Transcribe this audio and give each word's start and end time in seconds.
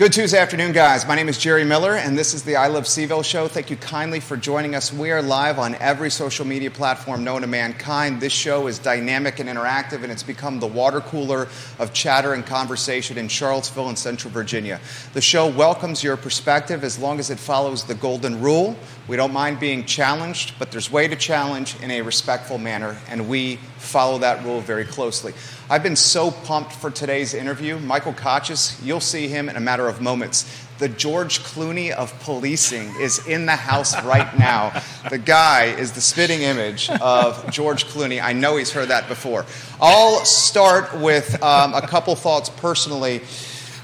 Good 0.00 0.14
Tuesday 0.14 0.38
afternoon, 0.38 0.72
guys. 0.72 1.06
My 1.06 1.14
name 1.14 1.28
is 1.28 1.36
Jerry 1.36 1.62
Miller, 1.62 1.96
and 1.96 2.16
this 2.16 2.32
is 2.32 2.42
the 2.42 2.56
I 2.56 2.68
Love 2.68 2.84
CVille 2.84 3.22
show. 3.22 3.48
Thank 3.48 3.68
you 3.68 3.76
kindly 3.76 4.18
for 4.18 4.34
joining 4.34 4.74
us. 4.74 4.94
We 4.94 5.10
are 5.10 5.20
live 5.20 5.58
on 5.58 5.74
every 5.74 6.08
social 6.08 6.46
media 6.46 6.70
platform 6.70 7.22
known 7.22 7.42
to 7.42 7.46
mankind. 7.46 8.18
This 8.18 8.32
show 8.32 8.66
is 8.66 8.78
dynamic 8.78 9.40
and 9.40 9.46
interactive, 9.46 10.02
and 10.02 10.10
it's 10.10 10.22
become 10.22 10.58
the 10.58 10.66
water 10.66 11.02
cooler 11.02 11.48
of 11.78 11.92
chatter 11.92 12.32
and 12.32 12.46
conversation 12.46 13.18
in 13.18 13.28
Charlottesville 13.28 13.90
and 13.90 13.98
Central 13.98 14.32
Virginia. 14.32 14.80
The 15.12 15.20
show 15.20 15.46
welcomes 15.46 16.02
your 16.02 16.16
perspective 16.16 16.82
as 16.82 16.98
long 16.98 17.18
as 17.18 17.28
it 17.28 17.38
follows 17.38 17.84
the 17.84 17.94
golden 17.94 18.40
rule. 18.40 18.78
We 19.06 19.18
don't 19.18 19.34
mind 19.34 19.60
being 19.60 19.84
challenged, 19.84 20.58
but 20.58 20.70
there's 20.70 20.90
way 20.90 21.08
to 21.08 21.16
challenge 21.16 21.78
in 21.82 21.90
a 21.90 22.00
respectful 22.00 22.56
manner, 22.56 22.96
and 23.10 23.28
we 23.28 23.56
follow 23.76 24.16
that 24.20 24.42
rule 24.46 24.62
very 24.62 24.86
closely. 24.86 25.34
I've 25.70 25.84
been 25.84 25.94
so 25.94 26.32
pumped 26.32 26.72
for 26.72 26.90
today's 26.90 27.32
interview. 27.32 27.78
Michael 27.78 28.12
Kochis, 28.12 28.84
you'll 28.84 28.98
see 28.98 29.28
him 29.28 29.48
in 29.48 29.54
a 29.54 29.60
matter 29.60 29.86
of 29.86 30.00
moments. 30.00 30.66
The 30.80 30.88
George 30.88 31.44
Clooney 31.44 31.92
of 31.92 32.12
policing 32.22 32.92
is 33.00 33.24
in 33.24 33.46
the 33.46 33.54
house 33.54 33.94
right 34.02 34.36
now. 34.36 34.82
The 35.10 35.18
guy 35.18 35.66
is 35.66 35.92
the 35.92 36.00
spitting 36.00 36.42
image 36.42 36.90
of 36.90 37.48
George 37.52 37.86
Clooney. 37.86 38.20
I 38.20 38.32
know 38.32 38.56
he's 38.56 38.72
heard 38.72 38.88
that 38.88 39.06
before. 39.06 39.46
I'll 39.80 40.24
start 40.24 40.98
with 40.98 41.40
um, 41.40 41.72
a 41.72 41.82
couple 41.82 42.16
thoughts 42.16 42.48
personally. 42.48 43.20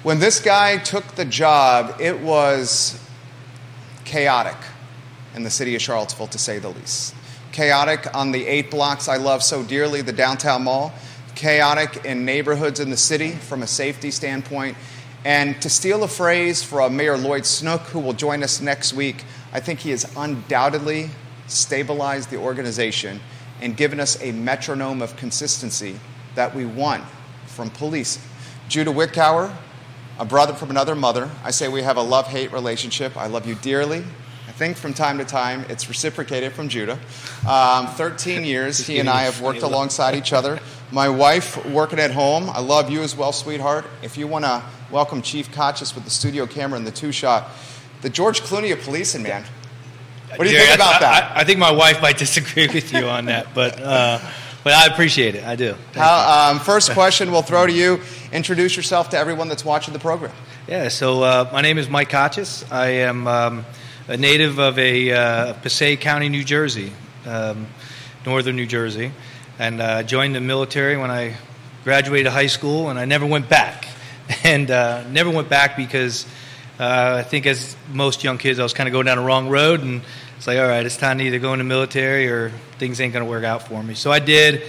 When 0.02 0.18
this 0.18 0.40
guy 0.40 0.78
took 0.78 1.06
the 1.14 1.24
job, 1.24 2.00
it 2.00 2.18
was 2.18 3.00
chaotic 4.04 4.56
in 5.37 5.45
the 5.45 5.50
city 5.50 5.76
of 5.76 5.82
Charlottesville, 5.82 6.26
to 6.26 6.38
say 6.38 6.59
the 6.59 6.70
least. 6.70 7.14
Chaotic 7.52 8.12
on 8.12 8.32
the 8.32 8.45
eight 8.45 8.73
blocks 8.73 9.06
I 9.06 9.18
love 9.18 9.45
so 9.45 9.62
dearly, 9.62 10.02
the 10.02 10.12
downtown 10.12 10.65
mall 10.65 10.93
chaotic 11.37 12.04
in 12.04 12.24
neighborhoods 12.24 12.80
in 12.80 12.90
the 12.90 12.96
city 12.96 13.30
from 13.30 13.62
a 13.62 13.66
safety 13.66 14.10
standpoint. 14.10 14.76
And 15.24 15.60
to 15.62 15.70
steal 15.70 16.02
a 16.02 16.09
phrase 16.09 16.62
from 16.62 16.96
Mayor 16.96 17.16
Lloyd 17.16 17.46
Snook, 17.46 17.82
who 17.82 18.01
will 18.01 18.12
join 18.12 18.43
us 18.43 18.60
next 18.60 18.93
week, 18.93 19.24
I 19.52 19.60
think 19.60 19.80
he 19.80 19.90
has 19.90 20.10
undoubtedly 20.16 21.10
stabilized 21.46 22.30
the 22.30 22.37
organization 22.37 23.20
and 23.60 23.76
given 23.76 24.01
us 24.01 24.20
a 24.23 24.32
metronome 24.32 25.02
of 25.02 25.16
consistency 25.16 25.98
that 26.34 26.54
we 26.54 26.65
want 26.65 27.04
from 27.46 27.71
police. 27.71 28.18
Judah 28.68 28.90
Wickower, 28.90 29.54
a 30.18 30.24
brother 30.24 30.54
from 30.54 30.71
another 30.71 30.95
mother, 30.95 31.30
I 31.45 31.50
say 31.50 31.68
we 31.68 31.82
have 31.82 31.96
a 31.96 32.02
love 32.02 32.28
hate 32.28 32.52
relationship. 32.52 33.16
I 33.16 33.26
love 33.26 33.46
you 33.46 33.54
dearly. 33.56 34.04
I 34.48 34.52
think 34.52 34.76
from 34.76 34.95
time 34.95 35.18
to 35.18 35.24
time 35.24 35.65
it's 35.68 35.88
reciprocated 35.88 36.52
from 36.52 36.68
Judah. 36.68 36.98
Um, 37.48 37.88
13 37.88 38.45
years, 38.45 38.78
he 38.78 39.00
and 39.00 39.09
I 39.09 39.23
have 39.23 39.40
worked 39.40 39.62
alongside 39.62 40.15
each 40.15 40.32
other 40.32 40.60
my 40.92 41.09
wife 41.09 41.65
working 41.66 41.98
at 41.98 42.12
home. 42.12 42.48
I 42.48 42.60
love 42.60 42.90
you 42.90 43.02
as 43.02 43.16
well, 43.16 43.32
sweetheart. 43.32 43.84
If 44.02 44.16
you 44.16 44.26
want 44.26 44.45
to 44.45 44.62
welcome 44.90 45.23
Chief 45.23 45.51
Kochis 45.51 45.95
with 45.95 46.04
the 46.04 46.10
studio 46.10 46.46
camera 46.46 46.78
and 46.78 46.87
the 46.87 46.93
two 46.93 47.12
shot, 47.12 47.48
the 48.02 48.10
George 48.10 48.43
Clooney 48.43 48.73
of 48.73 48.80
policing, 48.82 49.23
man. 49.23 49.45
What 50.37 50.46
do 50.46 50.52
you 50.52 50.59
think 50.59 50.74
about 50.74 50.96
I, 50.96 50.98
that? 51.01 51.37
I, 51.37 51.40
I, 51.40 51.45
think 51.45 51.59
my 51.59 51.70
wife 51.70 52.02
might 52.02 52.18
disagree 52.18 52.68
with 52.68 52.93
you 52.93 53.09
on 53.09 53.26
that, 53.26 53.54
but 53.54 53.80
uh, 53.80 54.18
but 54.65 54.73
I 54.74 54.87
appreciate 54.87 55.34
it. 55.34 55.45
I 55.45 55.56
do. 55.56 55.76
How, 55.95 56.51
um, 56.51 56.60
first 56.60 56.93
question 56.93 57.30
we'll 57.30 57.43
throw 57.43 57.66
to 57.66 57.73
you. 57.73 58.00
Introduce 58.32 58.76
yourself 58.76 59.10
to 59.10 59.18
everyone 59.18 59.48
that's 59.48 59.65
watching 59.65 59.93
the 59.95 60.00
program. 60.00 60.32
Yeah. 60.68 60.88
So 60.88 61.23
uh, 61.23 61.48
my 61.52 61.62
name 61.62 61.78
is 61.78 61.88
Mike 61.88 62.10
Kochis. 62.10 62.71
I 62.73 62.88
am 62.88 63.26
um, 63.28 63.65
a 64.09 64.16
native 64.16 64.59
of 64.59 64.78
a 64.78 65.12
uh, 65.12 65.53
Passaic 65.54 66.00
County, 66.00 66.28
New 66.28 66.44
Jersey, 66.44 66.93
um, 67.25 67.66
northern 68.25 68.56
New 68.56 68.66
Jersey 68.66 69.12
and 69.59 69.81
uh, 69.81 70.03
joined 70.03 70.34
the 70.34 70.41
military 70.41 70.97
when 70.97 71.10
I 71.10 71.37
graduated 71.84 72.32
high 72.32 72.49
school, 72.49 72.91
and 72.91 72.99
I 72.99 73.04
never 73.04 73.26
went 73.26 73.49
back. 73.49 73.89
And 74.43 74.72
uh, 74.72 75.09
never 75.09 75.31
went 75.31 75.49
back 75.49 75.77
because 75.77 76.27
uh, 76.81 77.19
I 77.21 77.22
think, 77.22 77.47
as 77.47 77.77
most 77.93 78.25
young 78.25 78.39
kids, 78.39 78.59
I 78.59 78.65
was 78.65 78.72
kind 78.72 78.89
of 78.89 78.93
going 78.93 79.06
down 79.06 79.19
the 79.19 79.22
wrong 79.25 79.49
road, 79.49 79.83
and 79.83 80.03
it's 80.37 80.49
like, 80.49 80.59
all 80.59 80.67
right, 80.67 80.84
it's 80.84 80.97
time 80.97 81.19
to 81.19 81.25
either 81.25 81.39
go 81.39 81.53
in 81.53 81.61
the 81.61 81.65
military 81.65 82.28
or 82.28 82.50
things 82.78 83.00
ain't 83.00 83.12
going 83.12 83.25
to 83.25 83.31
work 83.31 83.44
out 83.44 83.69
for 83.69 83.81
me. 83.81 83.94
So 83.94 84.11
I 84.11 84.19
did, 84.19 84.65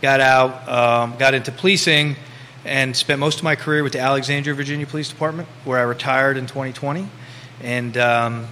got 0.00 0.20
out, 0.20 0.66
um, 0.66 1.18
got 1.18 1.34
into 1.34 1.52
policing, 1.52 2.16
and 2.64 2.96
spent 2.96 3.20
most 3.20 3.38
of 3.38 3.44
my 3.44 3.54
career 3.54 3.82
with 3.82 3.92
the 3.92 4.00
Alexandria, 4.00 4.54
Virginia 4.54 4.86
Police 4.86 5.10
Department, 5.10 5.46
where 5.66 5.78
I 5.78 5.82
retired 5.82 6.38
in 6.38 6.46
2020. 6.46 7.06
And 7.62 7.96
um, 7.98 8.46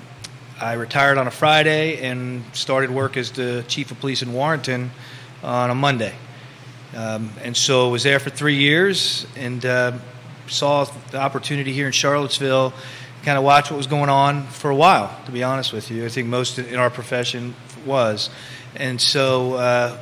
I 0.60 0.74
retired 0.74 1.16
on 1.16 1.26
a 1.26 1.30
Friday 1.30 2.02
and 2.02 2.44
started 2.52 2.90
work 2.90 3.16
as 3.16 3.30
the 3.32 3.64
chief 3.66 3.90
of 3.92 3.98
police 3.98 4.20
in 4.20 4.34
Warrenton 4.34 4.90
on 5.42 5.70
a 5.70 5.74
Monday. 5.74 6.14
Um, 6.94 7.30
and 7.42 7.56
so 7.56 7.88
was 7.90 8.02
there 8.02 8.18
for 8.18 8.30
three 8.30 8.56
years 8.56 9.26
and 9.36 9.64
uh, 9.64 9.92
saw 10.48 10.84
the 11.10 11.18
opportunity 11.20 11.72
here 11.72 11.86
in 11.86 11.92
Charlottesville, 11.92 12.72
kind 13.22 13.38
of 13.38 13.44
watch 13.44 13.70
what 13.70 13.76
was 13.76 13.86
going 13.86 14.08
on 14.08 14.46
for 14.48 14.70
a 14.70 14.74
while, 14.74 15.16
to 15.26 15.32
be 15.32 15.42
honest 15.42 15.72
with 15.72 15.90
you. 15.90 16.04
I 16.04 16.08
think 16.08 16.28
most 16.28 16.58
in 16.58 16.76
our 16.76 16.90
profession 16.90 17.54
was. 17.86 18.30
And 18.76 19.00
so, 19.00 19.54
uh, 19.54 19.98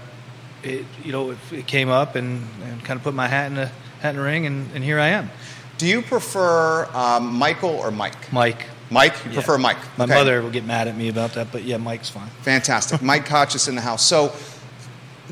it, 0.62 0.84
you 1.04 1.12
know, 1.12 1.30
it, 1.30 1.38
it 1.52 1.66
came 1.66 1.88
up 1.88 2.16
and, 2.16 2.46
and, 2.64 2.84
kind 2.84 2.98
of 2.98 3.04
put 3.04 3.14
my 3.14 3.28
hat 3.28 3.46
in 3.46 3.54
the, 3.54 3.66
hat 4.00 4.10
in 4.10 4.16
the 4.16 4.22
ring, 4.22 4.46
and, 4.46 4.70
and 4.74 4.82
here 4.82 4.98
I 4.98 5.08
am. 5.08 5.30
Do 5.78 5.86
you 5.86 6.02
prefer 6.02 6.86
um, 6.92 7.34
Michael 7.34 7.70
or 7.70 7.90
Mike? 7.90 8.32
Mike. 8.32 8.66
Mike? 8.90 9.14
You 9.24 9.30
yeah. 9.30 9.34
prefer 9.34 9.58
Mike? 9.58 9.78
My 9.96 10.04
okay. 10.04 10.14
mother 10.14 10.42
will 10.42 10.50
get 10.50 10.64
mad 10.64 10.88
at 10.88 10.96
me 10.96 11.08
about 11.08 11.34
that, 11.34 11.52
but 11.52 11.62
yeah, 11.62 11.76
Mike's 11.76 12.08
fine. 12.08 12.28
Fantastic. 12.42 13.02
Mike 13.02 13.26
Koch 13.26 13.54
is 13.54 13.68
in 13.68 13.74
the 13.74 13.80
house. 13.80 14.04
So, 14.04 14.32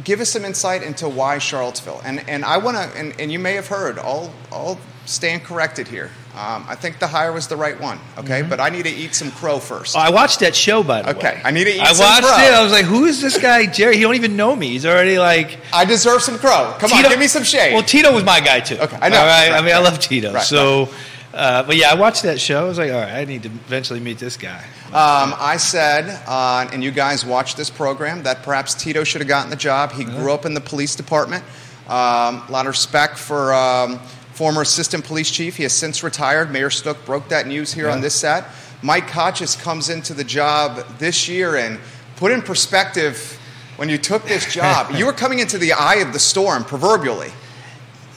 give 0.04 0.20
us 0.20 0.30
some 0.30 0.44
insight 0.44 0.82
into 0.82 1.08
why 1.08 1.38
Charlottesville. 1.38 2.00
And, 2.04 2.28
and 2.28 2.44
I 2.44 2.58
want 2.58 2.76
to, 2.76 2.98
and, 2.98 3.18
and 3.20 3.32
you 3.32 3.38
may 3.38 3.52
have 3.54 3.68
heard, 3.68 3.98
I'll, 3.98 4.32
I'll 4.52 4.78
stand 5.04 5.44
corrected 5.44 5.88
here. 5.88 6.10
Um, 6.34 6.66
I 6.68 6.74
think 6.74 6.98
the 6.98 7.06
hire 7.06 7.32
was 7.32 7.48
the 7.48 7.56
right 7.56 7.80
one, 7.80 7.98
okay? 8.18 8.40
Mm-hmm. 8.40 8.50
But 8.50 8.60
I 8.60 8.68
need 8.68 8.84
to 8.84 8.90
eat 8.90 9.14
some 9.14 9.30
crow 9.30 9.58
first. 9.58 9.96
Oh, 9.96 10.00
I 10.00 10.10
watched 10.10 10.40
that 10.40 10.54
show, 10.54 10.82
by 10.82 11.00
the 11.00 11.10
okay. 11.10 11.18
way. 11.18 11.28
Okay, 11.30 11.42
I 11.42 11.50
need 11.50 11.64
to 11.64 11.70
eat. 11.70 11.80
I 11.80 11.92
watched 11.92 12.26
it. 12.26 12.52
I 12.52 12.62
was 12.62 12.72
like, 12.72 12.84
who 12.84 13.06
is 13.06 13.22
this 13.22 13.38
guy, 13.38 13.64
Jerry? 13.64 13.96
He 13.96 14.02
don't 14.02 14.16
even 14.16 14.36
know 14.36 14.54
me. 14.54 14.68
He's 14.68 14.84
already 14.84 15.18
like. 15.18 15.58
I 15.72 15.86
deserve 15.86 16.20
some 16.20 16.38
crow. 16.38 16.74
Come 16.78 16.90
Tito, 16.90 17.04
on, 17.04 17.10
give 17.10 17.18
me 17.18 17.26
some 17.26 17.42
shade. 17.42 17.72
Well, 17.72 17.82
Tito 17.82 18.12
was 18.12 18.22
my 18.22 18.40
guy, 18.40 18.60
too. 18.60 18.76
Okay, 18.76 18.98
I 19.00 19.08
know. 19.08 19.16
Right? 19.16 19.48
Right, 19.48 19.58
I 19.58 19.64
mean, 19.64 19.74
I 19.74 19.78
love 19.78 19.98
Tito. 19.98 20.32
Right, 20.34 20.42
so. 20.42 20.90
Uh, 21.36 21.62
but 21.62 21.76
yeah, 21.76 21.90
I 21.90 21.94
watched 21.94 22.22
that 22.22 22.40
show. 22.40 22.64
I 22.64 22.66
was 22.66 22.78
like, 22.78 22.90
all 22.90 22.98
right, 22.98 23.12
I 23.12 23.24
need 23.26 23.42
to 23.42 23.50
eventually 23.50 24.00
meet 24.00 24.18
this 24.18 24.38
guy. 24.38 24.64
Um, 24.86 25.34
I 25.36 25.58
said, 25.58 26.22
uh, 26.26 26.66
and 26.72 26.82
you 26.82 26.90
guys 26.90 27.26
watched 27.26 27.58
this 27.58 27.68
program, 27.68 28.22
that 28.22 28.42
perhaps 28.42 28.72
Tito 28.72 29.04
should 29.04 29.20
have 29.20 29.28
gotten 29.28 29.50
the 29.50 29.56
job. 29.56 29.92
He 29.92 30.04
grew 30.04 30.32
up 30.32 30.46
in 30.46 30.54
the 30.54 30.62
police 30.62 30.96
department. 30.96 31.44
Um, 31.88 32.42
a 32.42 32.46
lot 32.48 32.64
of 32.64 32.68
respect 32.68 33.18
for 33.18 33.52
um, 33.52 33.98
former 34.32 34.62
assistant 34.62 35.04
police 35.04 35.30
chief. 35.30 35.58
He 35.58 35.64
has 35.64 35.74
since 35.74 36.02
retired. 36.02 36.50
Mayor 36.50 36.70
Snook 36.70 37.04
broke 37.04 37.28
that 37.28 37.46
news 37.46 37.70
here 37.70 37.88
yeah. 37.88 37.92
on 37.92 38.00
this 38.00 38.14
set. 38.14 38.46
Mike 38.80 39.08
Kochis 39.08 39.60
comes 39.60 39.90
into 39.90 40.14
the 40.14 40.24
job 40.24 40.86
this 40.98 41.28
year 41.28 41.56
and 41.56 41.78
put 42.16 42.32
in 42.32 42.40
perspective 42.40 43.38
when 43.76 43.90
you 43.90 43.98
took 43.98 44.24
this 44.24 44.50
job. 44.50 44.90
you 44.94 45.04
were 45.04 45.12
coming 45.12 45.40
into 45.40 45.58
the 45.58 45.74
eye 45.74 45.96
of 45.96 46.14
the 46.14 46.18
storm, 46.18 46.64
proverbially. 46.64 47.30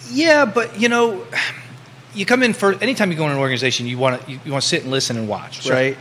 Yeah, 0.10 0.46
but 0.46 0.80
you 0.80 0.88
know 0.88 1.26
you 2.14 2.26
come 2.26 2.44
in 2.44 2.54
for 2.54 2.74
anytime 2.76 3.12
you 3.12 3.18
go 3.18 3.26
in 3.26 3.32
an 3.32 3.38
organization, 3.38 3.86
you 3.88 3.98
want 3.98 4.22
to 4.22 4.32
you, 4.32 4.40
you 4.46 4.52
want 4.52 4.64
to 4.64 4.68
sit 4.68 4.84
and 4.84 4.92
listen 4.92 5.18
and 5.18 5.28
watch, 5.28 5.64
sure. 5.64 5.74
right? 5.74 5.98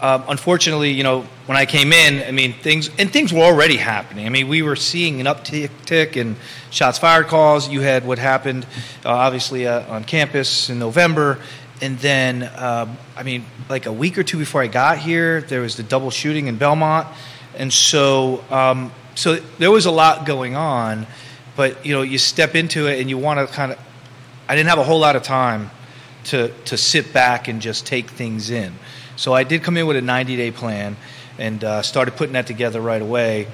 Um, 0.00 0.24
unfortunately, 0.28 0.92
you 0.92 1.02
know, 1.02 1.22
when 1.46 1.58
I 1.58 1.66
came 1.66 1.92
in, 1.92 2.22
I 2.22 2.30
mean, 2.30 2.52
things 2.52 2.88
and 2.98 3.12
things 3.12 3.32
were 3.32 3.42
already 3.42 3.76
happening. 3.76 4.26
I 4.26 4.28
mean, 4.28 4.46
we 4.46 4.62
were 4.62 4.76
seeing 4.76 5.20
an 5.20 5.26
uptick 5.26 6.16
in 6.16 6.36
shots 6.70 6.98
fired 6.98 7.26
calls. 7.26 7.68
You 7.68 7.80
had 7.80 8.06
what 8.06 8.18
happened, 8.18 8.64
uh, 9.04 9.10
obviously, 9.10 9.66
uh, 9.66 9.92
on 9.92 10.04
campus 10.04 10.70
in 10.70 10.78
November, 10.78 11.38
and 11.80 11.98
then, 11.98 12.48
um, 12.56 12.96
I 13.16 13.24
mean, 13.24 13.44
like 13.68 13.86
a 13.86 13.92
week 13.92 14.18
or 14.18 14.22
two 14.22 14.38
before 14.38 14.62
I 14.62 14.68
got 14.68 14.98
here, 14.98 15.40
there 15.42 15.62
was 15.62 15.76
the 15.76 15.82
double 15.82 16.10
shooting 16.10 16.46
in 16.46 16.58
Belmont, 16.58 17.08
and 17.56 17.72
so, 17.72 18.44
um, 18.50 18.92
so 19.16 19.36
there 19.58 19.70
was 19.70 19.86
a 19.86 19.90
lot 19.90 20.26
going 20.26 20.54
on. 20.54 21.08
But 21.56 21.84
you 21.84 21.92
know, 21.92 22.02
you 22.02 22.18
step 22.18 22.54
into 22.54 22.86
it 22.86 23.00
and 23.00 23.10
you 23.10 23.18
want 23.18 23.40
to 23.40 23.52
kind 23.52 23.72
of 23.72 23.78
I 24.48 24.56
didn't 24.56 24.70
have 24.70 24.78
a 24.78 24.84
whole 24.84 24.98
lot 24.98 25.14
of 25.14 25.22
time 25.22 25.70
to, 26.24 26.48
to 26.64 26.76
sit 26.76 27.12
back 27.12 27.48
and 27.48 27.60
just 27.60 27.86
take 27.86 28.10
things 28.10 28.50
in. 28.50 28.72
So 29.16 29.34
I 29.34 29.44
did 29.44 29.62
come 29.62 29.76
in 29.76 29.86
with 29.86 29.96
a 29.96 30.02
90 30.02 30.36
day 30.36 30.50
plan 30.50 30.96
and 31.38 31.62
uh, 31.62 31.82
started 31.82 32.16
putting 32.16 32.32
that 32.32 32.46
together 32.46 32.80
right 32.80 33.02
away. 33.02 33.46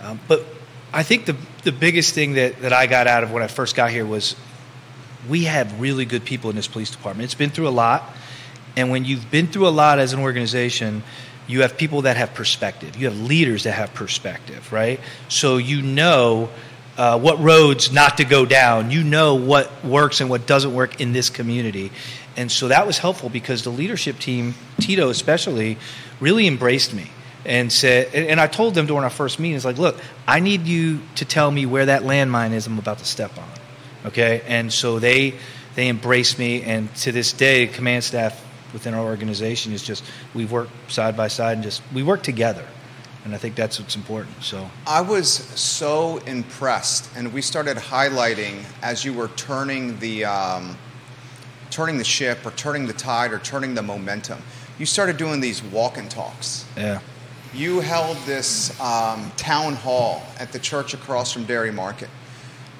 Um, 0.00 0.20
but 0.28 0.44
I 0.92 1.02
think 1.02 1.26
the, 1.26 1.36
the 1.64 1.72
biggest 1.72 2.14
thing 2.14 2.34
that, 2.34 2.60
that 2.60 2.72
I 2.72 2.86
got 2.86 3.06
out 3.06 3.24
of 3.24 3.32
when 3.32 3.42
I 3.42 3.48
first 3.48 3.74
got 3.74 3.90
here 3.90 4.06
was 4.06 4.36
we 5.28 5.44
have 5.44 5.80
really 5.80 6.04
good 6.04 6.24
people 6.24 6.50
in 6.50 6.56
this 6.56 6.68
police 6.68 6.90
department. 6.90 7.24
It's 7.24 7.34
been 7.34 7.50
through 7.50 7.68
a 7.68 7.70
lot. 7.70 8.04
And 8.76 8.90
when 8.90 9.04
you've 9.04 9.30
been 9.30 9.46
through 9.46 9.66
a 9.66 9.70
lot 9.70 9.98
as 9.98 10.12
an 10.12 10.20
organization, 10.20 11.02
you 11.46 11.62
have 11.62 11.76
people 11.76 12.02
that 12.02 12.16
have 12.16 12.34
perspective. 12.34 12.96
You 12.96 13.06
have 13.06 13.18
leaders 13.18 13.64
that 13.64 13.72
have 13.72 13.94
perspective, 13.94 14.72
right? 14.72 15.00
So 15.28 15.56
you 15.56 15.82
know 15.82 16.50
uh, 16.96 17.18
what 17.18 17.38
roads 17.40 17.92
not 17.92 18.18
to 18.18 18.24
go 18.24 18.46
down. 18.46 18.90
You 18.90 19.04
know 19.04 19.34
what 19.34 19.84
works 19.84 20.20
and 20.20 20.30
what 20.30 20.46
doesn't 20.46 20.74
work 20.74 21.00
in 21.00 21.12
this 21.12 21.30
community. 21.30 21.92
And 22.36 22.50
so 22.50 22.68
that 22.68 22.86
was 22.86 22.98
helpful 22.98 23.28
because 23.28 23.62
the 23.62 23.70
leadership 23.70 24.18
team, 24.18 24.54
Tito 24.78 25.08
especially, 25.08 25.78
really 26.20 26.46
embraced 26.46 26.94
me 26.94 27.10
and 27.44 27.72
said, 27.72 28.14
and 28.14 28.40
I 28.40 28.46
told 28.46 28.74
them 28.74 28.86
during 28.86 29.04
our 29.04 29.10
first 29.10 29.38
meeting, 29.38 29.56
it's 29.56 29.64
like, 29.64 29.78
look, 29.78 29.98
I 30.26 30.40
need 30.40 30.66
you 30.66 31.00
to 31.16 31.24
tell 31.24 31.50
me 31.50 31.64
where 31.64 31.86
that 31.86 32.02
landmine 32.02 32.52
is 32.52 32.66
I'm 32.66 32.78
about 32.78 32.98
to 32.98 33.04
step 33.04 33.36
on. 33.38 33.48
Okay? 34.06 34.42
And 34.46 34.72
so 34.72 34.98
they, 34.98 35.34
they 35.74 35.88
embraced 35.88 36.38
me, 36.38 36.62
and 36.62 36.92
to 36.96 37.12
this 37.12 37.32
day, 37.32 37.66
command 37.66 38.04
staff 38.04 38.42
within 38.72 38.94
our 38.94 39.04
organization 39.04 39.72
is 39.72 39.82
just 39.82 40.04
we 40.34 40.44
work 40.44 40.68
side 40.88 41.16
by 41.16 41.28
side 41.28 41.54
and 41.54 41.62
just 41.62 41.82
we 41.94 42.02
work 42.02 42.22
together 42.22 42.66
and 43.26 43.34
I 43.34 43.38
think 43.38 43.56
that's 43.56 43.80
what's 43.80 43.96
important. 43.96 44.40
So 44.40 44.70
I 44.86 45.00
was 45.00 45.28
so 45.28 46.18
impressed, 46.18 47.10
and 47.16 47.32
we 47.32 47.42
started 47.42 47.76
highlighting 47.76 48.62
as 48.82 49.04
you 49.04 49.12
were 49.12 49.28
turning 49.34 49.98
the 49.98 50.24
um, 50.24 50.78
turning 51.70 51.98
the 51.98 52.04
ship, 52.04 52.46
or 52.46 52.52
turning 52.52 52.86
the 52.86 52.92
tide, 52.92 53.32
or 53.32 53.40
turning 53.40 53.74
the 53.74 53.82
momentum. 53.82 54.40
You 54.78 54.86
started 54.86 55.16
doing 55.16 55.40
these 55.40 55.60
walk 55.60 55.98
and 55.98 56.08
talks. 56.08 56.64
Yeah. 56.76 57.00
You 57.52 57.80
held 57.80 58.16
this 58.18 58.78
um, 58.80 59.32
town 59.36 59.74
hall 59.74 60.22
at 60.38 60.52
the 60.52 60.60
church 60.60 60.94
across 60.94 61.32
from 61.32 61.46
Dairy 61.46 61.72
Market. 61.72 62.10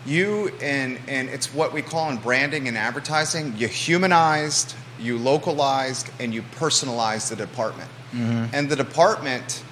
You 0.07 0.53
and 0.63 1.01
and 1.09 1.29
it's 1.29 1.53
what 1.53 1.73
we 1.73 1.83
call 1.83 2.09
in 2.11 2.19
branding 2.19 2.69
and 2.69 2.79
advertising. 2.79 3.53
You 3.57 3.67
humanized, 3.67 4.77
you 5.01 5.19
localized, 5.19 6.09
and 6.21 6.33
you 6.33 6.43
personalized 6.53 7.33
the 7.33 7.37
department. 7.37 7.91
Mm-hmm. 8.13 8.55
And 8.55 8.71
the 8.71 8.77
department 8.77 9.65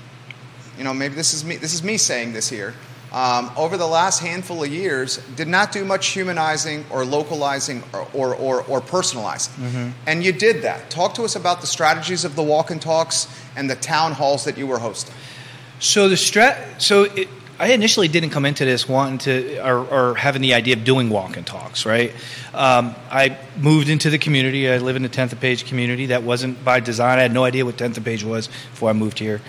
you 0.79 0.85
know, 0.85 0.95
maybe 0.95 1.15
this 1.15 1.35
is 1.35 1.45
me, 1.45 1.57
this 1.57 1.75
is 1.75 1.83
me 1.83 1.97
saying 1.97 2.33
this 2.33 2.49
here, 2.49 2.75
um, 3.15 3.51
over 3.57 3.77
the 3.77 3.87
last 3.87 4.19
handful 4.19 4.65
of 4.65 4.73
years, 4.73 5.19
did 5.37 5.47
not 5.47 5.71
do 5.71 5.85
much 5.85 6.09
humanizing 6.09 6.85
or 6.91 7.05
localizing 7.05 7.85
or, 7.93 8.09
or, 8.13 8.35
or, 8.35 8.63
or 8.63 8.81
personalizing. 8.81 9.51
Mm-hmm. 9.51 9.91
And 10.09 10.25
you 10.25 10.33
did 10.33 10.63
that. 10.63 10.91
Talk 10.91 11.15
to 11.15 11.23
us 11.23 11.37
about 11.37 11.61
the 11.61 11.69
strategies 11.69 12.25
of 12.25 12.35
the 12.35 12.43
walk 12.43 12.73
and 12.73 12.83
talks 12.83 13.29
and 13.55 13.71
the 13.71 13.77
town 13.77 14.13
halls 14.13 14.45
that 14.45 14.59
you 14.59 14.67
were 14.67 14.81
hosting. 14.81 15.15
So 15.79 16.09
the 16.09 16.17
strat, 16.17 16.81
so 16.81 17.05
it, 17.05 17.29
I 17.59 17.69
initially 17.69 18.09
didn't 18.09 18.31
come 18.31 18.47
into 18.47 18.65
this 18.65 18.89
wanting 18.89 19.19
to 19.19 19.65
or, 19.65 19.87
or 19.87 20.15
having 20.17 20.43
the 20.43 20.55
idea 20.55 20.75
of 20.75 20.83
doing 20.83 21.09
walk 21.09 21.37
and 21.37 21.47
talks, 21.47 21.87
right? 21.87 22.13
Um, 22.53 22.97
I 23.13 23.39
moved 23.57 23.89
into 23.89 24.11
the 24.11 24.19
community. 24.19 24.69
I 24.69 24.79
live 24.79 24.97
in 24.97 25.03
the 25.03 25.09
10th 25.09 25.31
and 25.31 25.41
Page 25.41 25.67
community. 25.67 26.07
That 26.07 26.25
wasn't 26.25 26.65
by 26.65 26.81
design. 26.81 27.21
I 27.21 27.23
had 27.23 27.33
no 27.33 27.45
idea 27.45 27.65
what 27.65 27.77
10th 27.77 27.97
and 27.97 28.05
Page 28.05 28.25
was 28.25 28.49
before 28.49 28.91
I 28.91 28.93
moved 28.93 29.21
here 29.21 29.41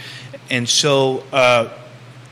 and 0.50 0.68
so 0.68 1.24
uh, 1.31 1.69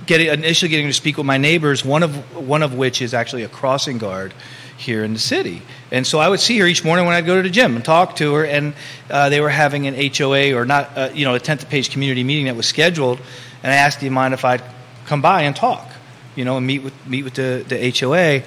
getting 0.05 0.27
initially 0.27 0.69
getting 0.69 0.87
to 0.87 0.93
speak 0.93 1.17
with 1.17 1.25
my 1.25 1.37
neighbors, 1.37 1.83
one 1.83 2.03
of 2.03 2.15
one 2.35 2.63
of 2.63 2.73
which 2.73 3.01
is 3.01 3.13
actually 3.13 3.43
a 3.43 3.49
crossing 3.49 3.97
guard 3.97 4.33
here 4.77 5.03
in 5.03 5.13
the 5.13 5.19
city. 5.19 5.61
And 5.91 6.05
so 6.05 6.19
I 6.19 6.27
would 6.29 6.39
see 6.39 6.57
her 6.59 6.65
each 6.65 6.83
morning 6.83 7.05
when 7.05 7.15
I'd 7.15 7.25
go 7.25 7.35
to 7.35 7.41
the 7.41 7.49
gym 7.49 7.75
and 7.75 7.85
talk 7.85 8.15
to 8.17 8.33
her. 8.33 8.45
And 8.45 8.73
uh, 9.09 9.29
they 9.29 9.39
were 9.39 9.49
having 9.49 9.87
an 9.87 9.95
HOA 9.95 10.53
or 10.53 10.65
not, 10.65 10.97
uh, 10.97 11.09
you 11.13 11.25
know, 11.25 11.35
a 11.35 11.39
10th 11.39 11.69
page 11.69 11.89
community 11.91 12.23
meeting 12.23 12.45
that 12.45 12.55
was 12.55 12.67
scheduled. 12.67 13.19
And 13.61 13.71
I 13.71 13.75
asked, 13.75 13.99
do 13.99 14.05
you 14.05 14.11
mind 14.11 14.33
if 14.33 14.43
I'd 14.43 14.63
come 15.05 15.21
by 15.21 15.43
and 15.43 15.55
talk, 15.55 15.89
you 16.35 16.45
know, 16.45 16.57
and 16.57 16.65
meet 16.65 16.83
with, 16.83 17.07
meet 17.07 17.23
with 17.23 17.33
the, 17.35 17.63
the 17.67 17.91
HOA. 17.91 18.43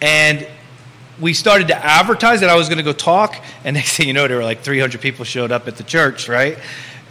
And 0.00 0.46
we 1.20 1.32
started 1.32 1.68
to 1.68 1.76
advertise 1.76 2.40
that 2.40 2.50
I 2.50 2.56
was 2.56 2.68
going 2.68 2.78
to 2.78 2.84
go 2.84 2.92
talk. 2.92 3.36
And 3.64 3.74
next 3.76 3.96
thing 3.96 4.06
you 4.08 4.12
know, 4.12 4.26
there 4.28 4.38
were 4.38 4.44
like 4.44 4.60
300 4.60 5.00
people 5.00 5.24
showed 5.24 5.52
up 5.52 5.68
at 5.68 5.76
the 5.76 5.84
church, 5.84 6.28
right? 6.28 6.58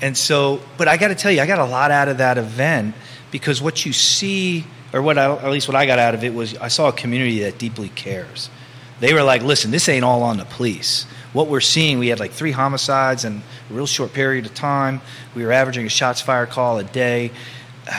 And 0.02 0.18
so, 0.18 0.62
but 0.78 0.88
I 0.88 0.98
got 0.98 1.08
to 1.10 1.16
tell 1.16 1.32
you, 1.32 1.42
I 1.42 1.48
got 1.48 1.60
a 1.60 1.66
lot 1.66 1.92
out 1.92 2.08
of 2.08 2.18
that 2.18 2.38
event 2.38 2.96
because 3.32 3.62
what 3.62 3.86
you 3.86 3.94
see, 3.94 4.66
or 4.94 5.02
what 5.02 5.18
I, 5.18 5.32
at 5.32 5.50
least 5.50 5.68
what 5.68 5.76
I 5.76 5.86
got 5.86 6.00
out 6.00 6.16
of 6.16 6.24
it 6.24 6.34
was, 6.34 6.58
I 6.58 6.68
saw 6.68 6.90
a 6.90 6.94
community 6.94 7.40
that 7.42 7.58
deeply 7.58 7.90
cares. 7.90 8.50
They 9.00 9.14
were 9.14 9.24
like, 9.24 9.42
listen, 9.42 9.72
this 9.72 9.90
ain't 9.90 10.06
all 10.06 10.24
on 10.24 10.38
the 10.38 10.46
police. 10.46 11.06
What 11.34 11.48
we're 11.48 11.62
seeing, 11.62 12.00
we 12.00 12.08
had 12.08 12.20
like 12.20 12.32
three 12.32 12.52
homicides 12.52 13.26
in 13.26 13.42
a 13.70 13.74
real 13.74 13.88
short 13.88 14.14
period 14.14 14.46
of 14.46 14.54
time. 14.54 15.02
We 15.34 15.46
were 15.46 15.52
averaging 15.52 15.86
a 15.86 15.90
shots 15.90 16.22
fired 16.22 16.50
call 16.50 16.78
a 16.78 16.84
day. 16.84 17.32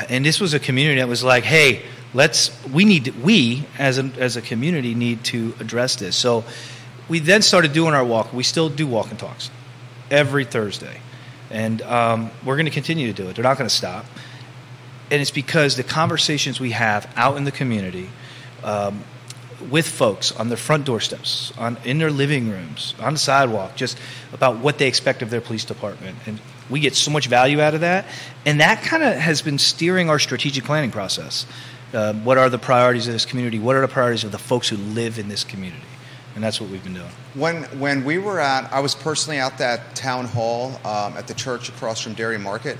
And 0.09 0.25
this 0.25 0.41
was 0.41 0.55
a 0.55 0.59
community 0.59 1.01
that 1.01 1.09
was 1.09 1.23
like, 1.23 1.45
hey, 1.45 1.83
let's, 2.15 2.51
we 2.67 2.85
need, 2.85 3.09
we 3.23 3.67
as 3.79 3.99
a, 3.99 4.05
as 4.19 4.37
a 4.37 4.43
community 4.43 4.95
need 4.95 5.23
to 5.25 5.55
address 5.61 5.97
this. 5.97 6.17
So 6.17 6.45
we 7.09 7.21
then 7.21 7.43
started 7.43 7.73
doing 7.73 7.95
our 7.95 8.05
walk. 8.05 8.33
We 8.33 8.43
still 8.43 8.69
do 8.69 8.87
walk 8.87 9.11
and 9.11 9.19
talks 9.19 9.51
every 10.11 10.45
Thursday 10.45 11.01
and 11.51 11.83
um, 11.83 12.31
we're 12.45 12.57
going 12.57 12.67
to 12.67 12.73
continue 12.73 13.07
to 13.07 13.13
do 13.13 13.29
it. 13.29 13.37
They're 13.37 13.43
not 13.43 13.59
going 13.59 13.69
to 13.69 13.75
stop. 13.75 14.07
And 15.11 15.21
it's 15.23 15.31
because 15.31 15.77
the 15.77 15.85
conversations 15.85 16.59
we 16.59 16.73
have 16.73 17.13
out 17.17 17.37
in 17.37 17.45
the 17.45 17.53
community 17.53 18.11
um, 18.65 19.05
with 19.71 19.87
folks 19.87 20.33
on 20.33 20.49
their 20.49 20.57
front 20.57 20.85
doorsteps, 20.85 21.53
on, 21.57 21.77
in 21.85 21.99
their 21.99 22.11
living 22.11 22.51
rooms, 22.51 22.95
on 22.99 23.15
the 23.15 23.19
sidewalk, 23.19 23.77
just 23.77 23.99
about 24.33 24.59
what 24.59 24.79
they 24.79 24.89
expect 24.89 25.23
of 25.23 25.31
their 25.31 25.41
police 25.41 25.65
department. 25.65 26.19
And 26.27 26.41
we 26.69 26.81
get 26.81 26.95
so 26.95 27.11
much 27.11 27.29
value 27.29 27.61
out 27.61 27.75
of 27.75 27.81
that. 27.81 28.07
And 28.45 28.61
that 28.61 28.83
kind 28.83 29.03
of 29.03 29.15
has 29.15 29.43
been 29.43 29.59
steering 29.59 30.11
our 30.11 30.19
strategic 30.19 30.65
planning 30.65 30.91
process. 30.91 31.47
Uh, 31.95 32.13
what 32.15 32.37
are 32.37 32.51
the 32.51 32.59
priorities 32.59 33.07
of 33.07 33.13
this 33.13 33.25
community? 33.25 33.59
What 33.59 33.77
are 33.77 33.81
the 33.81 33.89
priorities 33.89 34.25
of 34.25 34.33
the 34.33 34.39
folks 34.39 34.69
who 34.69 34.77
live 34.77 35.19
in 35.19 35.29
this 35.29 35.45
community? 35.45 35.87
And 36.37 36.45
that's 36.45 36.61
what 36.61 36.71
we've 36.71 36.85
been 36.85 36.95
doing. 36.95 37.11
When 37.35 37.65
when 37.81 38.05
we 38.05 38.19
were 38.19 38.39
at, 38.39 38.73
I 38.73 38.79
was 38.79 38.95
personally 38.95 39.41
at 39.41 39.59
that 39.59 39.97
town 39.97 40.27
hall 40.27 40.79
um, 40.85 41.17
at 41.17 41.27
the 41.27 41.35
church 41.35 41.69
across 41.69 42.01
from 42.01 42.13
Dairy 42.13 42.39
Market, 42.39 42.79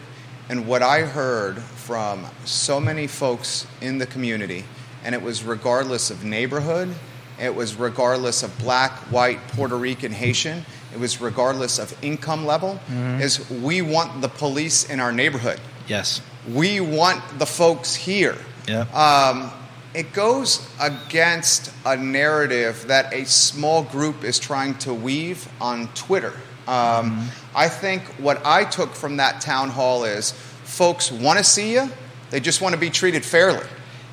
and 0.49 0.69
what 0.69 0.83
I 0.83 1.01
heard 1.01 1.59
from 1.59 2.25
so 2.45 2.79
many 2.79 3.07
folks 3.07 3.67
in 3.81 3.99
the 3.99 4.07
community, 4.07 4.65
and 5.03 5.15
it 5.15 5.23
was 5.23 5.43
regardless 5.43 6.11
of 6.11 6.23
neighborhood, 6.23 6.95
it 7.41 7.55
was 7.55 7.75
regardless 7.75 8.43
of 8.43 8.57
black, 8.59 8.93
white, 9.11 9.41
Puerto 9.49 9.77
Rican, 9.77 10.13
Haitian, 10.13 10.65
it 10.93 11.01
was 11.01 11.21
regardless 11.21 11.79
of 11.79 11.97
income 12.05 12.47
level, 12.47 12.79
mm-hmm. 12.89 13.21
is 13.21 13.51
we 13.51 13.83
want 13.83 14.21
the 14.21 14.29
police 14.29 14.89
in 14.89 15.01
our 15.01 15.13
neighborhood. 15.13 15.61
Yes. 15.89 16.21
We 16.53 16.81
want 16.81 17.39
the 17.39 17.47
folks 17.47 17.95
here. 17.95 18.37
Yeah. 18.69 18.83
Um, 18.93 19.51
it 19.97 20.13
goes 20.13 20.69
against 20.79 21.73
a 21.87 21.97
narrative 21.97 22.85
that 22.89 23.13
a 23.15 23.25
small 23.25 23.83
group 23.83 24.25
is 24.25 24.39
trying 24.39 24.75
to 24.79 24.93
weave 24.93 25.49
on 25.59 25.89
Twitter. 25.95 26.35
Um, 26.69 27.13
mm-hmm. 27.13 27.57
I 27.57 27.69
think 27.69 28.03
what 28.19 28.45
I 28.45 28.65
took 28.65 28.95
from 28.95 29.17
that 29.17 29.41
town 29.41 29.71
hall 29.71 30.05
is 30.05 30.33
folks 30.65 31.11
want 31.11 31.39
to 31.39 31.45
see 31.45 31.73
you, 31.73 31.91
they 32.31 32.41
just 32.41 32.61
want 32.61 32.75
to 32.75 32.81
be 32.81 32.91
treated 32.91 33.25
fairly. 33.25 33.65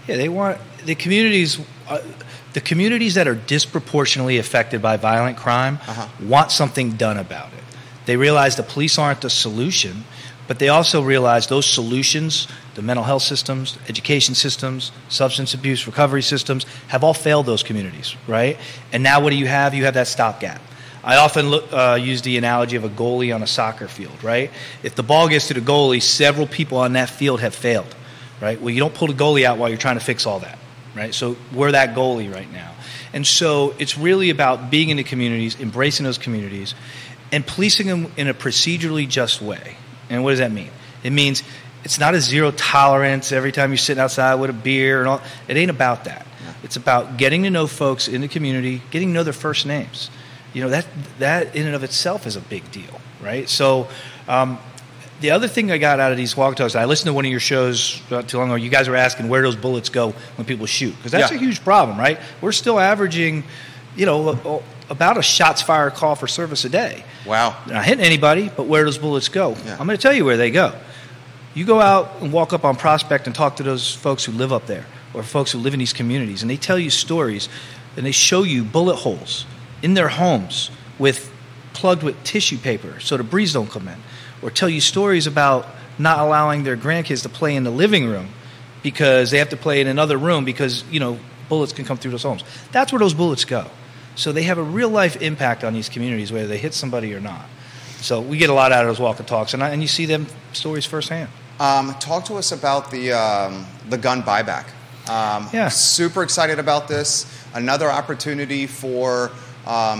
Yeah, 0.08 0.16
they 0.16 0.30
want 0.30 0.58
the 0.86 0.96
communities. 0.96 1.60
Uh, 1.88 2.00
the 2.54 2.62
communities 2.62 3.16
that 3.16 3.28
are 3.28 3.34
disproportionately 3.34 4.38
affected 4.38 4.80
by 4.80 4.96
violent 4.96 5.38
crime 5.38 5.80
uh-huh. 5.88 6.08
want 6.22 6.52
something 6.52 6.92
done 6.92 7.18
about 7.18 7.52
it. 7.52 7.64
They 8.06 8.16
realize 8.16 8.56
the 8.56 8.64
police 8.64 9.00
aren't 9.00 9.22
the 9.22 9.30
solution, 9.32 10.04
but 10.48 10.60
they 10.60 10.70
also 10.70 11.02
realize 11.02 11.48
those 11.48 11.66
solutions, 11.66 12.48
the 12.76 12.82
mental 12.82 13.04
health 13.04 13.22
systems, 13.22 13.78
education 13.88 14.36
systems, 14.36 14.92
substance 15.10 15.54
abuse 15.54 15.88
recovery 15.88 16.22
systems, 16.22 16.66
have 16.88 17.04
all 17.04 17.14
failed 17.14 17.46
those 17.46 17.64
communities, 17.64 18.16
right? 18.28 18.58
And 18.92 19.04
now 19.04 19.22
what 19.22 19.30
do 19.30 19.38
you 19.38 19.48
have? 19.48 19.74
You 19.74 19.86
have 19.86 19.94
that 19.94 20.08
stopgap. 20.08 20.62
I 21.04 21.18
often 21.18 21.50
look, 21.50 21.72
uh, 21.72 21.98
use 22.02 22.22
the 22.22 22.38
analogy 22.38 22.76
of 22.76 22.84
a 22.84 22.90
goalie 22.90 23.34
on 23.34 23.44
a 23.44 23.48
soccer 23.48 23.88
field, 23.88 24.24
right? 24.24 24.52
If 24.84 24.96
the 24.96 25.04
ball 25.04 25.28
gets 25.28 25.48
to 25.48 25.54
the 25.54 25.62
goalie, 25.62 26.02
several 26.02 26.48
people 26.48 26.78
on 26.78 26.94
that 26.94 27.10
field 27.10 27.42
have 27.42 27.56
failed, 27.56 27.94
right? 28.42 28.60
Well, 28.60 28.70
you 28.70 28.80
don't 28.80 28.94
pull 28.94 29.10
the 29.10 29.14
goalie 29.14 29.44
out 29.44 29.58
while 29.58 29.70
you're 29.70 29.78
trying 29.78 30.00
to 30.00 30.04
fix 30.06 30.26
all 30.26 30.40
that, 30.40 30.58
right? 30.96 31.14
So 31.14 31.36
we're 31.54 31.74
that 31.74 31.96
goalie 31.96 32.34
right 32.34 32.52
now. 32.52 32.72
And 33.12 33.28
so 33.28 33.76
it's 33.80 33.98
really 33.98 34.30
about 34.30 34.72
being 34.72 34.90
in 34.90 34.98
the 34.98 35.04
communities, 35.04 35.60
embracing 35.60 36.06
those 36.06 36.18
communities, 36.18 36.74
and 37.32 37.46
policing 37.46 37.88
them 37.88 38.12
in 38.16 38.28
a 38.28 38.34
procedurally 38.34 39.08
just 39.08 39.42
way 39.42 39.76
and 40.14 40.24
what 40.24 40.32
does 40.32 40.40
that 40.40 40.52
mean? 40.52 40.70
It 41.04 41.12
means 41.12 41.44
it's 41.84 42.00
not 42.00 42.16
a 42.16 42.22
zero 42.22 42.52
tolerance 42.52 43.32
every 43.32 43.52
time 43.52 43.72
you're 43.72 43.78
sitting 43.78 44.02
outside 44.02 44.36
with 44.36 44.50
a 44.50 44.54
beer 44.54 45.00
and 45.00 45.10
all. 45.10 45.22
It 45.48 45.58
ain't 45.58 45.72
about 45.72 46.06
that. 46.06 46.26
It's 46.64 46.78
about 46.78 47.18
getting 47.18 47.44
to 47.44 47.50
know 47.50 47.68
folks 47.68 48.08
in 48.08 48.22
the 48.22 48.28
community, 48.28 48.82
getting 48.90 49.10
to 49.10 49.14
know 49.14 49.24
their 49.24 49.34
first 49.34 49.66
names. 49.66 50.10
You 50.54 50.62
know 50.64 50.70
that 50.70 50.86
that 51.20 51.56
in 51.56 51.66
and 51.66 51.76
of 51.76 51.84
itself 51.84 52.26
is 52.26 52.36
a 52.36 52.42
big 52.42 52.72
deal, 52.72 53.02
right? 53.22 53.50
So. 53.50 53.88
Um, 54.28 54.60
the 55.20 55.32
other 55.32 55.48
thing 55.48 55.72
I 55.72 55.78
got 55.78 56.02
out 56.02 56.12
of 56.12 56.18
these 56.18 56.36
walk 56.36 56.58
talks, 56.58 56.76
I 56.76 56.84
listened 56.84 57.08
to 57.08 57.14
one 57.14 57.24
of 57.24 57.32
your 57.32 57.40
shows 57.40 58.02
not 58.12 58.28
too 58.28 58.38
long 58.38 58.50
ago. 58.50 58.56
You 58.56 58.70
guys 58.70 58.90
were 58.90 58.98
asking 58.98 59.30
where 59.30 59.42
those 59.42 59.56
bullets 59.56 59.88
go 59.88 60.10
when 60.36 60.46
people 60.46 60.66
shoot, 60.66 60.94
because 60.98 61.14
that's 61.14 61.32
yeah. 61.32 61.38
a 61.38 61.40
huge 61.40 61.64
problem, 61.64 61.98
right? 61.98 62.20
We're 62.42 62.52
still 62.52 62.78
averaging, 62.78 63.46
you 63.96 64.06
know, 64.06 64.62
about 64.90 65.18
a 65.18 65.22
shots 65.22 65.62
fired 65.62 65.94
call 65.94 66.16
for 66.16 66.28
service 66.28 66.66
a 66.66 66.70
day. 66.70 67.04
Wow. 67.26 67.58
They're 67.66 67.76
not 67.76 67.86
hitting 67.86 68.04
anybody, 68.04 68.50
but 68.56 68.68
where 68.68 68.84
those 68.84 68.98
bullets 68.98 69.30
go? 69.30 69.56
Yeah. 69.66 69.78
I'm 69.80 69.86
going 69.86 69.98
to 69.98 70.02
tell 70.02 70.14
you 70.14 70.26
where 70.26 70.38
they 70.38 70.52
go. 70.52 70.74
You 71.54 71.66
go 71.66 71.80
out 71.80 72.22
and 72.22 72.34
walk 72.34 72.54
up 72.54 72.66
on 72.66 72.76
Prospect 72.76 73.28
and 73.28 73.36
talk 73.36 73.58
to 73.58 73.64
those 73.64 73.94
folks 73.94 74.26
who 74.26 74.32
live 74.32 74.52
up 74.52 74.66
there 74.66 74.86
or 75.14 75.24
folks 75.24 75.52
who 75.52 75.60
live 75.60 75.74
in 75.74 75.80
these 75.80 75.94
communities, 75.94 76.42
and 76.42 76.50
they 76.50 76.58
tell 76.58 76.80
you 76.80 76.90
stories 76.90 77.48
and 77.96 78.06
they 78.06 78.12
show 78.12 78.44
you 78.44 78.64
bullet 78.64 78.96
holes 78.96 79.46
in 79.84 79.94
their 79.94 80.08
homes 80.08 80.72
with 80.98 81.32
plugged 81.74 82.04
with 82.04 82.22
tissue 82.24 82.58
paper 82.58 83.00
so 83.00 83.18
the 83.18 83.24
breeze 83.24 83.54
don't 83.54 83.70
come 83.70 83.88
in, 83.88 83.98
or 84.42 84.50
tell 84.50 84.70
you 84.70 84.82
stories 84.82 85.28
about 85.28 85.68
not 86.00 86.20
allowing 86.20 86.64
their 86.64 86.76
grandkids 86.76 87.22
to 87.24 87.30
play 87.30 87.56
in 87.56 87.64
the 87.64 87.72
living 87.72 88.08
room 88.08 88.30
because 88.82 89.32
they 89.32 89.38
have 89.38 89.50
to 89.50 89.58
play 89.58 89.80
in 89.80 89.88
another 89.88 90.18
room 90.18 90.46
because 90.46 90.84
you 90.90 91.00
know 91.00 91.20
bullets 91.50 91.74
can 91.74 91.86
come 91.86 91.98
through 91.98 92.12
those 92.12 92.24
homes. 92.24 92.44
That's 92.72 92.92
where 92.92 93.00
those 93.00 93.14
bullets 93.14 93.46
go. 93.46 93.68
So 94.16 94.32
they 94.32 94.44
have 94.44 94.58
a 94.58 94.64
real 94.64 94.90
life 94.90 95.22
impact 95.22 95.64
on 95.64 95.74
these 95.74 95.90
communities, 95.90 96.32
whether 96.32 96.48
they 96.48 96.58
hit 96.58 96.74
somebody 96.74 97.14
or 97.14 97.20
not. 97.20 97.46
So 97.98 98.22
we 98.22 98.38
get 98.38 98.50
a 98.50 98.54
lot 98.54 98.72
out 98.72 98.82
of 98.82 98.88
those 98.88 99.00
walk 99.00 99.20
and 99.20 99.28
talks, 99.28 99.54
and, 99.54 99.64
I, 99.64 99.70
and 99.70 99.82
you 99.82 99.88
see 99.88 100.06
them 100.06 100.28
stories 100.52 100.86
firsthand. 100.86 101.30
Um, 101.60 101.96
talk 102.00 102.26
to 102.26 102.36
us 102.36 102.52
about 102.52 102.92
the 102.92 103.14
um, 103.14 103.66
the 103.90 103.98
gun 103.98 104.24
buyback. 104.24 104.66
Um, 105.10 105.50
yeah. 105.54 105.70
Super 105.70 106.24
excited 106.24 106.60
about 106.60 106.88
this. 106.88 107.26
Another 107.54 107.90
opportunity 107.90 108.68
for 108.68 109.30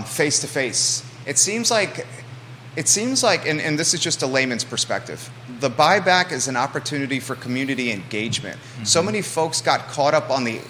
face 0.06 0.40
to 0.40 0.46
face. 0.46 1.04
It 1.26 1.38
seems 1.38 1.70
like 1.70 2.06
it 2.76 2.88
seems 2.88 3.22
like, 3.22 3.46
and, 3.46 3.60
and, 3.60 3.78
this 3.78 3.94
is 3.94 4.00
just 4.00 4.22
a 4.22 4.26
layman's 4.26 4.64
perspective, 4.64 5.30
the 5.60 5.70
buyback 5.70 6.32
is 6.32 6.48
an 6.48 6.56
opportunity 6.56 7.20
for 7.20 7.36
community 7.36 7.92
engagement. 7.92 8.56
Mm-hmm. 8.56 8.84
So 8.84 9.02
many 9.02 9.22
folks 9.22 9.60
got 9.60 9.86
caught 9.86 10.12
up 10.12 10.28
on 10.28 10.42
the, 10.42 10.60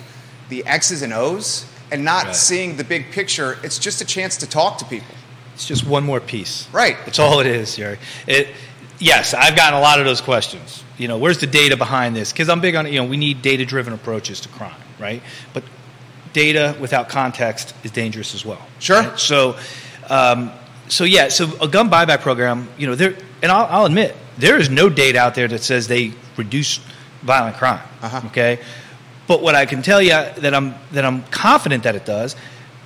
the 0.50 0.66
X's 0.66 1.00
and 1.00 1.14
O's 1.14 1.64
and 1.94 2.04
not 2.04 2.24
right. 2.24 2.34
seeing 2.34 2.76
the 2.76 2.82
big 2.82 3.12
picture. 3.12 3.56
It's 3.62 3.78
just 3.78 4.00
a 4.00 4.04
chance 4.04 4.36
to 4.38 4.48
talk 4.48 4.78
to 4.78 4.84
people. 4.84 5.14
It's 5.54 5.64
just 5.64 5.86
one 5.86 6.02
more 6.02 6.18
piece. 6.18 6.68
Right. 6.72 6.96
That's 7.04 7.20
all 7.20 7.38
it 7.38 7.46
is, 7.46 7.76
Jerry. 7.76 7.98
It, 8.26 8.48
yes, 8.98 9.32
I've 9.32 9.54
gotten 9.54 9.78
a 9.78 9.80
lot 9.80 10.00
of 10.00 10.04
those 10.04 10.20
questions. 10.20 10.82
You 10.98 11.06
know, 11.06 11.18
where's 11.18 11.38
the 11.38 11.46
data 11.46 11.76
behind 11.76 12.16
this? 12.16 12.32
Because 12.32 12.48
I'm 12.48 12.60
big 12.60 12.74
on, 12.74 12.92
you 12.92 13.00
know, 13.00 13.04
we 13.04 13.16
need 13.16 13.42
data 13.42 13.64
driven 13.64 13.92
approaches 13.92 14.40
to 14.40 14.48
crime, 14.48 14.74
right? 14.98 15.22
But 15.52 15.62
data 16.32 16.76
without 16.80 17.08
context 17.08 17.76
is 17.84 17.92
dangerous 17.92 18.34
as 18.34 18.44
well. 18.44 18.60
Sure. 18.80 19.02
Right? 19.02 19.16
So, 19.16 19.56
um, 20.10 20.50
so 20.88 21.04
yeah, 21.04 21.28
so 21.28 21.56
a 21.62 21.68
gun 21.68 21.88
buyback 21.90 22.22
program, 22.22 22.68
you 22.76 22.88
know, 22.88 22.96
there, 22.96 23.16
and 23.40 23.52
I'll, 23.52 23.66
I'll, 23.66 23.86
admit 23.86 24.16
there 24.36 24.58
is 24.58 24.68
no 24.68 24.88
data 24.88 25.20
out 25.20 25.36
there 25.36 25.46
that 25.46 25.62
says 25.62 25.86
they 25.86 26.12
reduce 26.36 26.80
violent 27.22 27.56
crime. 27.56 27.80
Uh-huh. 28.02 28.26
Okay, 28.26 28.58
but 29.26 29.42
what 29.42 29.54
I 29.54 29.66
can 29.66 29.82
tell 29.82 30.02
you 30.02 30.10
that 30.10 30.54
I'm 30.54 30.74
that 30.92 31.04
I'm 31.04 31.22
confident 31.24 31.84
that 31.84 31.94
it 31.94 32.04
does, 32.04 32.36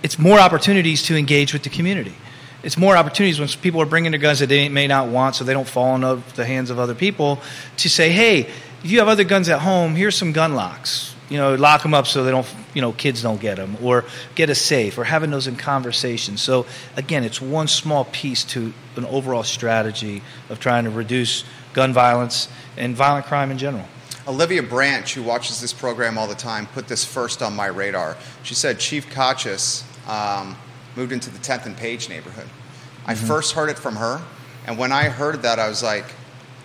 it's 0.03 0.19
more 0.19 0.39
opportunities 0.39 1.03
to 1.05 1.17
engage 1.17 1.53
with 1.53 1.63
the 1.63 1.71
community. 1.71 2.15
It's 2.63 2.77
more 2.77 2.97
opportunities 2.97 3.39
when 3.39 3.49
people 3.49 3.81
are 3.81 3.87
bringing 3.87 4.11
their 4.11 4.21
guns 4.21 4.41
that 4.41 4.49
they 4.49 4.69
may 4.69 4.87
not 4.87 5.09
want, 5.09 5.37
so 5.37 5.45
they 5.45 5.53
don't 5.53 5.69
fall 5.69 5.95
into 5.95 6.23
the 6.35 6.45
hands 6.45 6.71
of 6.71 6.79
other 6.79 6.95
people. 6.95 7.41
To 7.79 7.89
say, 7.89 8.11
hey, 8.11 8.41
if 8.83 8.91
you 8.91 8.99
have 8.99 9.09
other 9.09 9.25
guns 9.25 9.49
at 9.49 9.61
home, 9.61 9.95
here's 9.95 10.17
some 10.17 10.33
gun 10.33 10.55
locks 10.55 11.15
you 11.29 11.37
know, 11.37 11.55
lock 11.55 11.83
them 11.83 11.95
up 11.95 12.07
so 12.07 12.25
they 12.25 12.31
don't, 12.31 12.47
you 12.75 12.81
know, 12.81 12.93
kids 12.93 13.23
don't 13.23 13.41
get 13.41 13.57
them, 13.57 13.77
or 13.83 14.05
get 14.35 14.49
a 14.51 14.55
safe, 14.55 14.97
or 14.97 15.05
having 15.05 15.31
those 15.31 15.47
in 15.47 15.57
conversation. 15.57 16.37
So 16.37 16.67
again, 16.97 17.25
it's 17.25 17.41
one 17.41 17.69
small 17.69 18.07
piece 18.07 18.45
to 18.45 18.73
an 18.97 19.05
overall 19.05 19.43
strategy 19.43 20.23
of 20.49 20.59
trying 20.59 20.85
to 20.85 20.91
reduce 20.91 21.45
gun 21.75 21.93
violence 21.93 22.49
and 22.77 22.97
violent 22.97 23.27
crime 23.27 23.51
in 23.51 23.59
general. 23.59 23.87
Olivia 24.29 24.63
Branch, 24.63 25.13
who 25.15 25.23
watches 25.23 25.59
this 25.59 25.73
program 25.73 26.19
all 26.19 26.29
the 26.29 26.35
time, 26.35 26.67
put 26.67 26.87
this 26.87 27.03
first 27.03 27.43
on 27.43 27.57
my 27.57 27.67
radar. 27.67 28.17
She 28.43 28.55
said 28.55 28.79
Chief 28.79 29.09
Kochis 29.09 29.83
um, 30.07 30.55
moved 30.97 31.13
into 31.13 31.31
the 31.31 31.39
10th 31.39 31.65
and 31.65 31.75
Page 31.75 32.11
neighborhood. 32.11 32.45
Mm-hmm. 32.45 33.11
I 33.11 33.15
first 33.15 33.55
heard 33.55 33.71
it 33.71 33.79
from 33.79 33.97
her, 33.97 34.21
and 34.67 34.77
when 34.77 34.93
I 34.93 35.05
heard 35.05 35.43
that, 35.43 35.59
I 35.59 35.69
was 35.69 35.83
like, 35.83 36.05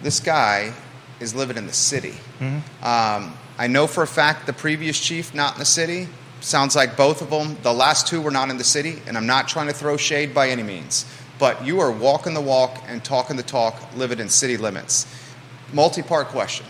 this 0.02 0.20
guy 0.20 0.74
is 1.22 1.34
living 1.34 1.56
in 1.56 1.66
the 1.66 1.74
city. 1.74 2.16
Mm-hmm. 2.40 2.86
Um, 2.86 3.38
I 3.58 3.68
know 3.68 3.88
for 3.88 4.04
a 4.04 4.08
fact 4.08 4.46
the 4.46 4.54
previous 4.54 5.00
chief 5.00 5.34
not 5.34 5.54
in 5.54 5.60
the 5.60 5.66
city. 5.66 6.10
Sounds 6.42 6.76
like 6.76 6.98
both 6.98 7.22
of 7.22 7.30
them. 7.30 7.56
The 7.64 7.74
last 7.74 8.08
two 8.08 8.22
were 8.22 8.32
not 8.32 8.50
in 8.50 8.58
the 8.58 8.66
city, 8.66 9.02
and 9.08 9.16
I'm 9.16 9.26
not 9.26 9.48
trying 9.48 9.68
to 9.68 9.74
throw 9.74 9.96
shade 9.96 10.34
by 10.34 10.50
any 10.50 10.64
means. 10.64 11.06
But 11.40 11.66
you 11.66 11.80
are 11.80 11.92
walking 11.92 12.34
the 12.34 12.42
walk 12.42 12.84
and 12.88 13.02
talking 13.02 13.38
the 13.38 13.44
talk, 13.44 13.96
living 13.96 14.20
in 14.20 14.28
city 14.28 14.58
limits. 14.58 15.08
Multi 15.72 16.02
part 16.02 16.28
question. 16.28 16.66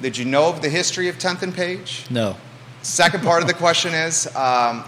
Did 0.00 0.16
you 0.16 0.24
know 0.24 0.48
of 0.48 0.62
the 0.62 0.68
history 0.68 1.08
of 1.08 1.18
10th 1.18 1.42
and 1.42 1.54
Page? 1.54 2.06
No. 2.10 2.36
Second 2.82 3.22
part 3.22 3.42
of 3.42 3.48
the 3.48 3.54
question 3.54 3.94
is 3.94 4.34
um, 4.36 4.84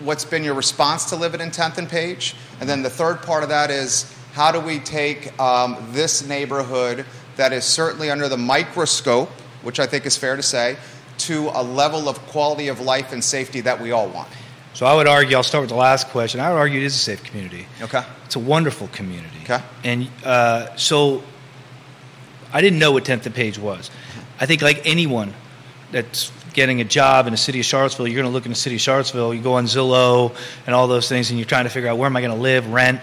what's 0.00 0.24
been 0.24 0.42
your 0.42 0.54
response 0.54 1.06
to 1.06 1.16
living 1.16 1.40
in 1.40 1.50
10th 1.50 1.78
and 1.78 1.88
Page? 1.88 2.34
And 2.60 2.68
then 2.68 2.82
the 2.82 2.90
third 2.90 3.22
part 3.22 3.42
of 3.42 3.48
that 3.50 3.70
is 3.70 4.12
how 4.32 4.50
do 4.50 4.60
we 4.60 4.78
take 4.78 5.38
um, 5.40 5.76
this 5.90 6.26
neighborhood 6.26 7.04
that 7.36 7.52
is 7.52 7.64
certainly 7.64 8.10
under 8.10 8.28
the 8.28 8.36
microscope 8.36 9.30
which 9.62 9.80
I 9.80 9.86
think 9.86 10.06
is 10.06 10.16
fair 10.16 10.36
to 10.36 10.42
say, 10.42 10.76
to 11.18 11.50
a 11.54 11.62
level 11.62 12.08
of 12.08 12.18
quality 12.26 12.68
of 12.68 12.80
life 12.80 13.12
and 13.12 13.22
safety 13.22 13.60
that 13.62 13.80
we 13.80 13.92
all 13.92 14.08
want. 14.08 14.28
So 14.74 14.86
I 14.86 14.94
would 14.94 15.06
argue, 15.06 15.36
I'll 15.36 15.42
start 15.42 15.62
with 15.62 15.70
the 15.70 15.76
last 15.76 16.08
question. 16.08 16.40
I 16.40 16.50
would 16.50 16.58
argue 16.58 16.80
it 16.80 16.84
is 16.84 16.94
a 16.94 16.98
safe 16.98 17.22
community. 17.22 17.66
Okay. 17.80 18.02
It's 18.24 18.36
a 18.36 18.40
wonderful 18.40 18.88
community. 18.88 19.36
Okay. 19.44 19.62
And 19.84 20.08
uh, 20.24 20.74
so 20.76 21.22
I 22.52 22.60
didn't 22.60 22.78
know 22.78 22.92
what 22.92 23.04
10th 23.04 23.26
and 23.26 23.34
Page 23.34 23.58
was. 23.58 23.90
I 24.40 24.46
think, 24.46 24.62
like 24.62 24.82
anyone 24.84 25.32
that's 25.90 26.32
getting 26.52 26.80
a 26.80 26.84
job 26.84 27.26
in 27.26 27.32
the 27.32 27.36
city 27.36 27.60
of 27.60 27.64
Charlottesville, 27.64 28.08
you're 28.08 28.20
going 28.20 28.30
to 28.30 28.32
look 28.32 28.46
in 28.46 28.52
the 28.52 28.56
city 28.56 28.76
of 28.76 28.80
Charlottesville, 28.80 29.32
you 29.32 29.42
go 29.42 29.54
on 29.54 29.64
Zillow 29.66 30.36
and 30.66 30.74
all 30.74 30.86
those 30.88 31.08
things, 31.08 31.30
and 31.30 31.38
you're 31.38 31.48
trying 31.48 31.64
to 31.64 31.70
figure 31.70 31.88
out 31.88 31.98
where 31.98 32.06
am 32.06 32.16
I 32.16 32.20
going 32.20 32.34
to 32.34 32.40
live, 32.40 32.66
rent, 32.68 33.00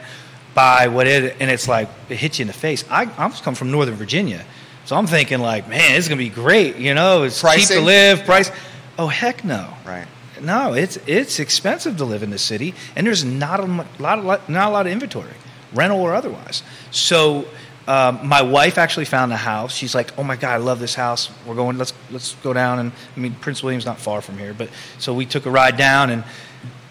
buy, 0.54 0.88
what 0.88 1.08
it, 1.08 1.36
and 1.40 1.50
it's 1.50 1.68
like, 1.68 1.90
it 2.10 2.18
hits 2.18 2.40
you 2.40 2.44
in 2.44 2.48
the 2.48 2.54
face. 2.54 2.84
I, 2.90 3.04
I'm 3.18 3.32
come 3.32 3.56
from 3.56 3.72
Northern 3.72 3.96
Virginia. 3.96 4.46
So 4.90 4.96
I'm 4.96 5.06
thinking 5.06 5.40
like, 5.40 5.70
man, 5.70 5.96
it's 5.96 6.08
gonna 6.08 6.18
be 6.18 6.30
great. 6.30 6.78
You 6.78 6.96
know, 6.96 7.22
it's 7.22 7.42
Pricing? 7.42 7.68
cheap 7.68 7.78
to 7.78 7.82
live. 7.86 8.24
Price. 8.24 8.50
Oh 8.98 9.06
heck 9.06 9.44
no. 9.44 9.72
Right. 9.86 10.08
No, 10.42 10.74
it's 10.74 10.98
it's 11.06 11.40
expensive 11.40 11.98
to 11.98 12.06
live 12.06 12.24
in 12.24 12.32
the 12.32 12.40
city, 12.40 12.74
and 12.96 13.06
there's 13.06 13.24
not 13.24 13.60
a 13.60 13.86
lot 14.00 14.18
of 14.18 14.50
not 14.50 14.70
a 14.70 14.72
lot 14.72 14.88
of 14.88 14.92
inventory, 14.92 15.30
rental 15.76 16.02
or 16.02 16.16
otherwise. 16.16 16.64
So. 16.90 17.46
Um, 17.90 18.28
my 18.28 18.44
wife 18.44 18.78
actually 18.78 19.06
found 19.06 19.34
a 19.34 19.38
house. 19.38 19.74
She's 19.74 19.96
like, 19.96 20.16
"Oh 20.16 20.24
my 20.24 20.36
god, 20.36 20.54
I 20.54 20.58
love 20.58 20.80
this 20.80 20.94
house. 20.94 21.32
We're 21.44 21.56
going. 21.56 21.80
Let's 21.80 21.92
let's 22.12 22.36
go 22.44 22.54
down." 22.54 22.78
And 22.78 22.92
I 23.18 23.20
mean, 23.20 23.34
Prince 23.34 23.64
William's 23.64 23.86
not 23.86 24.00
far 24.00 24.22
from 24.22 24.38
here, 24.38 24.54
but 24.54 24.70
so 25.00 25.12
we 25.12 25.26
took 25.26 25.48
a 25.48 25.50
ride 25.50 25.76
down 25.76 26.12
and 26.12 26.24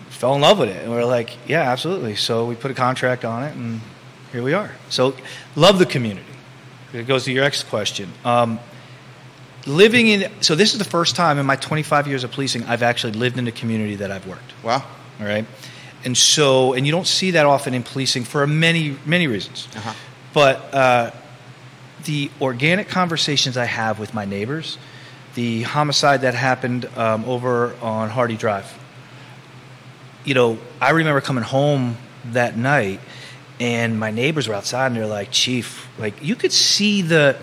fell 0.08 0.34
in 0.34 0.40
love 0.40 0.58
with 0.58 0.70
it. 0.70 0.82
And 0.82 0.90
we 0.90 0.98
are 0.98 1.04
like, 1.04 1.36
"Yeah, 1.46 1.70
absolutely." 1.70 2.16
So 2.16 2.46
we 2.46 2.56
put 2.56 2.72
a 2.72 2.74
contract 2.74 3.24
on 3.24 3.44
it, 3.44 3.54
and 3.54 3.80
here 4.32 4.42
we 4.42 4.54
are. 4.54 4.72
So 4.88 5.14
love 5.54 5.78
the 5.78 5.86
community. 5.86 6.26
It 6.92 7.06
goes 7.06 7.24
to 7.26 7.32
your 7.32 7.44
next 7.44 7.68
question. 7.68 8.12
Um, 8.24 8.58
living 9.66 10.08
in 10.08 10.32
so 10.40 10.56
this 10.56 10.72
is 10.72 10.78
the 10.78 10.84
first 10.84 11.14
time 11.14 11.38
in 11.38 11.46
my 11.46 11.54
25 11.54 12.08
years 12.08 12.24
of 12.24 12.32
policing 12.32 12.64
I've 12.64 12.82
actually 12.82 13.12
lived 13.12 13.38
in 13.38 13.46
a 13.46 13.52
community 13.52 13.94
that 13.96 14.10
I've 14.10 14.26
worked. 14.26 14.52
Wow. 14.64 14.84
All 15.20 15.26
right. 15.26 15.46
And 16.04 16.16
so, 16.16 16.72
and 16.72 16.86
you 16.86 16.90
don't 16.90 17.06
see 17.06 17.32
that 17.32 17.46
often 17.46 17.72
in 17.72 17.84
policing 17.84 18.24
for 18.24 18.44
many 18.48 18.96
many 19.06 19.28
reasons. 19.28 19.68
Uh-huh. 19.76 19.94
But 20.38 20.72
uh, 20.72 21.10
the 22.04 22.30
organic 22.40 22.86
conversations 22.86 23.56
I 23.56 23.64
have 23.64 23.98
with 23.98 24.14
my 24.14 24.24
neighbors, 24.24 24.78
the 25.34 25.62
homicide 25.62 26.20
that 26.20 26.34
happened 26.34 26.88
um, 26.96 27.24
over 27.24 27.74
on 27.82 28.08
Hardy 28.08 28.36
Drive. 28.36 28.72
You 30.24 30.34
know, 30.34 30.58
I 30.80 30.90
remember 30.90 31.20
coming 31.20 31.42
home 31.42 31.96
that 32.26 32.56
night 32.56 33.00
and 33.58 33.98
my 33.98 34.12
neighbors 34.12 34.46
were 34.46 34.54
outside 34.54 34.86
and 34.86 34.96
they're 34.96 35.06
like 35.08 35.32
chief 35.32 35.88
like 35.98 36.22
you 36.22 36.36
could 36.36 36.52
see 36.52 37.02
the 37.02 37.36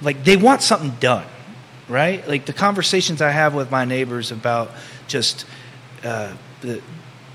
like 0.00 0.22
they 0.22 0.36
want 0.36 0.62
something 0.62 0.90
done 1.00 1.26
right 1.88 2.28
like 2.28 2.46
the 2.46 2.52
conversations 2.52 3.20
i 3.20 3.30
have 3.30 3.52
with 3.52 3.68
my 3.68 3.84
neighbors 3.84 4.30
about 4.30 4.70
just 5.08 5.44
uh, 6.04 6.32
the 6.60 6.80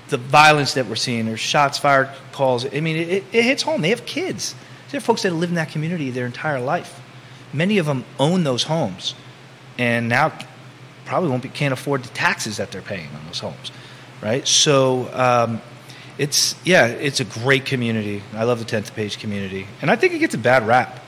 the 0.08 0.16
violence 0.16 0.72
that 0.74 0.86
we're 0.86 0.96
seeing 0.96 1.26
there's 1.26 1.40
shots 1.40 1.76
fired 1.76 2.08
calls 2.32 2.64
i 2.64 2.80
mean 2.80 2.96
it, 2.96 3.24
it 3.32 3.42
hits 3.42 3.62
home 3.62 3.82
they 3.82 3.90
have 3.90 4.06
kids 4.06 4.54
there 4.90 4.98
are 4.98 5.02
folks 5.02 5.22
that 5.22 5.32
live 5.32 5.50
in 5.50 5.56
that 5.56 5.70
community 5.70 6.10
their 6.10 6.26
entire 6.26 6.60
life 6.60 7.00
many 7.52 7.78
of 7.78 7.86
them 7.86 8.04
own 8.18 8.44
those 8.44 8.64
homes 8.64 9.14
and 9.78 10.08
now 10.08 10.32
probably 11.04 11.28
won't 11.28 11.42
be 11.42 11.48
can't 11.48 11.72
afford 11.72 12.02
the 12.02 12.08
taxes 12.10 12.56
that 12.56 12.70
they're 12.70 12.82
paying 12.82 13.08
on 13.14 13.24
those 13.26 13.38
homes 13.38 13.72
right 14.22 14.46
so 14.46 15.10
um, 15.14 15.60
it's 16.18 16.56
yeah, 16.64 16.86
it's 16.86 17.20
a 17.20 17.24
great 17.24 17.64
community. 17.64 18.22
I 18.34 18.44
love 18.44 18.58
the 18.58 18.64
tenth 18.64 18.94
page 18.94 19.18
community, 19.18 19.66
and 19.80 19.90
I 19.90 19.96
think 19.96 20.12
it 20.12 20.18
gets 20.18 20.34
a 20.34 20.38
bad 20.38 20.66
rap 20.66 21.00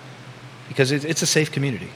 because 0.69 0.93
it, 0.93 1.05
it's 1.05 1.23
a 1.23 1.27
safe 1.27 1.51
community. 1.51 1.89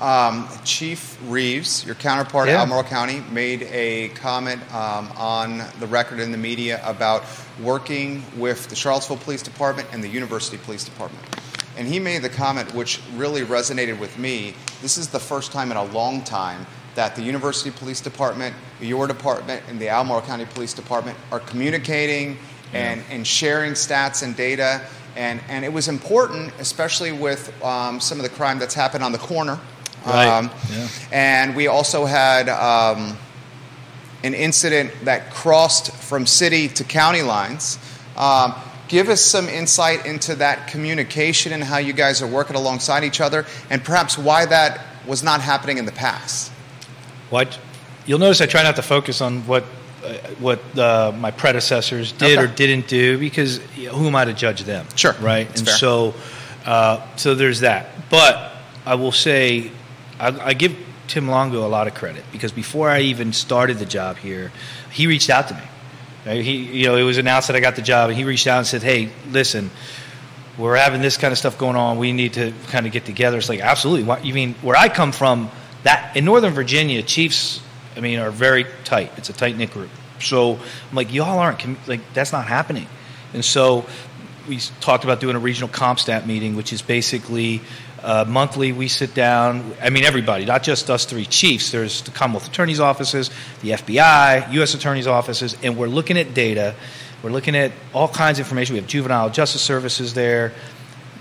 Um, 0.00 0.48
Chief 0.64 1.18
Reeves, 1.24 1.84
your 1.84 1.94
counterpart 1.96 2.48
yeah. 2.48 2.54
at 2.54 2.60
Albemarle 2.60 2.84
County, 2.84 3.20
made 3.30 3.62
a 3.64 4.08
comment 4.10 4.62
um, 4.74 5.12
on 5.16 5.62
the 5.80 5.86
record 5.86 6.20
in 6.20 6.32
the 6.32 6.38
media 6.38 6.80
about 6.84 7.24
working 7.60 8.24
with 8.36 8.68
the 8.68 8.76
Charlottesville 8.76 9.18
Police 9.18 9.42
Department 9.42 9.88
and 9.92 10.02
the 10.02 10.08
University 10.08 10.56
Police 10.56 10.84
Department. 10.84 11.24
And 11.76 11.88
he 11.88 11.98
made 11.98 12.22
the 12.22 12.28
comment 12.28 12.74
which 12.74 13.00
really 13.14 13.42
resonated 13.42 13.98
with 13.98 14.18
me. 14.18 14.54
This 14.82 14.98
is 14.98 15.08
the 15.08 15.20
first 15.20 15.52
time 15.52 15.70
in 15.70 15.76
a 15.76 15.84
long 15.84 16.22
time 16.22 16.66
that 16.94 17.16
the 17.16 17.22
University 17.22 17.70
Police 17.70 18.00
Department, 18.00 18.54
your 18.80 19.06
department, 19.06 19.62
and 19.68 19.80
the 19.80 19.88
Albemarle 19.88 20.22
County 20.22 20.44
Police 20.44 20.74
Department 20.74 21.16
are 21.30 21.40
communicating 21.40 22.36
and, 22.74 23.02
and 23.10 23.26
sharing 23.26 23.72
stats 23.72 24.22
and 24.22 24.36
data. 24.36 24.82
And, 25.16 25.40
and 25.48 25.64
it 25.64 25.72
was 25.72 25.88
important, 25.88 26.52
especially 26.58 27.12
with 27.12 27.52
um, 27.64 28.00
some 28.00 28.18
of 28.18 28.22
the 28.22 28.30
crime 28.30 28.58
that's 28.58 28.74
happened 28.74 29.04
on 29.04 29.12
the 29.12 29.18
corner. 29.18 29.58
Right. 30.06 30.26
Um, 30.26 30.50
yeah. 30.70 30.88
And 31.12 31.56
we 31.56 31.68
also 31.68 32.04
had 32.04 32.48
um, 32.48 33.16
an 34.22 34.34
incident 34.34 34.92
that 35.04 35.30
crossed 35.30 35.92
from 35.92 36.26
city 36.26 36.68
to 36.68 36.84
county 36.84 37.22
lines. 37.22 37.78
Um, 38.16 38.54
give 38.88 39.08
us 39.08 39.20
some 39.20 39.48
insight 39.48 40.06
into 40.06 40.34
that 40.36 40.68
communication 40.68 41.52
and 41.52 41.64
how 41.64 41.78
you 41.78 41.92
guys 41.92 42.22
are 42.22 42.26
working 42.26 42.56
alongside 42.56 43.04
each 43.04 43.20
other, 43.20 43.46
and 43.70 43.82
perhaps 43.82 44.18
why 44.18 44.46
that 44.46 44.84
was 45.06 45.22
not 45.22 45.40
happening 45.40 45.78
in 45.78 45.86
the 45.86 45.92
past. 45.92 46.50
What 47.30 47.58
you'll 48.06 48.18
notice, 48.18 48.40
I 48.40 48.46
try 48.46 48.62
not 48.62 48.76
to 48.76 48.82
focus 48.82 49.20
on 49.20 49.46
what 49.46 49.64
uh, 50.04 50.14
what 50.40 50.78
uh, 50.78 51.12
my 51.16 51.30
predecessors 51.30 52.12
did 52.12 52.38
okay. 52.38 52.44
or 52.44 52.52
didn't 52.52 52.88
do 52.88 53.18
because 53.18 53.60
you 53.76 53.86
know, 53.86 53.94
who 53.94 54.08
am 54.08 54.16
I 54.16 54.24
to 54.24 54.32
judge 54.32 54.64
them? 54.64 54.86
Sure, 54.96 55.12
right. 55.20 55.46
That's 55.46 55.60
and 55.60 55.68
fair. 55.68 55.76
so, 55.76 56.14
uh, 56.66 57.06
so 57.16 57.34
there's 57.34 57.60
that. 57.60 57.86
But 58.10 58.52
I 58.84 58.96
will 58.96 59.12
say, 59.12 59.70
I, 60.18 60.48
I, 60.48 60.54
give 60.54 60.76
Tim 61.08 61.28
Longo 61.28 61.66
a 61.66 61.68
lot 61.68 61.86
of 61.86 61.94
credit 61.94 62.24
because 62.32 62.52
before 62.52 62.88
I 62.88 63.00
even 63.00 63.32
started 63.32 63.78
the 63.78 63.86
job 63.86 64.16
here, 64.16 64.52
he 64.90 65.06
reached 65.06 65.30
out 65.30 65.48
to 65.48 65.54
me 65.54 66.42
He, 66.42 66.56
you 66.56 66.86
know, 66.86 66.96
it 66.96 67.02
was 67.02 67.18
announced 67.18 67.48
that 67.48 67.56
I 67.56 67.60
got 67.60 67.76
the 67.76 67.82
job, 67.82 68.10
and 68.10 68.16
he 68.16 68.24
reached 68.24 68.46
out 68.46 68.58
and 68.58 68.66
said, 68.66 68.82
"Hey, 68.82 69.10
listen, 69.30 69.70
we're 70.56 70.76
having 70.76 71.02
this 71.02 71.16
kind 71.16 71.32
of 71.32 71.38
stuff 71.38 71.58
going 71.58 71.76
on. 71.76 71.98
We 71.98 72.12
need 72.12 72.34
to 72.34 72.52
kind 72.68 72.86
of 72.86 72.92
get 72.92 73.04
together." 73.04 73.38
It's 73.38 73.48
like, 73.48 73.60
absolutely. 73.60 74.16
You 74.22 74.34
mean 74.34 74.54
where 74.62 74.76
I 74.76 74.88
come 74.88 75.12
from? 75.12 75.50
That 75.82 76.16
in 76.16 76.24
Northern 76.24 76.52
Virginia, 76.52 77.02
Chiefs, 77.02 77.60
I 77.96 78.00
mean, 78.00 78.20
are 78.20 78.30
very 78.30 78.66
tight. 78.84 79.12
It's 79.16 79.30
a 79.30 79.32
tight 79.32 79.56
knit 79.56 79.72
group. 79.72 79.90
So 80.20 80.54
I'm 80.54 80.96
like, 80.96 81.12
y'all 81.12 81.38
aren't 81.38 81.88
like 81.88 82.00
that's 82.14 82.32
not 82.32 82.46
happening. 82.46 82.86
And 83.34 83.44
so 83.44 83.84
we 84.48 84.58
talked 84.80 85.04
about 85.04 85.20
doing 85.20 85.36
a 85.36 85.38
regional 85.38 85.68
CompStat 85.68 86.26
meeting, 86.26 86.56
which 86.56 86.72
is 86.72 86.82
basically 86.82 87.60
uh, 88.02 88.24
monthly, 88.26 88.72
we 88.72 88.88
sit 88.88 89.14
down. 89.14 89.74
I 89.80 89.90
mean, 89.90 90.04
everybody, 90.04 90.44
not 90.44 90.62
just 90.62 90.90
us 90.90 91.04
three 91.04 91.24
chiefs. 91.24 91.70
There's 91.70 92.02
the 92.02 92.10
Commonwealth 92.10 92.48
Attorney's 92.48 92.80
offices, 92.80 93.30
the 93.62 93.70
FBI, 93.70 94.52
U.S. 94.54 94.74
Attorney's 94.74 95.06
offices, 95.06 95.56
and 95.62 95.76
we're 95.76 95.86
looking 95.86 96.18
at 96.18 96.34
data. 96.34 96.74
We're 97.22 97.30
looking 97.30 97.54
at 97.54 97.70
all 97.92 98.08
kinds 98.08 98.40
of 98.40 98.46
information. 98.46 98.74
We 98.74 98.80
have 98.80 98.88
juvenile 98.88 99.30
justice 99.30 99.62
services 99.62 100.14
there, 100.14 100.52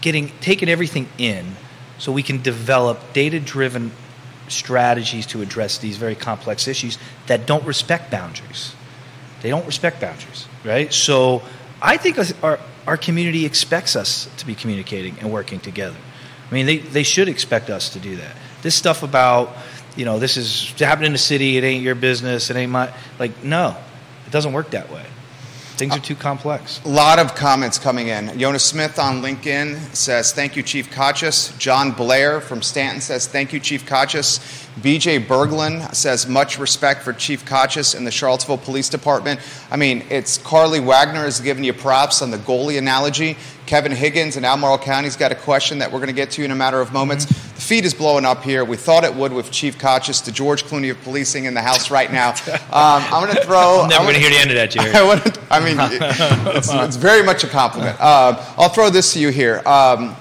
getting 0.02 0.32
taking 0.42 0.70
everything 0.70 1.08
in, 1.20 1.56
so 2.00 2.12
we 2.12 2.24
can 2.24 2.42
develop 2.42 3.14
data-driven 3.14 3.92
strategies 4.48 5.28
to 5.28 5.42
address 5.42 5.78
these 5.78 5.98
very 5.98 6.16
complex 6.16 6.68
issues 6.68 6.98
that 7.28 7.46
don't 7.46 7.66
respect 7.66 8.10
boundaries. 8.10 8.74
They 9.42 9.50
don't 9.50 9.66
respect 9.68 10.02
boundaries, 10.02 10.48
right? 10.64 10.92
So, 10.92 11.44
I 11.80 11.98
think 11.98 12.18
our 12.44 12.60
our 12.88 12.98
community 12.98 13.46
expects 13.46 13.96
us 13.96 14.28
to 14.38 14.48
be 14.48 14.56
communicating 14.56 15.20
and 15.20 15.32
working 15.32 15.60
together. 15.60 15.98
I 16.52 16.54
mean, 16.54 16.66
they, 16.66 16.78
they 16.78 17.04
should 17.04 17.30
expect 17.30 17.70
us 17.70 17.90
to 17.94 18.00
do 18.00 18.18
that. 18.18 18.36
This 18.62 18.76
stuff 18.76 19.04
about, 19.04 19.56
you 19.96 20.04
know, 20.06 20.20
this 20.20 20.36
is 20.36 20.72
happening 20.78 21.08
in 21.08 21.12
the 21.14 21.18
city, 21.18 21.58
it 21.58 21.64
ain't 21.64 21.84
your 21.84 21.96
business, 21.96 22.50
it 22.50 22.58
ain't 22.58 22.72
my, 22.72 22.94
like, 23.18 23.44
no, 23.44 23.76
it 24.28 24.32
doesn't 24.32 24.54
work 24.54 24.72
that 24.72 24.92
way. 24.92 25.06
Things 25.78 25.96
are 25.96 26.00
too 26.00 26.16
complex. 26.16 26.80
A 26.86 26.90
lot 26.90 27.18
of 27.18 27.34
comments 27.34 27.80
coming 27.80 28.10
in. 28.10 28.38
Jonas 28.38 28.64
Smith 28.64 29.00
on 29.00 29.24
LinkedIn 29.24 29.96
says, 29.96 30.32
Thank 30.32 30.56
you, 30.56 30.62
Chief 30.62 30.92
Kochis. 30.92 31.58
John 31.58 31.92
Blair 31.92 32.40
from 32.40 32.62
Staunton 32.62 33.02
says, 33.02 33.26
Thank 33.26 33.52
you, 33.52 33.60
Chief 33.60 33.84
Kochis. 33.84 34.68
BJ 34.80 35.26
Berglund 35.26 35.94
says, 35.94 36.28
Much 36.28 36.58
respect 36.58 37.04
for 37.04 37.12
Chief 37.12 37.46
Kochis 37.46 37.96
and 37.96 38.08
the 38.08 38.12
Charlottesville 38.12 38.58
Police 38.58 38.90
Department. 38.90 39.40
I 39.70 39.76
mean, 39.76 40.06
it's 40.10 40.38
Carly 40.38 40.80
Wagner 40.80 41.26
is 41.26 41.40
giving 41.40 41.64
you 41.64 41.74
props 41.74 42.22
on 42.22 42.32
the 42.32 42.38
goalie 42.38 42.78
analogy. 42.78 43.36
Kevin 43.66 43.92
Higgins 43.92 44.38
in 44.38 44.46
Albemarle 44.46 44.80
County's 44.80 45.16
got 45.16 45.32
a 45.32 45.36
question 45.36 45.80
that 45.80 45.92
we're 45.92 46.00
going 46.00 46.08
to 46.08 46.14
get 46.14 46.32
to 46.32 46.44
in 46.44 46.52
a 46.52 46.56
matter 46.56 46.82
of 46.82 46.92
moments. 46.94 47.26
Mm-hmm. 47.26 47.56
The 47.56 47.62
feed 47.62 47.86
is 47.86 47.94
blowing 47.94 48.26
up 48.26 48.44
here. 48.44 48.66
We 48.66 48.76
thought 48.76 49.04
it 49.04 49.14
would 49.14 49.32
with 49.32 49.52
Chief 49.52 49.78
Kochis, 49.78 50.24
the 50.24 50.32
George 50.32 50.64
Clooney 50.64 50.90
of 50.90 51.02
policing 51.04 51.46
in 51.46 51.54
the 51.54 51.62
house 51.62 51.92
right 51.92 52.12
now. 52.12 52.34
Um, 52.72 53.04
I'm 53.12 53.24
going 53.24 53.36
to 53.36 53.44
throw. 53.44 53.82
I'm 53.82 53.90
never 53.90 54.04
going 54.04 54.16
to 54.16 54.20
hear 54.22 54.30
the 54.30 54.38
end 54.38 54.50
of 54.50 54.56
that, 54.56 54.72
Jerry. 54.72 54.92
I, 54.94 55.58
I 55.58 55.60
mean, 55.60 55.76
it's, 56.56 56.70
it's, 56.72 56.96
very 56.96 57.22
much 57.22 57.44
a 57.44 57.48
compliment. 57.48 57.98
Uh, 58.00 58.42
I'll 58.58 58.70
throw 58.70 58.90
this 58.90 59.12
to 59.14 59.20
you 59.20 59.28
here. 59.28 59.62
Um, 59.66 60.16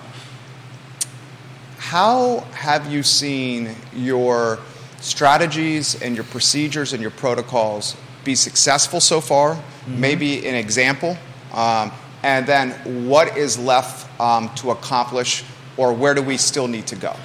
how 1.90 2.38
have 2.52 2.86
you 2.92 3.02
seen 3.02 3.74
your 3.92 4.60
strategies 5.00 6.00
and 6.00 6.14
your 6.14 6.24
procedures 6.26 6.92
and 6.92 7.02
your 7.02 7.10
protocols 7.10 7.96
be 8.22 8.36
successful 8.36 9.00
so 9.00 9.20
far? 9.20 9.56
Mm-hmm. 9.56 10.00
Maybe 10.00 10.46
an 10.46 10.54
example. 10.54 11.18
Um, 11.52 11.90
and 12.22 12.46
then 12.46 12.70
what 13.08 13.36
is 13.36 13.58
left 13.58 14.06
um, 14.20 14.54
to 14.54 14.70
accomplish, 14.70 15.42
or 15.76 15.92
where 15.92 16.14
do 16.14 16.22
we 16.22 16.36
still 16.36 16.68
need 16.68 16.86
to 16.86 16.94
go? 16.94 17.16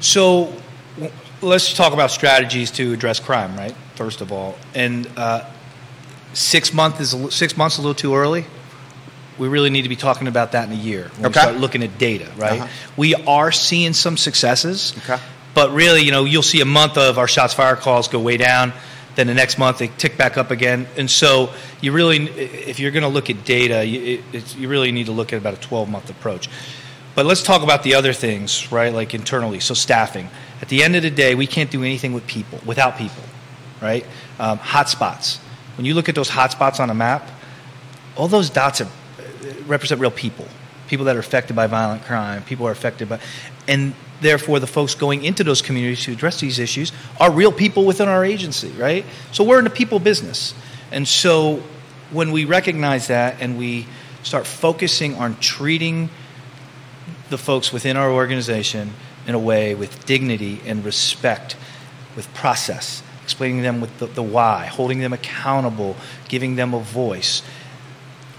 So 0.00 0.54
let's 1.42 1.74
talk 1.74 1.92
about 1.92 2.10
strategies 2.10 2.70
to 2.70 2.94
address 2.94 3.20
crime, 3.20 3.54
right? 3.58 3.74
First 3.96 4.22
of 4.22 4.32
all, 4.32 4.56
and 4.74 5.06
uh, 5.18 5.44
six 6.32 6.72
months 6.72 7.12
is 7.12 7.34
six 7.34 7.58
months 7.58 7.76
a 7.76 7.82
little 7.82 7.94
too 7.94 8.14
early. 8.14 8.46
We 9.42 9.48
really 9.48 9.70
need 9.70 9.82
to 9.82 9.88
be 9.88 9.96
talking 9.96 10.28
about 10.28 10.52
that 10.52 10.68
in 10.68 10.72
a 10.72 10.80
year 10.80 11.10
when 11.16 11.26
okay. 11.26 11.28
we 11.28 11.32
start 11.32 11.56
looking 11.56 11.82
at 11.82 11.98
data, 11.98 12.30
right? 12.36 12.60
Uh-huh. 12.60 12.68
We 12.96 13.14
are 13.14 13.50
seeing 13.50 13.92
some 13.92 14.16
successes, 14.16 14.94
okay. 14.98 15.20
but 15.54 15.72
really, 15.72 16.02
you 16.02 16.12
know, 16.12 16.24
you'll 16.24 16.42
see 16.42 16.60
a 16.60 16.64
month 16.66 16.96
of 16.96 17.18
our 17.18 17.28
shots 17.28 17.52
fire 17.52 17.76
calls 17.76 18.08
go 18.08 18.20
way 18.20 18.36
down 18.36 18.72
then 19.14 19.26
the 19.26 19.34
next 19.34 19.58
month 19.58 19.78
they 19.78 19.88
tick 19.88 20.16
back 20.16 20.38
up 20.38 20.50
again. 20.50 20.86
And 20.96 21.10
so 21.10 21.52
you 21.80 21.92
really, 21.92 22.24
if 22.26 22.80
you're 22.80 22.90
going 22.90 23.02
to 23.02 23.08
look 23.08 23.30
at 23.30 23.44
data, 23.44 23.84
you, 23.84 24.22
you 24.56 24.68
really 24.68 24.92
need 24.92 25.06
to 25.06 25.12
look 25.12 25.32
at 25.32 25.38
about 25.38 25.54
a 25.54 25.60
12 25.60 25.88
month 25.88 26.10
approach. 26.10 26.48
But 27.14 27.26
let's 27.26 27.42
talk 27.42 27.62
about 27.62 27.82
the 27.82 27.94
other 27.94 28.12
things, 28.12 28.72
right? 28.72 28.92
Like 28.92 29.14
internally. 29.14 29.60
So 29.60 29.74
staffing. 29.74 30.30
At 30.62 30.68
the 30.68 30.82
end 30.82 30.96
of 30.96 31.02
the 31.02 31.10
day, 31.10 31.34
we 31.34 31.46
can't 31.46 31.70
do 31.70 31.82
anything 31.82 32.12
with 32.12 32.26
people 32.26 32.60
without 32.64 32.96
people, 32.96 33.22
right? 33.82 34.06
Um, 34.38 34.58
hotspots. 34.58 35.38
When 35.76 35.84
you 35.84 35.94
look 35.94 36.08
at 36.08 36.14
those 36.14 36.30
hotspots 36.30 36.80
on 36.80 36.88
a 36.88 36.94
map, 36.94 37.28
all 38.16 38.28
those 38.28 38.48
dots 38.48 38.80
are, 38.80 38.88
represent 39.66 40.00
real 40.00 40.10
people. 40.10 40.46
People 40.88 41.06
that 41.06 41.16
are 41.16 41.20
affected 41.20 41.56
by 41.56 41.66
violent 41.66 42.02
crime. 42.04 42.42
People 42.44 42.66
are 42.66 42.70
affected 42.70 43.08
by, 43.08 43.20
and 43.66 43.94
therefore 44.20 44.60
the 44.60 44.66
folks 44.66 44.94
going 44.94 45.24
into 45.24 45.42
those 45.44 45.62
communities 45.62 46.04
to 46.04 46.12
address 46.12 46.40
these 46.40 46.58
issues 46.58 46.92
are 47.18 47.30
real 47.30 47.52
people 47.52 47.84
within 47.84 48.08
our 48.08 48.24
agency, 48.24 48.70
right? 48.72 49.04
So 49.32 49.44
we're 49.44 49.58
in 49.58 49.64
the 49.64 49.70
people 49.70 49.98
business. 49.98 50.54
And 50.90 51.08
so 51.08 51.62
when 52.10 52.30
we 52.32 52.44
recognize 52.44 53.08
that 53.08 53.36
and 53.40 53.58
we 53.58 53.86
start 54.22 54.46
focusing 54.46 55.14
on 55.16 55.36
treating 55.40 56.10
the 57.30 57.38
folks 57.38 57.72
within 57.72 57.96
our 57.96 58.10
organization 58.10 58.92
in 59.26 59.34
a 59.34 59.38
way 59.38 59.74
with 59.74 60.04
dignity 60.04 60.60
and 60.66 60.84
respect, 60.84 61.56
with 62.16 62.32
process, 62.34 63.02
explaining 63.22 63.62
them 63.62 63.80
with 63.80 63.98
the, 63.98 64.06
the 64.06 64.22
why, 64.22 64.66
holding 64.66 64.98
them 65.00 65.12
accountable, 65.12 65.96
giving 66.28 66.56
them 66.56 66.74
a 66.74 66.80
voice, 66.80 67.42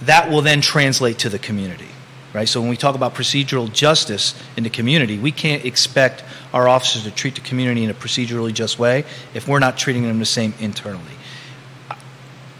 that 0.05 0.29
will 0.29 0.41
then 0.41 0.61
translate 0.61 1.19
to 1.19 1.29
the 1.29 1.39
community 1.39 1.87
right? 2.33 2.49
So 2.49 2.59
when 2.59 2.69
we 2.69 2.77
talk 2.77 2.95
about 2.95 3.13
procedural 3.13 3.71
justice 3.71 4.33
in 4.57 4.63
the 4.63 4.69
community, 4.69 5.17
we 5.19 5.31
can't 5.31 5.63
expect 5.65 6.23
our 6.53 6.67
officers 6.67 7.03
to 7.03 7.11
treat 7.11 7.35
the 7.35 7.41
community 7.41 7.83
in 7.83 7.89
a 7.89 7.93
procedurally 7.93 8.53
just 8.53 8.79
way 8.79 9.05
if 9.33 9.47
we're 9.47 9.59
not 9.59 9.77
treating 9.77 10.03
them 10.03 10.19
the 10.19 10.25
same 10.25 10.53
internally. 10.59 11.03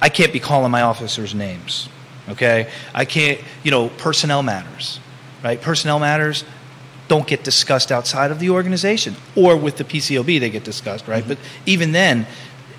I 0.02 0.10
can't 0.10 0.34
be 0.34 0.40
calling 0.40 0.72
my 0.72 0.82
officers 0.82 1.34
names, 1.34 1.90
okay? 2.30 2.70
I 2.94 3.06
can't, 3.06 3.40
you 3.64 3.72
know, 3.72 3.90
personnel 3.90 4.44
matters, 4.44 5.00
right? 5.44 5.60
Personnel 5.62 6.00
matters 6.00 6.44
don't 7.08 7.28
get 7.28 7.44
discussed 7.44 7.92
outside 7.92 8.32
of 8.32 8.40
the 8.40 8.50
organization 8.50 9.16
or 9.36 9.58
with 9.58 9.78
the 9.78 9.84
PCOB 9.84 10.40
they 10.40 10.50
get 10.50 10.64
discussed, 10.64 11.08
right? 11.08 11.24
Mm-hmm. 11.24 11.30
But 11.30 11.38
even 11.66 11.92
then, 11.92 12.28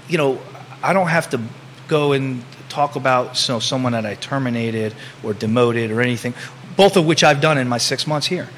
you 0.09 0.19
know, 0.19 0.41
I 0.83 0.93
don't 0.93 1.09
have 1.09 1.31
to 1.31 1.41
go 1.89 2.13
and 2.13 2.45
talk 2.75 2.97
about 2.97 3.49
know, 3.49 3.59
someone 3.59 3.93
that 3.93 4.05
I 4.05 4.15
terminated 4.15 4.95
or 5.23 5.33
demoted 5.33 5.91
or 5.91 6.01
anything 6.01 6.35
both 6.77 6.97
of 6.97 7.07
which 7.07 7.23
I've 7.25 7.41
done 7.41 7.59
in 7.59 7.69
my 7.69 7.79
six 7.79 8.07
months 8.07 8.27
here. 8.27 8.49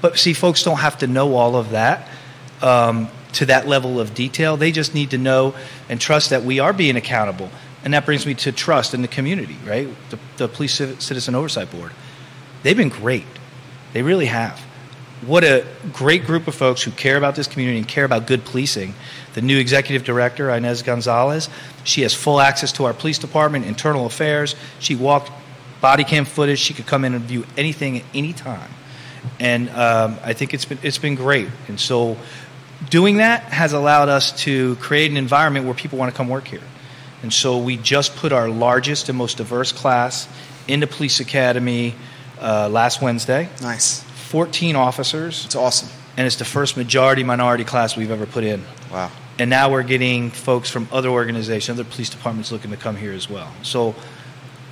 But 0.00 0.18
see, 0.18 0.32
folks 0.32 0.62
don't 0.62 0.78
have 0.78 0.98
to 0.98 1.06
know 1.06 1.34
all 1.34 1.56
of 1.56 1.70
that 1.70 2.08
um, 2.62 3.08
to 3.34 3.46
that 3.46 3.66
level 3.66 4.00
of 4.00 4.14
detail. 4.14 4.56
They 4.56 4.72
just 4.72 4.94
need 4.94 5.10
to 5.10 5.18
know 5.18 5.54
and 5.88 6.00
trust 6.00 6.30
that 6.30 6.42
we 6.44 6.60
are 6.60 6.72
being 6.72 6.96
accountable. 6.96 7.50
And 7.84 7.94
that 7.94 8.06
brings 8.06 8.26
me 8.26 8.34
to 8.34 8.52
trust 8.52 8.94
in 8.94 9.02
the 9.02 9.08
community, 9.08 9.56
right? 9.66 9.88
The, 10.10 10.18
the 10.36 10.48
Police 10.48 10.74
Citizen 10.74 11.34
Oversight 11.34 11.70
Board. 11.70 11.92
They've 12.62 12.76
been 12.76 12.88
great. 12.88 13.26
They 13.92 14.02
really 14.02 14.26
have. 14.26 14.62
What 15.26 15.44
a 15.44 15.66
great 15.92 16.24
group 16.24 16.48
of 16.48 16.54
folks 16.54 16.82
who 16.82 16.90
care 16.90 17.16
about 17.16 17.34
this 17.34 17.46
community 17.46 17.78
and 17.78 17.88
care 17.88 18.04
about 18.04 18.26
good 18.26 18.44
policing. 18.44 18.94
The 19.34 19.42
new 19.42 19.58
executive 19.58 20.04
director, 20.04 20.50
Inez 20.50 20.82
Gonzalez, 20.82 21.48
she 21.84 22.02
has 22.02 22.12
full 22.12 22.40
access 22.40 22.72
to 22.72 22.84
our 22.84 22.92
police 22.92 23.18
department, 23.18 23.66
internal 23.66 24.06
affairs. 24.06 24.54
She 24.80 24.96
walked 24.96 25.30
body 25.80 26.04
cam 26.04 26.24
footage. 26.24 26.58
She 26.58 26.74
could 26.74 26.86
come 26.86 27.04
in 27.04 27.14
and 27.14 27.24
view 27.24 27.46
anything 27.56 27.98
at 27.98 28.04
any 28.14 28.32
time, 28.32 28.70
and 29.38 29.68
um, 29.70 30.18
I 30.22 30.32
think 30.32 30.54
it's 30.54 30.64
been 30.64 30.78
it's 30.82 30.98
been 30.98 31.14
great. 31.14 31.48
And 31.68 31.78
so, 31.78 32.16
doing 32.88 33.18
that 33.18 33.42
has 33.44 33.72
allowed 33.72 34.08
us 34.08 34.32
to 34.44 34.76
create 34.76 35.10
an 35.10 35.16
environment 35.16 35.66
where 35.66 35.74
people 35.74 35.98
want 35.98 36.12
to 36.12 36.16
come 36.16 36.28
work 36.28 36.48
here. 36.48 36.62
And 37.22 37.32
so, 37.32 37.58
we 37.58 37.76
just 37.76 38.16
put 38.16 38.32
our 38.32 38.48
largest 38.48 39.08
and 39.08 39.18
most 39.18 39.36
diverse 39.36 39.72
class 39.72 40.28
into 40.68 40.86
Police 40.86 41.20
Academy 41.20 41.94
uh, 42.40 42.68
last 42.70 43.02
Wednesday. 43.02 43.48
Nice. 43.60 44.04
14 44.24 44.76
officers. 44.76 45.44
It's 45.44 45.54
awesome. 45.54 45.88
And 46.16 46.26
it's 46.26 46.36
the 46.36 46.44
first 46.44 46.76
majority 46.76 47.24
minority 47.24 47.64
class 47.64 47.96
we've 47.96 48.10
ever 48.10 48.26
put 48.26 48.44
in. 48.44 48.62
Wow. 48.90 49.10
And 49.38 49.50
now 49.50 49.70
we're 49.70 49.82
getting 49.82 50.30
folks 50.30 50.70
from 50.70 50.88
other 50.92 51.08
organizations, 51.08 51.78
other 51.78 51.88
police 51.88 52.08
departments 52.08 52.52
looking 52.52 52.70
to 52.70 52.76
come 52.76 52.96
here 52.96 53.12
as 53.12 53.28
well. 53.28 53.52
So 53.62 53.94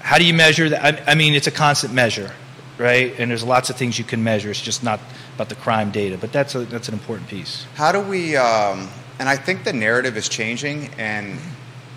how 0.00 0.18
do 0.18 0.24
you 0.24 0.34
measure 0.34 0.68
that? 0.68 1.08
I, 1.08 1.12
I 1.12 1.14
mean, 1.14 1.34
it's 1.34 1.48
a 1.48 1.52
constant 1.52 1.92
measure, 1.92 2.32
right? 2.78 3.14
And 3.18 3.30
there's 3.30 3.44
lots 3.44 3.70
of 3.70 3.76
things 3.76 3.98
you 3.98 4.04
can 4.04 4.22
measure. 4.22 4.50
It's 4.50 4.60
just 4.60 4.82
not 4.82 5.00
about 5.34 5.48
the 5.48 5.54
crime 5.56 5.90
data, 5.90 6.16
but 6.16 6.32
that's 6.32 6.54
a, 6.54 6.60
that's 6.60 6.88
an 6.88 6.94
important 6.94 7.28
piece. 7.28 7.66
How 7.74 7.92
do 7.92 8.00
we? 8.00 8.36
Um, 8.36 8.88
and 9.18 9.28
I 9.28 9.36
think 9.36 9.64
the 9.64 9.72
narrative 9.72 10.16
is 10.16 10.28
changing, 10.28 10.90
and 10.98 11.38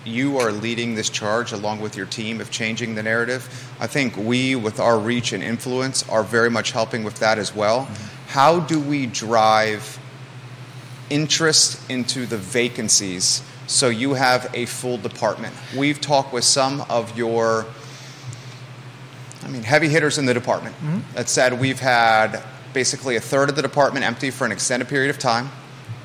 you 0.06 0.38
are 0.38 0.52
leading 0.52 0.94
this 0.94 1.10
charge 1.10 1.52
along 1.52 1.80
with 1.80 1.96
your 1.96 2.06
team 2.06 2.40
of 2.40 2.50
changing 2.50 2.94
the 2.94 3.02
narrative. 3.02 3.68
I 3.80 3.86
think 3.86 4.16
we, 4.16 4.54
with 4.54 4.80
our 4.80 4.98
reach 4.98 5.32
and 5.32 5.42
influence, 5.42 6.08
are 6.08 6.22
very 6.22 6.50
much 6.50 6.72
helping 6.72 7.04
with 7.04 7.18
that 7.20 7.38
as 7.38 7.54
well. 7.54 7.86
Mm-hmm. 7.86 8.28
How 8.28 8.60
do 8.60 8.80
we 8.80 9.06
drive 9.06 9.98
interest 11.10 11.90
into 11.90 12.26
the 12.26 12.36
vacancies 12.36 13.42
so 13.66 13.88
you 13.88 14.14
have 14.14 14.50
a 14.54 14.66
full 14.66 14.96
department. 14.96 15.54
We've 15.76 16.00
talked 16.00 16.32
with 16.32 16.44
some 16.44 16.82
of 16.88 17.16
your, 17.16 17.66
I 19.42 19.48
mean, 19.48 19.62
heavy 19.62 19.88
hitters 19.88 20.18
in 20.18 20.26
the 20.26 20.34
department 20.34 20.76
Mm-hmm. 20.76 21.14
that 21.14 21.28
said 21.28 21.60
we've 21.60 21.80
had 21.80 22.42
basically 22.72 23.16
a 23.16 23.20
third 23.20 23.48
of 23.48 23.56
the 23.56 23.62
department 23.62 24.04
empty 24.04 24.30
for 24.30 24.44
an 24.44 24.52
extended 24.52 24.88
period 24.88 25.10
of 25.10 25.18
time. 25.18 25.50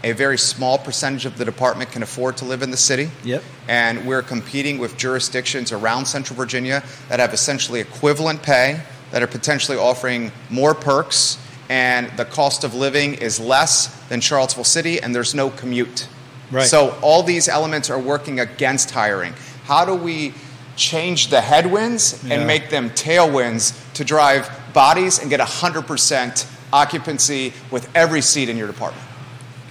A 0.04 0.14
very 0.14 0.38
small 0.38 0.78
percentage 0.80 1.26
of 1.26 1.38
the 1.38 1.46
department 1.46 1.92
can 1.92 2.02
afford 2.02 2.38
to 2.38 2.46
live 2.46 2.64
in 2.64 2.72
the 2.72 2.78
city. 2.78 3.10
Yep. 3.24 3.44
And 3.68 4.08
we're 4.08 4.24
competing 4.24 4.80
with 4.80 4.98
jurisdictions 4.98 5.72
around 5.72 6.06
Central 6.08 6.36
Virginia 6.36 6.84
that 7.10 7.20
have 7.20 7.34
essentially 7.34 7.80
equivalent 7.80 8.42
pay, 8.42 8.82
that 9.12 9.22
are 9.22 9.28
potentially 9.28 9.78
offering 9.78 10.32
more 10.50 10.74
perks, 10.74 11.38
and 11.70 12.10
the 12.18 12.26
cost 12.26 12.64
of 12.64 12.74
living 12.74 13.14
is 13.14 13.40
less 13.40 13.88
than 14.10 14.22
Charlottesville 14.22 14.64
City, 14.64 15.02
and 15.02 15.14
there's 15.14 15.36
no 15.36 15.50
commute. 15.52 16.08
Right. 16.50 16.68
So 16.68 16.98
all 17.02 17.24
these 17.24 17.48
elements 17.48 17.90
are 17.90 18.00
working 18.00 18.40
against 18.40 18.92
hiring. 18.92 19.34
How 19.66 19.86
do 19.86 19.94
we 19.96 20.34
change 20.76 21.28
the 21.28 21.42
headwinds 21.42 22.20
Yeah. 22.26 22.36
and 22.36 22.48
make 22.48 22.70
them 22.70 22.90
tailwinds 22.90 23.74
to 23.94 24.04
drive 24.04 24.50
bodies 24.74 25.20
and 25.20 25.30
get 25.30 25.40
100% 25.40 26.46
occupancy 26.74 27.54
with 27.70 27.88
every 27.96 28.22
seat 28.22 28.50
in 28.50 28.58
your 28.58 28.68
department? 28.68 29.06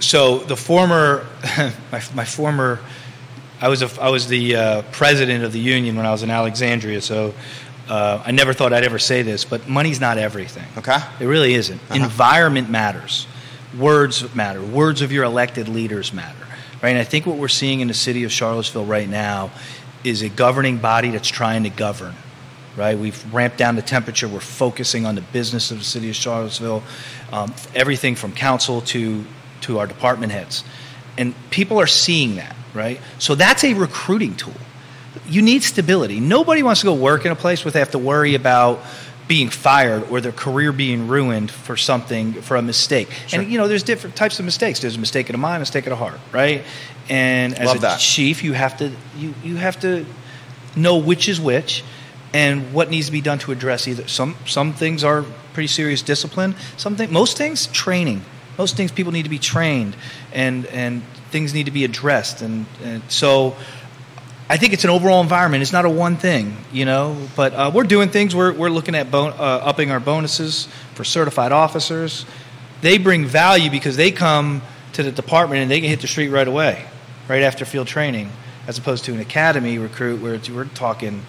So 0.01 0.39
the 0.39 0.57
former, 0.57 1.27
my, 1.91 2.01
my 2.15 2.25
former, 2.25 2.79
I 3.61 3.69
was 3.69 3.83
a, 3.83 4.01
I 4.01 4.09
was 4.09 4.27
the 4.27 4.55
uh, 4.55 4.81
president 4.91 5.43
of 5.43 5.53
the 5.53 5.59
union 5.59 5.95
when 5.95 6.07
I 6.07 6.11
was 6.11 6.23
in 6.23 6.31
Alexandria. 6.31 7.01
So 7.01 7.35
uh, 7.87 8.21
I 8.25 8.31
never 8.31 8.51
thought 8.51 8.73
I'd 8.73 8.83
ever 8.83 8.97
say 8.97 9.21
this, 9.21 9.45
but 9.45 9.67
money's 9.69 10.01
not 10.01 10.17
everything. 10.17 10.65
Okay? 10.77 10.97
It 11.19 11.25
really 11.25 11.53
isn't. 11.53 11.79
Uh-huh. 11.89 12.03
Environment 12.03 12.69
matters. 12.69 13.27
Words 13.77 14.33
matter. 14.33 14.61
Words 14.61 15.03
of 15.03 15.11
your 15.11 15.23
elected 15.23 15.69
leaders 15.69 16.11
matter. 16.11 16.47
Right? 16.81 16.89
And 16.89 16.99
I 16.99 17.03
think 17.03 17.27
what 17.27 17.37
we're 17.37 17.47
seeing 17.47 17.81
in 17.81 17.87
the 17.87 17.93
city 17.93 18.23
of 18.23 18.31
Charlottesville 18.31 18.85
right 18.85 19.07
now 19.07 19.51
is 20.03 20.23
a 20.23 20.29
governing 20.29 20.79
body 20.79 21.11
that's 21.11 21.29
trying 21.29 21.63
to 21.63 21.69
govern. 21.69 22.15
Right? 22.75 22.97
We've 22.97 23.31
ramped 23.31 23.59
down 23.59 23.75
the 23.75 23.83
temperature. 23.83 24.27
We're 24.27 24.39
focusing 24.39 25.05
on 25.05 25.13
the 25.13 25.21
business 25.21 25.69
of 25.69 25.77
the 25.77 25.83
city 25.83 26.09
of 26.09 26.15
Charlottesville, 26.15 26.81
um, 27.31 27.53
everything 27.75 28.15
from 28.15 28.33
council 28.33 28.81
to 28.81 29.25
to 29.61 29.79
our 29.79 29.87
department 29.87 30.31
heads, 30.31 30.63
and 31.17 31.33
people 31.49 31.79
are 31.79 31.87
seeing 31.87 32.35
that. 32.35 32.55
Right? 32.73 33.01
So 33.19 33.35
that's 33.35 33.65
a 33.65 33.73
recruiting 33.73 34.35
tool 34.35 34.53
you 35.27 35.41
need 35.41 35.63
stability. 35.63 36.19
Nobody 36.19 36.63
wants 36.63 36.81
to 36.81 36.85
go 36.85 36.93
work 36.93 37.25
in 37.25 37.31
a 37.31 37.35
place 37.35 37.65
where 37.65 37.71
they 37.71 37.79
have 37.79 37.91
to 37.91 37.99
worry 37.99 38.35
about 38.35 38.81
being 39.27 39.49
fired 39.49 40.09
or 40.09 40.19
their 40.19 40.31
career 40.31 40.71
being 40.71 41.07
ruined 41.07 41.49
for 41.49 41.77
something 41.77 42.33
for 42.33 42.57
a 42.57 42.61
mistake. 42.61 43.09
Sure. 43.27 43.39
And 43.39 43.51
you 43.51 43.57
know, 43.57 43.67
there's 43.67 43.83
different 43.83 44.15
types 44.15 44.39
of 44.39 44.45
mistakes. 44.45 44.79
There's 44.79 44.97
a 44.97 44.99
mistake 44.99 45.29
of 45.29 45.33
the 45.33 45.37
mind, 45.37 45.57
a 45.57 45.59
mistake 45.59 45.85
of 45.85 45.91
the 45.91 45.95
heart, 45.95 46.19
right? 46.31 46.63
And 47.09 47.57
as 47.57 47.67
Love 47.67 47.77
a 47.77 47.79
that. 47.79 47.99
chief, 47.99 48.43
you 48.43 48.53
have 48.53 48.77
to 48.77 48.91
you 49.17 49.33
you 49.43 49.55
have 49.55 49.79
to 49.81 50.05
know 50.75 50.97
which 50.97 51.29
is 51.29 51.39
which 51.39 51.83
and 52.33 52.73
what 52.73 52.89
needs 52.89 53.05
to 53.07 53.11
be 53.11 53.21
done 53.21 53.39
to 53.39 53.51
address 53.51 53.87
either. 53.87 54.07
Some 54.07 54.35
some 54.45 54.73
things 54.73 55.03
are 55.03 55.23
pretty 55.53 55.67
serious 55.67 56.01
discipline. 56.01 56.55
Some 56.77 56.95
thing, 56.95 57.11
most 57.11 57.37
things 57.37 57.67
training. 57.67 58.23
Most 58.61 58.77
things 58.77 58.91
people 58.91 59.11
need 59.11 59.23
to 59.23 59.29
be 59.29 59.39
trained 59.39 59.95
and 60.33 60.67
and 60.67 61.01
things 61.31 61.51
need 61.51 61.65
to 61.65 61.71
be 61.71 61.83
addressed 61.83 62.43
and, 62.43 62.67
and 62.83 63.01
so 63.07 63.55
I 64.47 64.57
think 64.57 64.73
it's 64.73 64.83
an 64.83 64.91
overall 64.91 65.19
environment. 65.21 65.63
It's 65.63 65.71
not 65.71 65.85
a 65.85 65.89
one 65.89 66.15
thing, 66.15 66.55
you 66.71 66.85
know. 66.85 67.17
But 67.35 67.53
uh, 67.53 67.71
we're 67.73 67.85
doing 67.85 68.09
things. 68.09 68.35
We're, 68.35 68.53
we're 68.53 68.69
looking 68.69 68.93
at 68.93 69.09
bon- 69.09 69.33
uh, 69.33 69.61
upping 69.63 69.89
our 69.89 69.99
bonuses 69.99 70.67
for 70.93 71.03
certified 71.03 71.51
officers. 71.51 72.25
They 72.81 72.99
bring 72.99 73.25
value 73.25 73.71
because 73.71 73.97
they 73.97 74.11
come 74.11 74.61
to 74.93 75.01
the 75.01 75.11
department 75.11 75.63
and 75.63 75.71
they 75.71 75.79
can 75.79 75.89
hit 75.89 76.01
the 76.01 76.07
street 76.07 76.29
right 76.29 76.47
away, 76.47 76.85
right 77.27 77.41
after 77.41 77.65
field 77.65 77.87
training, 77.87 78.29
as 78.67 78.77
opposed 78.77 79.05
to 79.05 79.13
an 79.13 79.21
academy 79.21 79.79
recruit 79.79 80.21
where 80.21 80.35
it's, 80.35 80.51
we're 80.51 80.65
talking 80.65 81.23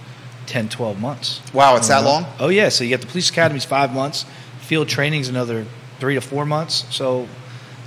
10, 0.49 0.69
12 0.69 1.01
months. 1.01 1.41
Wow, 1.55 1.77
it's 1.77 1.89
that 1.89 2.05
long? 2.05 2.27
Oh 2.39 2.51
yeah. 2.51 2.69
So 2.69 2.85
you 2.85 2.91
get 2.91 3.01
the 3.01 3.07
police 3.07 3.31
academy's 3.31 3.65
five 3.65 3.95
months, 3.95 4.27
field 4.61 4.89
training's 4.89 5.29
another 5.29 5.65
three 6.03 6.15
to 6.17 6.21
four 6.21 6.45
months. 6.45 6.85
So 6.91 7.29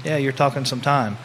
yeah, 0.05 0.15
you're 0.15 0.31
talking 0.31 0.63
some 0.63 0.79
time. 0.79 1.17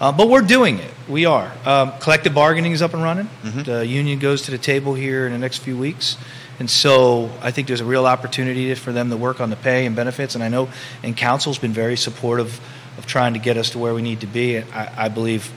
Uh, 0.00 0.10
but 0.10 0.28
we're 0.28 0.42
doing 0.42 0.80
it. 0.80 0.90
We 1.08 1.26
are. 1.26 1.52
Um, 1.64 1.92
collective 2.00 2.34
bargaining 2.34 2.72
is 2.72 2.82
up 2.82 2.92
and 2.94 3.02
running. 3.04 3.28
The 3.44 3.86
union 3.86 4.18
goes 4.18 4.42
to 4.42 4.50
the 4.50 4.58
table 4.58 4.94
here 4.94 5.24
in 5.26 5.32
the 5.32 5.38
next 5.38 5.58
few 5.58 5.78
weeks. 5.78 6.16
And 6.58 6.68
so 6.68 7.30
I 7.40 7.52
think 7.52 7.68
there's 7.68 7.80
a 7.80 7.84
real 7.84 8.06
opportunity 8.06 8.74
for 8.74 8.90
them 8.92 9.10
to 9.10 9.16
work 9.16 9.40
on 9.40 9.50
the 9.50 9.56
pay 9.56 9.86
and 9.86 9.94
benefits. 9.94 10.34
And 10.34 10.42
I 10.42 10.48
know, 10.48 10.68
and 11.04 11.16
council's 11.16 11.58
been 11.60 11.72
very 11.72 11.96
supportive 11.96 12.60
of 12.98 13.06
trying 13.06 13.34
to 13.34 13.38
get 13.38 13.56
us 13.56 13.70
to 13.70 13.78
where 13.78 13.94
we 13.94 14.02
need 14.02 14.22
to 14.22 14.26
be. 14.26 14.58
I, 14.58 15.04
I 15.04 15.08
believe, 15.08 15.48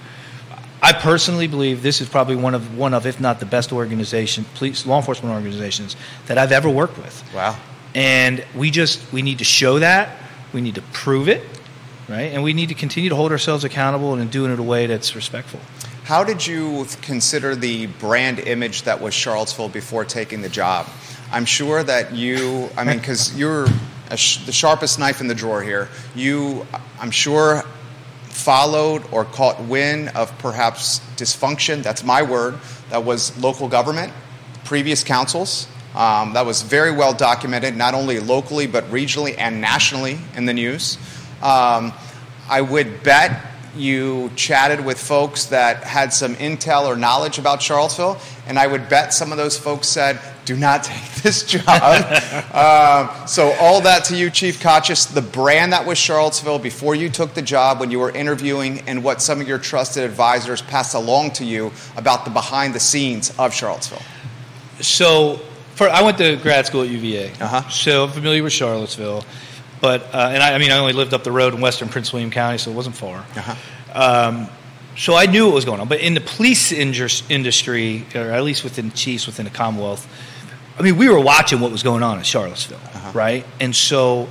I 0.84 0.94
personally 0.94 1.48
believe 1.48 1.82
this 1.82 2.00
is 2.00 2.08
probably 2.08 2.36
one 2.36 2.54
of, 2.54 2.78
one 2.78 2.94
of, 2.94 3.08
if 3.08 3.20
not 3.20 3.40
the 3.40 3.48
best 3.48 3.74
organization, 3.74 4.46
police, 4.54 4.86
law 4.86 4.98
enforcement 4.98 5.34
organizations 5.34 5.96
that 6.28 6.38
I've 6.38 6.52
ever 6.52 6.70
worked 6.70 6.98
with 7.00 7.24
Wow. 7.34 7.56
and 7.96 8.46
we 8.56 8.70
just 8.70 9.12
we 9.12 9.24
need 9.24 9.40
to 9.40 9.44
show 9.46 9.80
that 9.80 10.10
we 10.56 10.62
need 10.62 10.76
to 10.76 10.82
prove 10.94 11.28
it 11.28 11.44
right 12.10 12.32
and 12.34 12.42
we 12.42 12.54
need 12.54 12.70
to 12.70 12.76
continue 12.76 13.10
to 13.10 13.16
hold 13.16 13.32
ourselves 13.32 13.64
accountable 13.64 14.16
and 14.16 14.32
do 14.32 14.46
it 14.46 14.50
in 14.50 14.60
a 14.60 14.64
way 14.64 14.88
that's 14.88 15.16
respectful 15.16 15.60
How 16.06 16.24
did 16.24 16.46
you 16.46 16.86
consider 17.02 17.56
the 17.56 17.88
brand 17.88 18.38
image 18.38 18.84
that 18.84 19.02
was 19.02 19.16
Charlottesville 19.16 19.70
before 19.70 20.06
taking 20.06 20.44
the 20.44 20.50
job? 20.50 20.86
I'm 21.32 21.46
sure 21.46 21.82
that 21.82 22.14
you, 22.14 22.70
I 22.78 22.84
mean, 22.84 23.00
because 23.00 23.36
you're 23.40 23.66
a 24.12 24.16
sh- 24.16 24.46
the 24.46 24.52
sharpest 24.52 25.00
knife 25.00 25.20
in 25.20 25.28
the 25.28 25.34
drawer 25.34 25.64
here. 25.64 25.90
You, 26.14 26.68
I'm 27.00 27.10
sure, 27.10 27.64
followed 28.30 29.02
or 29.12 29.26
caught 29.26 29.64
wind 29.64 30.10
of 30.10 30.38
perhaps 30.38 31.00
dysfunction. 31.18 31.82
That's 31.82 32.04
my 32.04 32.22
word. 32.22 32.60
That 32.92 33.04
was 33.04 33.36
local 33.42 33.68
government, 33.68 34.14
previous 34.64 35.04
councils. 35.04 35.68
Um, 35.96 36.34
that 36.34 36.46
was 36.46 36.62
very 36.62 36.92
well 36.92 37.14
documented, 37.14 37.76
not 37.76 37.94
only 37.94 38.20
locally 38.20 38.68
but 38.68 38.84
regionally 38.92 39.34
and 39.38 39.62
nationally 39.62 40.20
in 40.36 40.46
the 40.46 40.54
news. 40.54 40.98
Um, 41.42 41.94
I 42.50 42.62
would 42.62 43.02
bet 43.02 43.54
you 43.78 44.32
chatted 44.36 44.84
with 44.84 45.00
folks 45.00 45.46
that 45.46 45.84
had 45.84 46.14
some 46.14 46.36
intel 46.36 46.86
or 46.86 46.96
knowledge 46.96 47.40
about 47.40 47.62
Charlottesville, 47.62 48.20
and 48.48 48.58
I 48.60 48.68
would 48.68 48.90
bet 48.90 49.14
some 49.14 49.32
of 49.32 49.38
those 49.38 49.58
folks 49.58 49.88
said, 49.88 50.20
"Do 50.46 50.56
not 50.56 50.84
take 50.86 51.16
this 51.24 51.44
job." 51.44 51.64
um, 52.54 53.28
so, 53.28 53.52
all 53.60 53.82
that 53.82 54.06
to 54.06 54.16
you, 54.18 54.30
Chief 54.30 54.60
Kochis, 54.62 55.14
the 55.14 55.22
brand 55.22 55.74
that 55.74 55.86
was 55.86 55.98
Charlottesville 55.98 56.60
before 56.60 56.96
you 56.96 57.10
took 57.10 57.34
the 57.34 57.42
job, 57.42 57.80
when 57.80 57.92
you 57.92 58.00
were 58.00 58.12
interviewing, 58.12 58.82
and 58.88 59.04
what 59.04 59.22
some 59.22 59.42
of 59.42 59.48
your 59.48 59.60
trusted 59.60 60.04
advisors 60.04 60.62
passed 60.62 60.94
along 60.94 61.32
to 61.32 61.46
you 61.46 61.72
about 61.96 62.26
the 62.26 62.32
behind 62.32 62.74
the 62.74 62.80
scenes 62.80 63.34
of 63.38 63.54
Charlottesville. 63.54 64.04
so 64.82 65.42
for, 65.76 65.90
i 65.90 66.02
went 66.02 66.18
to 66.18 66.36
grad 66.38 66.66
school 66.66 66.82
at 66.84 66.90
uva 66.90 67.32
Uh-huh. 67.44 67.70
so 67.70 68.06
i'm 68.06 68.12
familiar 68.12 68.44
with 68.44 68.54
charlottesville 68.54 69.24
but 69.82 70.04
uh, 70.14 70.32
and 70.34 70.42
I, 70.42 70.56
I 70.56 70.58
mean 70.58 70.72
i 70.72 70.78
only 70.78 70.94
lived 70.94 71.14
up 71.14 71.24
the 71.24 71.32
road 71.32 71.54
in 71.54 71.62
western 71.62 71.90
prince 71.90 72.12
william 72.14 72.32
county 72.32 72.58
so 72.58 72.72
it 72.72 72.76
wasn't 72.76 72.96
far 72.96 73.20
Uh-huh. 73.36 73.56
um, 73.94 74.48
so 74.98 75.14
I 75.14 75.26
knew 75.26 75.48
what 75.48 75.56
was 75.56 75.66
going 75.66 75.82
on. 75.82 75.90
But 75.90 76.00
in 76.00 76.14
the 76.14 76.22
police 76.22 76.72
indus- 76.72 77.22
industry, 77.30 78.06
or 78.16 78.32
at 78.32 78.44
least 78.46 78.64
within 78.64 78.92
chiefs 78.94 79.28
within 79.28 79.44
the 79.44 79.52
Commonwealth, 79.52 80.08
I 80.80 80.84
mean, 80.84 80.96
we 80.96 81.10
were 81.10 81.20
watching 81.20 81.60
what 81.60 81.70
was 81.70 81.84
going 81.84 82.02
on 82.02 82.18
in 82.18 82.24
Charlottesville, 82.24 82.80
right? 83.14 83.46
And 83.60 83.76
so 83.76 84.30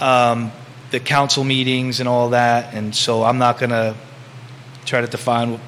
um, 0.00 0.50
the 0.90 0.98
council 0.98 1.44
meetings 1.44 2.00
and 2.00 2.08
all 2.08 2.30
that. 2.30 2.74
And 2.74 2.92
so 2.92 3.22
I'm 3.22 3.38
not 3.38 3.60
going 3.60 3.70
to 3.70 3.94
try 4.86 5.02
to 5.02 5.06
define 5.06 5.52
what 5.52 5.60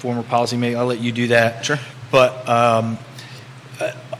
former 0.00 0.22
policy 0.24 0.58
maker. 0.58 0.76
I'll 0.76 0.84
let 0.84 1.00
you 1.00 1.10
do 1.10 1.28
that. 1.28 1.64
Sure. 1.64 1.78
But 2.12 2.46
um, 2.50 2.98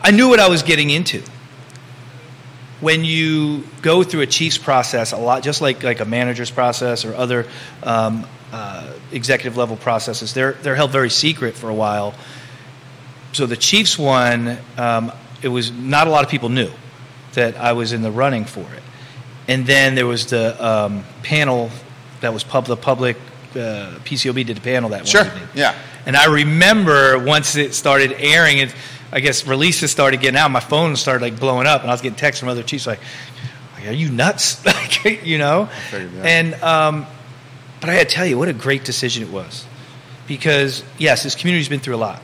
I 0.02 0.10
knew 0.10 0.28
what 0.28 0.40
I 0.40 0.48
was 0.48 0.62
getting 0.62 0.90
into 0.90 1.22
when 2.80 3.04
you 3.04 3.64
go 3.82 4.02
through 4.02 4.22
a 4.22 4.26
chief's 4.26 4.56
process 4.56 5.12
a 5.12 5.16
lot 5.16 5.42
just 5.42 5.60
like 5.60 5.82
like 5.82 6.00
a 6.00 6.04
manager's 6.04 6.50
process 6.50 7.04
or 7.04 7.14
other 7.14 7.46
um, 7.82 8.26
uh, 8.52 8.90
executive 9.12 9.56
level 9.56 9.76
processes 9.76 10.32
they're 10.32 10.52
they're 10.62 10.74
held 10.76 10.90
very 10.90 11.10
secret 11.10 11.54
for 11.54 11.68
a 11.68 11.74
while 11.74 12.14
so 13.32 13.44
the 13.46 13.56
chief's 13.56 13.98
one 13.98 14.56
um, 14.78 15.12
it 15.42 15.48
was 15.48 15.70
not 15.70 16.06
a 16.06 16.10
lot 16.10 16.24
of 16.24 16.30
people 16.30 16.48
knew 16.48 16.70
that 17.34 17.54
I 17.56 17.72
was 17.74 17.92
in 17.92 18.00
the 18.02 18.10
running 18.10 18.44
for 18.46 18.60
it 18.72 18.82
and 19.46 19.66
then 19.66 19.94
there 19.94 20.06
was 20.06 20.26
the 20.26 20.66
um, 20.66 21.04
panel 21.22 21.70
that 22.20 22.32
was 22.32 22.44
pub- 22.44 22.66
the 22.66 22.76
public 22.76 23.16
uh, 23.52 23.98
PCOB 24.04 24.46
did 24.46 24.56
the 24.56 24.60
panel 24.60 24.90
that 24.90 25.08
Sure. 25.08 25.24
evening. 25.26 25.48
Yeah. 25.54 25.74
And 26.06 26.16
I 26.16 26.26
remember 26.26 27.18
once 27.18 27.56
it 27.56 27.74
started 27.74 28.12
airing, 28.18 28.58
it, 28.58 28.72
I 29.12 29.20
guess 29.20 29.46
releases 29.46 29.90
started 29.90 30.20
getting 30.20 30.38
out. 30.38 30.50
My 30.50 30.60
phone 30.60 30.96
started 30.96 31.22
like 31.22 31.38
blowing 31.38 31.66
up, 31.66 31.82
and 31.82 31.90
I 31.90 31.94
was 31.94 32.00
getting 32.00 32.16
texts 32.16 32.40
from 32.40 32.48
other 32.48 32.62
chiefs 32.62 32.86
like, 32.86 33.00
"Are 33.84 33.92
you 33.92 34.10
nuts?" 34.10 34.64
like, 35.04 35.24
you 35.24 35.38
know. 35.38 35.68
And 36.24 36.54
um, 36.62 37.06
but 37.80 37.90
I 37.90 37.94
had 37.94 38.08
to 38.08 38.14
tell 38.14 38.26
you, 38.26 38.38
what 38.38 38.48
a 38.48 38.52
great 38.52 38.84
decision 38.84 39.22
it 39.22 39.30
was, 39.30 39.66
because 40.26 40.84
yes, 40.98 41.22
this 41.22 41.34
community's 41.34 41.68
been 41.68 41.80
through 41.80 41.96
a 41.96 41.98
lot. 41.98 42.22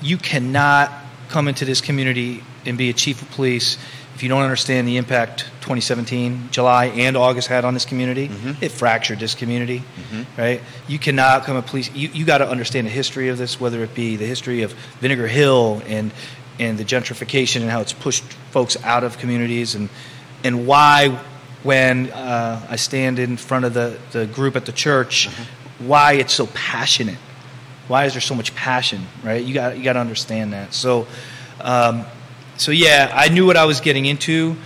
You 0.00 0.16
cannot 0.16 0.92
come 1.28 1.48
into 1.48 1.64
this 1.64 1.80
community 1.80 2.42
and 2.66 2.78
be 2.78 2.90
a 2.90 2.92
chief 2.92 3.20
of 3.22 3.30
police 3.32 3.76
if 4.14 4.22
you 4.22 4.28
don't 4.28 4.42
understand 4.42 4.86
the 4.86 4.96
impact 4.96 5.40
2017, 5.62 6.48
July 6.52 6.86
and 6.86 7.16
August 7.16 7.48
had 7.48 7.64
on 7.64 7.74
this 7.74 7.84
community, 7.84 8.28
Mhm. 8.28 8.56
it 8.62 8.70
fractured 8.70 9.18
this 9.18 9.34
community, 9.34 9.82
Mhm. 10.12 10.26
right? 10.36 10.60
You 10.86 10.98
cannot 10.98 11.44
come 11.44 11.56
a 11.56 11.62
police. 11.62 11.90
You, 11.94 12.08
you 12.12 12.24
got 12.24 12.38
to 12.38 12.48
understand 12.48 12.86
the 12.86 12.90
history 12.92 13.28
of 13.28 13.38
this, 13.38 13.58
whether 13.60 13.82
it 13.82 13.94
be 13.94 14.16
the 14.16 14.26
history 14.26 14.62
of 14.62 14.72
Vinegar 15.00 15.26
Hill 15.28 15.82
and 15.88 16.10
and 16.60 16.78
the 16.78 16.84
gentrification 16.84 17.62
and 17.62 17.70
how 17.70 17.80
it's 17.80 17.92
pushed 17.92 18.22
folks 18.52 18.76
out 18.84 19.02
of 19.02 19.18
communities 19.18 19.74
and 19.74 19.88
and 20.44 20.66
why 20.68 21.18
when 21.64 22.10
uh, 22.12 22.60
I 22.70 22.76
stand 22.76 23.18
in 23.18 23.36
front 23.38 23.64
of 23.64 23.72
the, 23.74 23.96
the 24.12 24.26
group 24.26 24.54
at 24.54 24.64
the 24.66 24.70
church, 24.72 25.28
why 25.78 26.12
it's 26.12 26.34
so 26.34 26.46
passionate. 26.54 27.16
Why 27.88 28.04
is 28.04 28.12
there 28.12 28.20
so 28.20 28.34
much 28.34 28.54
passion, 28.54 29.06
right? 29.24 29.42
You 29.42 29.52
got 29.54 29.76
you 29.76 29.82
got 29.82 29.94
to 29.94 30.00
understand 30.00 30.52
that. 30.52 30.72
So, 30.74 31.06
um, 31.60 32.04
so 32.56 32.70
yeah, 32.72 33.10
I 33.14 33.28
knew 33.28 33.46
what 33.46 33.56
I 33.56 33.64
was 33.64 33.80
getting 33.80 34.06
into, 34.06 34.56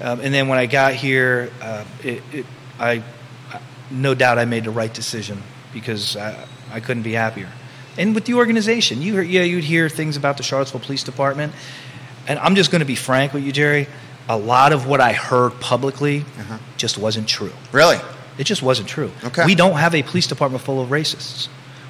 um, 0.00 0.20
and 0.20 0.32
then 0.32 0.48
when 0.48 0.58
I 0.58 0.66
got 0.66 0.94
here, 0.94 1.50
uh, 1.60 1.84
it, 2.02 2.22
it, 2.32 2.46
I, 2.78 3.02
I 3.50 3.60
no 3.90 4.14
doubt 4.14 4.38
I 4.38 4.44
made 4.44 4.64
the 4.64 4.70
right 4.70 4.92
decision 4.92 5.42
because 5.72 6.16
I, 6.16 6.46
I 6.72 6.80
couldn't 6.80 7.02
be 7.02 7.12
happier. 7.12 7.48
And 7.98 8.14
with 8.14 8.24
the 8.24 8.34
organization, 8.34 9.02
you 9.02 9.12
hear- 9.14 9.22
yeah, 9.22 9.42
you'd 9.42 9.64
hear 9.64 9.88
things 9.88 10.16
about 10.16 10.36
the 10.38 10.42
Charlottesville 10.42 10.80
Police 10.80 11.02
Department, 11.02 11.52
and 12.26 12.38
I'm 12.38 12.54
just 12.54 12.70
going 12.70 12.80
to 12.80 12.86
be 12.86 12.94
frank 12.96 13.32
with 13.34 13.44
you, 13.44 13.52
Jerry. 13.52 13.86
A 14.28 14.36
lot 14.36 14.72
of 14.72 14.86
what 14.86 15.00
I 15.00 15.12
heard 15.12 15.58
publicly 15.60 16.20
Uh-huh. 16.38 16.58
just 16.76 16.96
wasn't 16.96 17.28
true. 17.28 17.52
Really? 17.72 17.98
It 18.38 18.44
just 18.44 18.62
wasn't 18.62 18.88
true. 18.88 19.10
Okay. 19.24 19.44
We 19.44 19.54
don't 19.56 19.74
have 19.76 19.94
a 19.94 20.02
police 20.02 20.26
department 20.28 20.62
full 20.64 20.80
of 20.80 20.88
racists. 20.90 21.48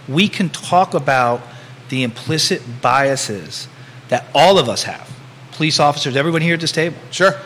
We 0.08 0.28
can 0.28 0.48
talk 0.48 0.94
about 0.94 1.40
the 1.90 2.02
implicit 2.02 2.62
biases 2.80 3.68
that 4.08 4.26
all 4.34 4.58
of 4.58 4.68
us 4.68 4.82
have, 4.84 5.08
police 5.62 5.78
officers, 5.78 6.16
everyone 6.16 6.42
here 6.42 6.54
at 6.54 6.60
this 6.60 6.72
table, 6.72 6.96
Sure. 7.12 7.36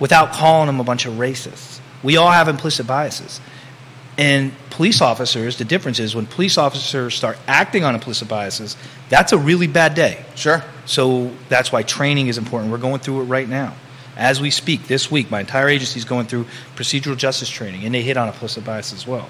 without 0.00 0.32
calling 0.32 0.66
them 0.66 0.80
a 0.80 0.82
bunch 0.82 1.06
of 1.06 1.14
racists. 1.14 1.78
We 2.02 2.16
all 2.16 2.32
have 2.32 2.48
implicit 2.48 2.84
biases. 2.84 3.40
And 4.18 4.50
police 4.70 5.00
officers, 5.00 5.56
the 5.56 5.64
difference 5.64 6.00
is 6.00 6.12
when 6.16 6.26
police 6.26 6.58
officers 6.58 7.14
start 7.14 7.38
acting 7.46 7.84
on 7.84 7.94
implicit 7.94 8.26
biases, 8.26 8.76
that's 9.08 9.32
a 9.32 9.38
really 9.38 9.68
bad 9.68 9.94
day. 9.94 10.24
Sure. 10.34 10.64
So 10.84 11.30
that's 11.48 11.70
why 11.70 11.84
training 11.84 12.26
is 12.26 12.38
important. 12.38 12.72
We're 12.72 12.78
going 12.78 12.98
through 12.98 13.20
it 13.20 13.24
right 13.26 13.48
now. 13.48 13.74
As 14.16 14.40
we 14.40 14.50
speak, 14.50 14.88
this 14.88 15.08
week, 15.08 15.30
my 15.30 15.38
entire 15.38 15.68
agency 15.68 16.00
is 16.00 16.04
going 16.04 16.26
through 16.26 16.46
procedural 16.74 17.16
justice 17.16 17.48
training, 17.48 17.84
and 17.84 17.94
they 17.94 18.02
hit 18.02 18.16
on 18.16 18.26
implicit 18.26 18.64
bias 18.64 18.92
as 18.92 19.06
well. 19.06 19.28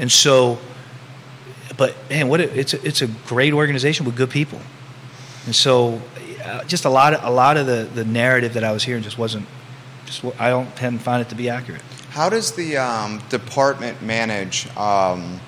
And 0.00 0.10
so, 0.10 0.58
but 1.76 1.94
man, 2.10 2.26
what 2.26 2.40
a, 2.40 2.52
it's 2.58 2.74
a, 2.74 2.84
it's 2.84 3.02
a 3.02 3.06
great 3.28 3.52
organization 3.52 4.06
with 4.06 4.16
good 4.16 4.30
people. 4.30 4.60
And 5.44 5.54
so, 5.54 6.02
uh, 6.46 6.64
just 6.64 6.84
a 6.84 6.90
lot 6.90 7.14
of 7.14 7.24
a 7.24 7.30
lot 7.30 7.56
of 7.56 7.66
the, 7.66 7.88
the 7.94 8.04
narrative 8.04 8.54
that 8.54 8.64
I 8.64 8.72
was 8.72 8.82
hearing 8.84 9.02
just 9.02 9.18
wasn't 9.18 9.46
just 10.06 10.24
I 10.38 10.48
don't 10.50 10.74
tend 10.76 10.98
to 10.98 11.04
find 11.04 11.20
it 11.20 11.28
to 11.30 11.34
be 11.34 11.48
accurate. 11.48 11.82
How 12.10 12.28
does 12.30 12.52
the 12.52 12.76
um, 12.78 13.20
department 13.28 14.00
manage? 14.02 14.68
Um, 14.76 15.40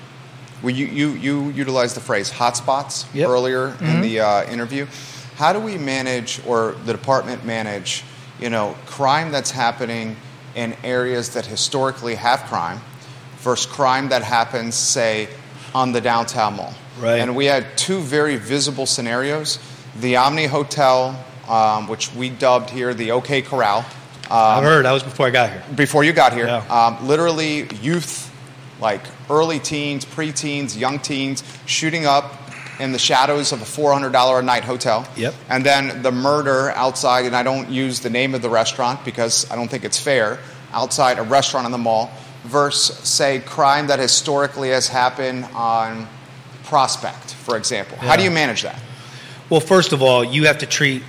well, 0.61 0.75
you, 0.75 0.87
you, 0.87 1.11
you 1.13 1.49
utilized 1.51 1.95
the 1.95 2.01
phrase 2.01 2.29
hotspots 2.29 3.05
Yep. 3.13 3.29
earlier 3.29 3.67
in 3.69 3.73
Mhm. 3.87 4.01
the 4.01 4.19
uh, 4.19 4.43
interview. 4.51 4.85
How 5.37 5.53
do 5.53 5.59
we 5.59 5.77
manage, 5.77 6.41
or 6.45 6.75
the 6.85 6.91
department 6.91 7.45
manage, 7.45 8.03
you 8.41 8.49
know, 8.49 8.75
crime 8.85 9.31
that's 9.31 9.51
happening 9.51 10.17
in 10.55 10.75
areas 10.83 11.29
that 11.29 11.45
historically 11.45 12.15
have 12.15 12.41
crime 12.43 12.81
versus 13.39 13.65
crime 13.65 14.09
that 14.09 14.21
happens, 14.21 14.75
say, 14.75 15.29
on 15.73 15.93
the 15.93 16.01
downtown 16.01 16.57
mall? 16.57 16.73
Right. 16.99 17.19
And 17.21 17.37
we 17.37 17.45
had 17.45 17.77
two 17.77 18.01
very 18.01 18.35
visible 18.35 18.85
scenarios: 18.85 19.59
the 19.99 20.15
Omni 20.17 20.45
Hotel, 20.45 21.17
um, 21.47 21.87
which 21.87 22.13
we 22.13 22.29
dubbed 22.29 22.69
here 22.69 22.93
the 22.93 23.11
OK 23.11 23.41
Corral. 23.41 23.85
I've 24.31 24.59
Um, 24.59 24.63
heard. 24.63 24.85
I 24.85 24.93
was 24.93 25.03
before 25.03 25.27
I 25.27 25.29
got 25.31 25.49
here. 25.49 25.63
before 25.75 26.03
you 26.03 26.13
got 26.13 26.33
here. 26.33 26.45
Yeah. 26.47 26.63
Um, 26.69 27.07
literally, 27.07 27.67
youth, 27.81 28.31
like 28.79 29.01
early 29.29 29.59
teens, 29.59 30.05
preteens, 30.05 30.77
young 30.77 30.99
teens, 30.99 31.43
shooting 31.65 32.05
up 32.05 32.35
in 32.79 32.91
the 32.93 32.99
shadows 32.99 33.51
of 33.51 33.61
a 33.61 33.65
$400 33.65 34.39
a 34.39 34.41
night 34.43 34.63
hotel. 34.63 35.05
Yep. 35.17 35.33
And 35.49 35.65
then 35.65 36.01
the 36.01 36.11
murder 36.11 36.69
outside, 36.71 37.25
and 37.25 37.35
I 37.35 37.43
don't 37.43 37.69
use 37.69 37.99
the 37.99 38.09
name 38.09 38.33
of 38.35 38.41
the 38.41 38.49
restaurant 38.49 39.03
because 39.03 39.49
I 39.51 39.55
don't 39.55 39.67
think 39.69 39.83
it's 39.83 39.99
fair, 39.99 40.39
outside 40.71 41.19
a 41.19 41.23
restaurant 41.23 41.65
in 41.65 41.71
the 41.73 41.77
mall, 41.77 42.09
versus, 42.45 42.95
say, 42.99 43.39
crime 43.39 43.87
that 43.87 43.99
historically 43.99 44.69
has 44.69 44.87
happened 44.87 45.45
on 45.53 46.07
Prospect, 46.63 47.33
for 47.33 47.57
example. 47.57 47.97
How 47.97 48.15
do 48.15 48.23
you 48.23 48.29
manage 48.31 48.61
that? 48.61 48.79
Well, 49.49 49.59
first 49.59 49.93
of 49.93 50.01
all, 50.01 50.23
you 50.23 50.45
have 50.45 50.59
to 50.59 50.65
treat 50.65 51.03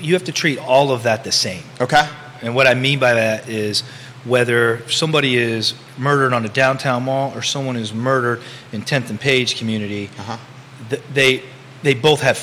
you 0.00 0.14
have 0.14 0.24
to 0.24 0.32
treat 0.32 0.58
all 0.58 0.90
of 0.90 1.04
that 1.04 1.22
the 1.24 1.32
same. 1.32 1.62
Okay. 1.80 2.06
And 2.42 2.54
what 2.54 2.66
I 2.66 2.74
mean 2.74 2.98
by 2.98 3.14
that 3.14 3.48
is 3.48 3.82
whether 4.24 4.86
somebody 4.90 5.36
is 5.36 5.74
murdered 5.96 6.32
on 6.32 6.44
a 6.44 6.48
downtown 6.48 7.04
mall 7.04 7.32
or 7.36 7.42
someone 7.42 7.76
is 7.76 7.94
murdered 7.94 8.42
in 8.72 8.82
10th 8.82 9.10
and 9.10 9.20
Page 9.20 9.56
community, 9.58 10.10
Uh-huh. 10.18 10.36
th- 10.90 11.02
they, 11.14 11.42
they 11.82 11.94
both 11.94 12.20
have 12.22 12.36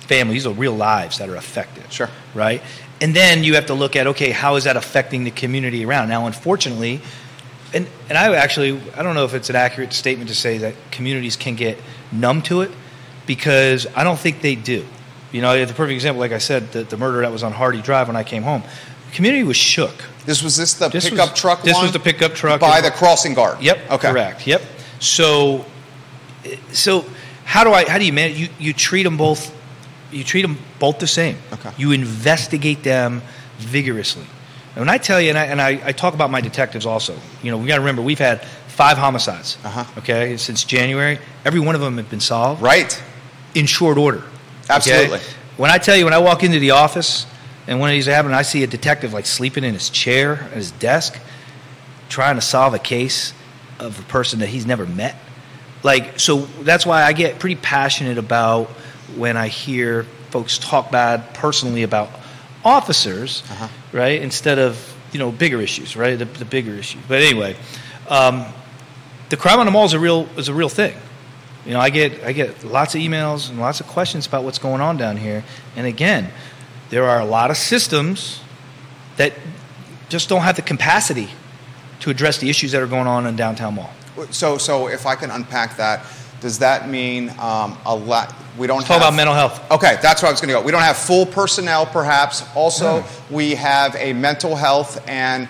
families 0.00 0.46
or 0.46 0.54
real 0.54 0.72
lives 0.72 1.18
that 1.18 1.28
are 1.28 1.36
affected. 1.36 1.92
Sure. 1.92 2.08
Right? 2.34 2.62
And 3.02 3.14
then 3.14 3.44
you 3.44 3.54
have 3.54 3.66
to 3.66 3.74
look 3.74 3.94
at, 3.96 4.06
okay, 4.08 4.30
how 4.30 4.56
is 4.56 4.64
that 4.64 4.76
affecting 4.76 5.24
the 5.24 5.30
community 5.30 5.84
around? 5.84 6.08
Now, 6.08 6.26
unfortunately, 6.26 7.02
and, 7.74 7.86
and 8.08 8.16
I 8.16 8.34
actually, 8.34 8.80
I 8.96 9.02
don't 9.02 9.14
know 9.14 9.26
if 9.26 9.34
it's 9.34 9.50
an 9.50 9.56
accurate 9.56 9.92
statement 9.92 10.28
to 10.30 10.34
say 10.34 10.58
that 10.58 10.74
communities 10.90 11.36
can 11.36 11.54
get 11.56 11.78
numb 12.10 12.40
to 12.42 12.62
it 12.62 12.70
because 13.30 13.86
I 13.94 14.02
don't 14.02 14.18
think 14.18 14.40
they 14.42 14.56
do. 14.56 14.84
You 15.30 15.40
know, 15.40 15.64
the 15.64 15.72
perfect 15.72 15.92
example, 15.94 16.18
like 16.18 16.32
I 16.32 16.38
said, 16.38 16.72
the, 16.72 16.82
the 16.82 16.96
murder 16.96 17.20
that 17.20 17.30
was 17.30 17.44
on 17.44 17.52
Hardy 17.52 17.80
Drive 17.80 18.08
when 18.08 18.16
I 18.16 18.24
came 18.24 18.42
home, 18.42 18.64
the 19.08 19.14
community 19.14 19.44
was 19.44 19.56
shook. 19.56 19.94
This 20.26 20.42
was 20.42 20.56
this 20.56 20.74
the 20.74 20.88
This 20.88 21.04
was- 21.04 21.12
pickup 21.20 21.36
truck 21.36 21.62
this 21.62 21.80
was 21.80 21.92
the 21.92 22.00
pickup 22.00 22.34
truck. 22.34 22.60
By 22.60 22.80
the 22.80 22.90
crossing 22.90 23.34
guard? 23.34 23.60
Yep. 23.62 23.78
Okay. 23.92 24.10
Correct. 24.10 24.48
Yep. 24.48 24.62
So, 24.98 25.64
so 26.72 27.04
how 27.44 27.62
do 27.62 27.70
I? 27.72 27.88
How 27.88 27.98
do 27.98 28.04
you 28.04 28.12
manage? 28.12 28.36
You 28.36 28.48
you 28.58 28.72
treat 28.72 29.04
them 29.04 29.16
both. 29.16 29.54
You 30.10 30.24
treat 30.24 30.42
them 30.42 30.58
both 30.80 30.98
the 30.98 31.06
same. 31.06 31.36
Okay. 31.52 31.70
You 31.78 31.92
investigate 31.92 32.82
them 32.82 33.22
vigorously. 33.58 34.26
And 34.74 34.80
when 34.80 34.88
I 34.88 34.98
tell 34.98 35.20
you, 35.20 35.28
and 35.28 35.38
I, 35.38 35.44
and 35.46 35.60
I, 35.62 35.80
I 35.84 35.92
talk 35.92 36.14
about 36.14 36.30
my 36.32 36.40
detectives 36.40 36.84
also. 36.84 37.14
You 37.44 37.52
know, 37.52 37.58
we 37.58 37.68
got 37.68 37.76
to 37.76 37.80
remember 37.80 38.02
we've 38.02 38.18
had 38.18 38.44
five 38.66 38.98
homicides. 38.98 39.56
Uh-huh. 39.64 39.84
Okay, 39.98 40.36
since 40.36 40.64
January, 40.64 41.18
every 41.44 41.60
one 41.60 41.76
of 41.76 41.80
them 41.80 41.96
have 41.98 42.10
been 42.10 42.20
solved 42.20 42.60
Right. 42.62 43.00
In 43.54 43.66
short 43.66 43.98
order. 43.98 44.18
okay? 44.18 44.26
Absolutely. 44.70 45.20
When 45.56 45.70
I 45.70 45.78
tell 45.78 45.96
you, 45.96 46.04
when 46.04 46.14
I 46.14 46.18
walk 46.18 46.42
into 46.42 46.58
the 46.58 46.70
office 46.72 47.26
and 47.66 47.80
one 47.80 47.90
of 47.90 47.94
these 47.94 48.06
happened, 48.06 48.34
I 48.34 48.42
see 48.42 48.62
a 48.62 48.66
detective 48.66 49.12
like 49.12 49.26
sleeping 49.26 49.64
in 49.64 49.74
his 49.74 49.90
chair 49.90 50.34
at 50.44 50.52
his 50.52 50.70
desk, 50.72 51.18
trying 52.08 52.36
to 52.36 52.40
solve 52.40 52.74
a 52.74 52.78
case 52.78 53.32
of 53.78 53.98
a 53.98 54.02
person 54.04 54.40
that 54.40 54.48
he's 54.48 54.66
never 54.66 54.86
met. 54.86 55.16
Like, 55.82 56.18
so 56.20 56.40
that's 56.62 56.84
why 56.86 57.02
I 57.02 57.12
get 57.12 57.38
pretty 57.38 57.56
passionate 57.56 58.18
about 58.18 58.68
when 59.16 59.36
I 59.36 59.48
hear 59.48 60.04
folks 60.30 60.58
talk 60.58 60.90
bad 60.92 61.34
personally 61.34 61.82
about 61.82 62.10
officers, 62.64 63.42
Uh-huh. 63.50 63.68
right? 63.92 64.20
Instead 64.20 64.58
of 64.58 64.78
you 65.12 65.18
know 65.18 65.32
bigger 65.32 65.60
issues, 65.60 65.96
right? 65.96 66.18
The, 66.18 66.24
the 66.24 66.44
bigger 66.44 66.72
issue. 66.74 66.98
But 67.08 67.22
anyway, 67.22 67.56
um, 68.08 68.44
the 69.28 69.36
crime 69.36 69.58
on 69.58 69.66
the 69.66 69.72
mall 69.72 69.84
is 69.86 69.92
a 69.92 69.98
real 69.98 70.28
is 70.36 70.48
a 70.48 70.54
real 70.54 70.68
thing. 70.68 70.94
You 71.66 71.72
know, 71.72 71.80
I 71.80 71.90
get 71.90 72.24
I 72.24 72.32
get 72.32 72.64
lots 72.64 72.94
of 72.94 73.00
emails 73.00 73.50
and 73.50 73.60
lots 73.60 73.80
of 73.80 73.86
questions 73.86 74.26
about 74.26 74.44
what's 74.44 74.58
going 74.58 74.80
on 74.80 74.96
down 74.96 75.16
here. 75.16 75.44
And 75.76 75.86
again, 75.86 76.30
there 76.88 77.04
are 77.04 77.20
a 77.20 77.24
lot 77.24 77.50
of 77.50 77.56
systems 77.56 78.40
that 79.16 79.34
just 80.08 80.28
don't 80.28 80.42
have 80.42 80.56
the 80.56 80.62
capacity 80.62 81.28
to 82.00 82.10
address 82.10 82.38
the 82.38 82.48
issues 82.48 82.72
that 82.72 82.82
are 82.82 82.86
going 82.86 83.06
on 83.06 83.26
in 83.26 83.36
downtown 83.36 83.74
mall. 83.74 83.90
So, 84.30 84.58
so 84.58 84.88
if 84.88 85.06
I 85.06 85.14
can 85.14 85.30
unpack 85.30 85.76
that, 85.76 86.04
does 86.40 86.58
that 86.58 86.88
mean 86.88 87.30
um, 87.38 87.78
a 87.84 87.94
lot? 87.94 88.34
We 88.58 88.66
don't 88.66 88.78
Let's 88.78 88.88
talk 88.88 88.98
have, 88.98 89.08
about 89.08 89.16
mental 89.16 89.34
health. 89.34 89.70
Okay, 89.70 89.98
that's 90.02 90.22
where 90.22 90.28
I 90.28 90.32
was 90.32 90.40
going 90.40 90.48
to 90.48 90.54
go. 90.54 90.62
We 90.62 90.72
don't 90.72 90.82
have 90.82 90.96
full 90.96 91.26
personnel, 91.26 91.86
perhaps. 91.86 92.44
Also, 92.54 93.04
we 93.30 93.54
have 93.54 93.94
a 93.96 94.12
mental 94.12 94.56
health, 94.56 95.06
and 95.06 95.48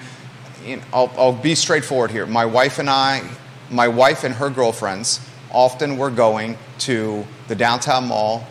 you 0.64 0.76
know, 0.76 0.82
I'll, 0.92 1.12
I'll 1.16 1.32
be 1.32 1.54
straightforward 1.54 2.10
here. 2.10 2.26
My 2.26 2.44
wife 2.44 2.78
and 2.78 2.90
I, 2.90 3.22
my 3.70 3.88
wife 3.88 4.24
and 4.24 4.34
her 4.34 4.50
girlfriends, 4.50 5.20
often 5.52 5.96
we're 5.96 6.10
going 6.10 6.56
to 6.80 7.24
the 7.48 7.54
downtown 7.54 8.06
mall, 8.06 8.46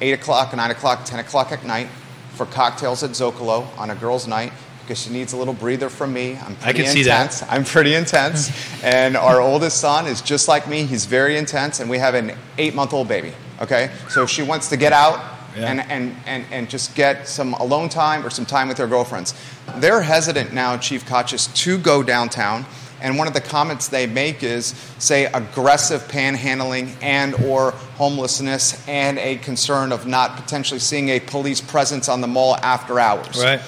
eight 0.00 0.12
o'clock, 0.12 0.54
nine 0.56 0.70
o'clock, 0.70 1.04
ten 1.04 1.18
o'clock 1.18 1.52
at 1.52 1.64
night, 1.64 1.88
for 2.34 2.46
cocktails 2.46 3.02
at 3.02 3.10
Zocalo 3.10 3.66
on 3.78 3.90
a 3.90 3.94
girls' 3.94 4.26
night 4.28 4.52
because 4.82 5.02
she 5.02 5.10
needs 5.10 5.32
a 5.34 5.36
little 5.36 5.52
breather 5.54 5.88
from 5.90 6.12
me. 6.14 6.36
I'm 6.38 6.52
I 6.62 6.72
pretty 6.72 6.82
can 6.84 6.92
see 6.92 7.02
that. 7.04 7.22
intense. 7.24 7.42
I'm 7.50 7.64
pretty 7.64 7.94
intense, 7.94 8.50
and 8.82 9.16
our 9.16 9.40
oldest 9.40 9.80
son 9.80 10.06
is 10.06 10.22
just 10.22 10.48
like 10.48 10.68
me. 10.68 10.84
He's 10.84 11.04
very 11.04 11.36
intense, 11.36 11.80
and 11.80 11.90
we 11.90 11.98
have 11.98 12.14
an 12.14 12.32
eight-month-old 12.58 13.06
baby. 13.08 13.32
Okay, 13.60 13.90
so 14.08 14.24
she 14.24 14.42
wants 14.42 14.68
to 14.68 14.76
get 14.76 14.92
out 14.92 15.18
Yeah. 15.56 15.70
and, 15.72 15.80
and, 15.90 16.14
and, 16.26 16.44
and 16.52 16.70
just 16.70 16.94
get 16.94 17.26
some 17.26 17.54
alone 17.54 17.88
time 17.88 18.24
or 18.24 18.30
some 18.30 18.46
time 18.46 18.68
with 18.68 18.78
her 18.78 18.86
girlfriends. 18.86 19.34
They're 19.78 20.00
hesitant 20.02 20.52
now, 20.52 20.76
Chief 20.76 21.04
Kochis, 21.04 21.52
to 21.64 21.76
go 21.78 22.02
downtown. 22.04 22.64
And 23.00 23.16
one 23.16 23.28
of 23.28 23.34
the 23.34 23.40
comments 23.40 23.88
they 23.88 24.06
make 24.06 24.42
is, 24.42 24.68
say, 24.98 25.26
aggressive 25.26 26.02
panhandling 26.08 26.90
and 27.02 27.34
or 27.34 27.72
homelessness 27.96 28.86
and 28.88 29.18
a 29.18 29.36
concern 29.36 29.92
of 29.92 30.06
not 30.06 30.36
potentially 30.36 30.80
seeing 30.80 31.08
a 31.10 31.20
police 31.20 31.60
presence 31.60 32.08
on 32.08 32.20
the 32.20 32.26
mall 32.26 32.56
after 32.56 32.98
hours. 32.98 33.42
Right. 33.42 33.60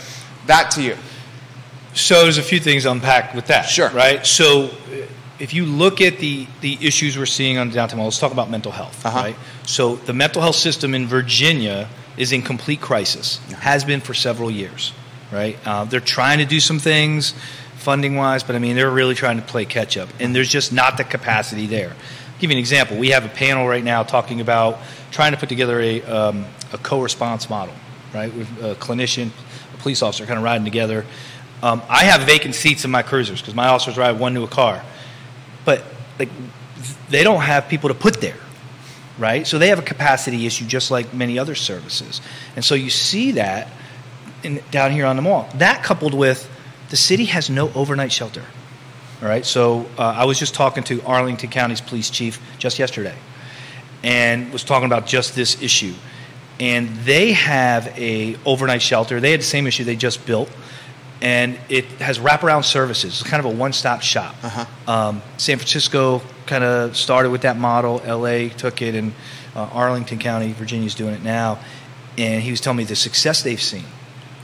that 0.46 0.70
to 0.72 0.82
you? 0.82 0.96
So 1.94 2.22
there's 2.22 2.38
a 2.38 2.42
few 2.42 2.60
things 2.60 2.86
unpacked 2.86 3.34
with 3.34 3.46
that. 3.46 3.62
Sure. 3.62 3.90
Right. 3.90 4.24
So 4.24 4.66
uh, 4.66 4.70
if 5.38 5.54
you 5.54 5.64
look 5.66 6.00
at 6.00 6.18
the 6.18 6.46
the 6.60 6.78
issues 6.80 7.18
we're 7.18 7.26
seeing 7.26 7.58
on 7.58 7.68
the 7.68 7.74
downtown 7.74 7.98
mall, 7.98 8.06
let's 8.06 8.18
talk 8.18 8.32
about 8.32 8.50
mental 8.50 8.72
health. 8.72 9.04
Uh-huh. 9.04 9.18
Right. 9.18 9.36
So 9.66 9.96
the 9.96 10.12
mental 10.12 10.42
health 10.42 10.56
system 10.56 10.94
in 10.94 11.06
Virginia 11.06 11.88
is 12.16 12.32
in 12.32 12.42
complete 12.42 12.80
crisis. 12.80 13.38
Has 13.54 13.84
been 13.84 14.00
for 14.00 14.14
several 14.14 14.50
years. 14.50 14.92
Right. 15.32 15.58
Uh, 15.64 15.84
they're 15.84 16.00
trying 16.00 16.38
to 16.38 16.44
do 16.44 16.60
some 16.60 16.78
things, 16.78 17.34
funding 17.80 18.14
wise, 18.14 18.44
but 18.44 18.54
I 18.54 18.58
mean 18.58 18.76
they're 18.76 18.90
really 18.90 19.14
trying 19.14 19.36
to 19.36 19.42
play 19.42 19.64
catch 19.64 19.96
up, 19.96 20.08
and 20.20 20.34
there's 20.34 20.48
just 20.48 20.72
not 20.72 20.96
the 20.96 21.04
capacity 21.04 21.66
there. 21.66 21.90
I'll 21.90 22.40
give 22.40 22.50
you 22.50 22.56
an 22.56 22.60
example. 22.60 22.98
We 22.98 23.10
have 23.10 23.24
a 23.24 23.28
panel 23.28 23.66
right 23.66 23.82
now 23.82 24.02
talking 24.02 24.40
about 24.40 24.78
trying 25.10 25.32
to 25.32 25.38
put 25.38 25.48
together 25.48 25.80
a 25.80 26.02
um, 26.02 26.44
a 26.72 26.78
co-response 26.78 27.50
model. 27.50 27.74
Right. 28.12 28.34
With 28.34 28.48
a 28.60 28.74
clinician, 28.74 29.30
a 29.72 29.76
police 29.78 30.02
officer, 30.02 30.26
kind 30.26 30.36
of 30.36 30.42
riding 30.42 30.64
together. 30.64 31.06
Um, 31.62 31.80
I 31.88 32.04
have 32.04 32.22
vacant 32.22 32.56
seats 32.56 32.84
in 32.84 32.90
my 32.90 33.02
cruisers 33.02 33.40
because 33.40 33.54
my 33.54 33.68
officers 33.68 33.96
ride 33.96 34.18
one 34.18 34.34
to 34.34 34.42
a 34.42 34.48
car, 34.48 34.82
but 35.64 35.84
like 36.18 36.28
they 37.08 37.22
don't 37.22 37.42
have 37.42 37.68
people 37.68 37.88
to 37.88 37.94
put 37.94 38.20
there, 38.20 38.38
right? 39.16 39.46
So 39.46 39.58
they 39.58 39.68
have 39.68 39.78
a 39.78 39.82
capacity 39.82 40.44
issue 40.44 40.66
just 40.66 40.90
like 40.90 41.14
many 41.14 41.38
other 41.38 41.54
services, 41.54 42.20
and 42.56 42.64
so 42.64 42.74
you 42.74 42.90
see 42.90 43.32
that 43.32 43.68
in, 44.42 44.60
down 44.72 44.90
here 44.90 45.06
on 45.06 45.14
the 45.14 45.22
mall. 45.22 45.48
That 45.56 45.84
coupled 45.84 46.14
with 46.14 46.49
the 46.90 46.96
city 46.96 47.24
has 47.26 47.48
no 47.50 47.72
overnight 47.74 48.12
shelter. 48.12 48.44
All 49.22 49.28
right, 49.28 49.44
so 49.44 49.86
uh, 49.98 50.02
I 50.02 50.24
was 50.24 50.38
just 50.38 50.54
talking 50.54 50.82
to 50.84 51.02
Arlington 51.02 51.50
County's 51.50 51.80
police 51.80 52.10
chief 52.10 52.40
just 52.58 52.78
yesterday, 52.78 53.16
and 54.02 54.52
was 54.52 54.64
talking 54.64 54.86
about 54.86 55.06
just 55.06 55.34
this 55.34 55.60
issue. 55.62 55.94
And 56.58 56.88
they 56.98 57.32
have 57.32 57.86
a 57.98 58.36
overnight 58.44 58.82
shelter. 58.82 59.20
They 59.20 59.30
had 59.30 59.40
the 59.40 59.44
same 59.44 59.66
issue 59.66 59.84
they 59.84 59.96
just 59.96 60.26
built 60.26 60.50
and 61.22 61.58
it 61.68 61.84
has 62.00 62.18
wraparound 62.18 62.64
services. 62.64 63.20
It's 63.20 63.28
kind 63.28 63.44
of 63.44 63.52
a 63.52 63.54
one-stop 63.54 64.02
shop. 64.02 64.34
Uh-huh. 64.42 64.66
Um, 64.90 65.22
San 65.36 65.58
Francisco 65.58 66.22
kind 66.46 66.64
of 66.64 66.96
started 66.96 67.30
with 67.30 67.42
that 67.42 67.58
model. 67.58 68.00
L.A. 68.04 68.48
took 68.48 68.80
it, 68.80 68.94
and 68.94 69.12
uh, 69.54 69.64
Arlington 69.72 70.18
County, 70.18 70.52
Virginia, 70.52 70.86
is 70.86 70.94
doing 70.94 71.14
it 71.14 71.22
now. 71.22 71.58
And 72.16 72.42
he 72.42 72.50
was 72.50 72.60
telling 72.60 72.78
me 72.78 72.84
the 72.84 72.96
success 72.96 73.42
they've 73.42 73.60
seen 73.60 73.84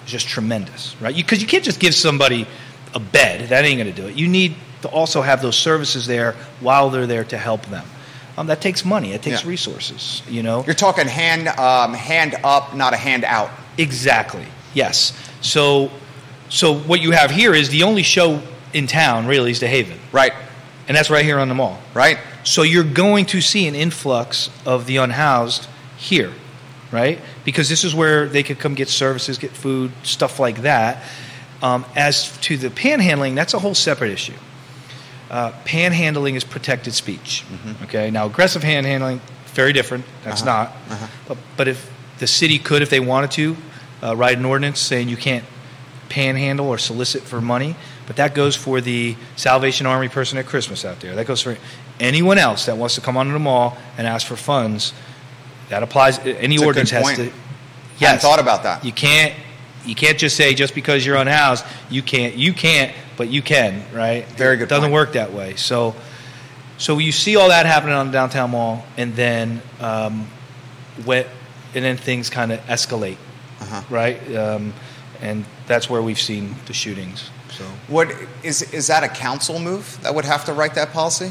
is 0.06 0.10
just 0.12 0.28
tremendous, 0.28 0.96
right? 1.00 1.14
Because 1.14 1.38
you, 1.38 1.42
you 1.42 1.48
can't 1.48 1.64
just 1.64 1.80
give 1.80 1.94
somebody 1.94 2.46
a 2.94 3.00
bed; 3.00 3.48
that 3.50 3.64
ain't 3.64 3.78
going 3.78 3.92
to 3.94 4.00
do 4.02 4.08
it. 4.08 4.16
You 4.16 4.28
need 4.28 4.54
to 4.82 4.88
also 4.88 5.22
have 5.22 5.42
those 5.42 5.56
services 5.56 6.06
there 6.06 6.32
while 6.60 6.90
they're 6.90 7.06
there 7.06 7.24
to 7.24 7.36
help 7.38 7.66
them. 7.66 7.84
Um, 8.38 8.46
that 8.48 8.60
takes 8.60 8.84
money. 8.84 9.12
It 9.12 9.22
takes 9.22 9.42
Yeah. 9.44 9.48
resources. 9.50 10.22
You 10.28 10.42
know. 10.42 10.64
You're 10.64 10.74
talking 10.74 11.06
hand 11.06 11.48
um, 11.48 11.94
hand 11.94 12.36
up, 12.44 12.74
not 12.74 12.92
a 12.94 12.96
hand 12.96 13.24
out. 13.24 13.50
Exactly. 13.78 14.46
Yes. 14.74 15.12
So, 15.40 15.90
so 16.48 16.74
what 16.74 17.00
you 17.00 17.12
have 17.12 17.30
here 17.30 17.54
is 17.54 17.68
the 17.70 17.82
only 17.84 18.02
show 18.02 18.42
in 18.74 18.86
town 18.86 19.26
really 19.26 19.50
is 19.50 19.60
the 19.60 19.68
Haven, 19.68 19.98
Right. 20.12 20.32
and 20.88 20.96
that's 20.96 21.08
right 21.08 21.24
here 21.24 21.38
on 21.38 21.48
the 21.48 21.54
mall. 21.54 21.78
Right. 21.94 22.18
So 22.44 22.62
you're 22.62 22.84
going 22.84 23.24
to 23.26 23.40
see 23.40 23.66
an 23.66 23.74
influx 23.74 24.50
of 24.66 24.86
the 24.86 24.98
unhoused 24.98 25.66
here, 25.96 26.32
right? 26.92 27.20
Because 27.44 27.68
this 27.68 27.84
is 27.84 27.94
where 27.94 28.26
they 28.26 28.42
could 28.42 28.58
come 28.58 28.74
get 28.74 28.88
services, 28.88 29.38
get 29.38 29.50
food, 29.52 29.92
stuff 30.02 30.38
like 30.38 30.62
that. 30.62 31.02
Um, 31.62 31.84
as 31.96 32.36
to 32.42 32.56
the 32.56 32.68
panhandling, 32.68 33.34
that's 33.34 33.54
a 33.54 33.58
whole 33.58 33.74
separate 33.74 34.10
issue. 34.10 34.34
Uh, 35.30 35.52
panhandling 35.64 36.36
is 36.36 36.44
protected 36.44 36.94
speech. 36.94 37.44
Okay, 37.84 38.10
now 38.10 38.26
aggressive 38.26 38.62
panhandling, 38.62 39.20
very 39.46 39.72
different. 39.72 40.04
That's 40.22 40.42
Uh-huh. 40.42 40.50
not. 40.64 40.68
Uh-huh. 40.90 41.06
But, 41.28 41.38
but 41.56 41.68
if 41.68 41.90
the 42.18 42.26
city 42.26 42.58
could, 42.58 42.82
if 42.82 42.90
they 42.90 43.00
wanted 43.00 43.30
to, 43.32 43.56
uh, 44.02 44.14
write 44.14 44.38
an 44.38 44.44
ordinance 44.44 44.78
saying 44.78 45.08
you 45.08 45.16
can't 45.16 45.44
panhandle 46.08 46.68
or 46.68 46.78
solicit 46.78 47.22
for 47.22 47.40
money, 47.40 47.74
but 48.06 48.16
that 48.16 48.34
goes 48.34 48.54
for 48.54 48.80
the 48.80 49.16
Salvation 49.34 49.86
Army 49.86 50.08
person 50.08 50.38
at 50.38 50.46
Christmas 50.46 50.84
out 50.84 51.00
there. 51.00 51.16
That 51.16 51.26
goes 51.26 51.40
for 51.42 51.56
anyone 51.98 52.38
else 52.38 52.66
that 52.66 52.76
wants 52.76 52.94
to 52.94 53.00
come 53.00 53.16
onto 53.16 53.32
the 53.32 53.38
mall 53.40 53.76
and 53.98 54.06
ask 54.06 54.26
for 54.26 54.36
funds. 54.36 54.92
That 55.68 55.82
applies. 55.82 56.18
Any 56.18 56.56
a 56.56 56.64
ordinance 56.64 56.90
has 56.90 57.02
point. 57.02 57.16
to. 57.16 57.32
Hadn't 57.98 58.20
thought 58.20 58.38
about 58.40 58.62
that. 58.64 58.84
You 58.84 58.92
can't. 58.92 59.34
You 59.84 59.94
can't 59.94 60.18
just 60.18 60.36
say 60.36 60.52
just 60.54 60.74
because 60.74 61.06
you're 61.06 61.16
unhoused, 61.16 61.64
you 61.90 62.02
can't. 62.02 62.34
You 62.34 62.52
can't, 62.52 62.92
but 63.16 63.28
you 63.28 63.40
can, 63.40 63.84
right? 63.94 64.26
Very 64.36 64.56
good 64.56 64.64
It 64.64 64.68
doesn't 64.68 64.90
point. 64.90 64.92
work 64.94 65.12
that 65.12 65.32
way. 65.32 65.54
So, 65.56 65.94
so 66.76 66.98
you 66.98 67.12
see 67.12 67.36
all 67.36 67.48
that 67.50 67.66
happening 67.66 67.94
on 67.94 68.06
the 68.06 68.12
downtown 68.12 68.50
mall, 68.50 68.84
and 68.96 69.14
then, 69.14 69.62
um, 69.80 70.26
what, 71.04 71.28
and 71.72 71.84
then 71.84 71.96
things 71.96 72.30
kind 72.30 72.50
of 72.50 72.58
escalate, 72.66 73.16
Uh-huh. 73.60 73.82
right? 73.88 74.36
Um, 74.36 74.72
and 75.20 75.44
that's 75.68 75.88
where 75.88 76.02
we've 76.02 76.20
seen 76.20 76.56
the 76.66 76.72
shootings. 76.72 77.30
So, 77.56 77.64
What 77.86 78.08
is 78.42 78.62
is 78.72 78.88
that 78.88 79.04
a 79.04 79.08
council 79.08 79.60
move 79.60 79.98
that 80.02 80.12
would 80.16 80.24
have 80.24 80.44
to 80.46 80.52
write 80.52 80.74
that 80.74 80.92
policy 80.92 81.30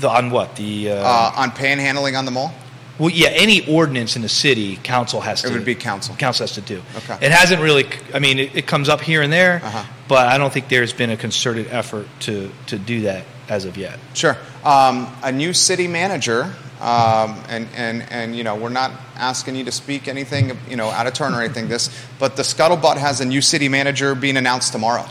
the, 0.00 0.08
on 0.10 0.30
what 0.30 0.56
the? 0.56 0.90
Uh, 0.90 0.94
uh, 0.96 1.32
on 1.36 1.50
panhandling 1.52 2.18
on 2.18 2.24
the 2.24 2.32
mall? 2.32 2.52
Well, 2.98 3.10
yeah, 3.10 3.28
any 3.30 3.66
ordinance 3.66 4.16
in 4.16 4.22
the 4.22 4.28
city, 4.28 4.76
council 4.76 5.20
has 5.20 5.42
to. 5.42 5.48
It 5.48 5.52
would 5.52 5.64
be 5.64 5.74
council. 5.74 6.14
council 6.16 6.44
has 6.44 6.52
to 6.54 6.60
do. 6.60 6.82
Okay. 6.96 7.26
It 7.26 7.32
hasn't 7.32 7.60
really. 7.60 7.86
I 8.12 8.18
mean, 8.18 8.38
it, 8.38 8.54
it 8.56 8.66
comes 8.66 8.88
up 8.88 9.00
here 9.00 9.22
and 9.22 9.32
there, 9.32 9.60
Uh-huh. 9.64 9.84
but 10.08 10.28
I 10.28 10.38
don't 10.38 10.52
think 10.52 10.68
there's 10.68 10.92
been 10.92 11.10
a 11.10 11.16
concerted 11.16 11.66
effort 11.70 12.06
to 12.20 12.50
to 12.66 12.78
do 12.78 13.02
that 13.02 13.24
as 13.48 13.64
of 13.64 13.76
yet. 13.76 13.98
Sure. 14.14 14.36
Um, 14.64 15.14
a 15.22 15.30
new 15.32 15.52
city 15.52 15.86
manager, 15.88 16.44
um, 16.80 17.42
and, 17.48 17.68
and, 17.76 18.02
and, 18.10 18.34
you 18.36 18.42
know, 18.42 18.54
we're 18.56 18.70
not 18.70 18.90
asking 19.16 19.56
you 19.56 19.64
to 19.64 19.72
speak 19.72 20.08
anything, 20.08 20.56
you 20.68 20.76
know, 20.76 20.88
out 20.88 21.06
of 21.06 21.12
turn 21.12 21.34
or 21.34 21.42
anything, 21.42 21.68
this, 21.68 21.90
but 22.18 22.36
the 22.36 22.42
Scuttlebutt 22.42 22.96
has 22.96 23.20
a 23.20 23.24
new 23.26 23.42
city 23.42 23.68
manager 23.68 24.14
being 24.14 24.38
announced 24.38 24.72
tomorrow. 24.72 25.04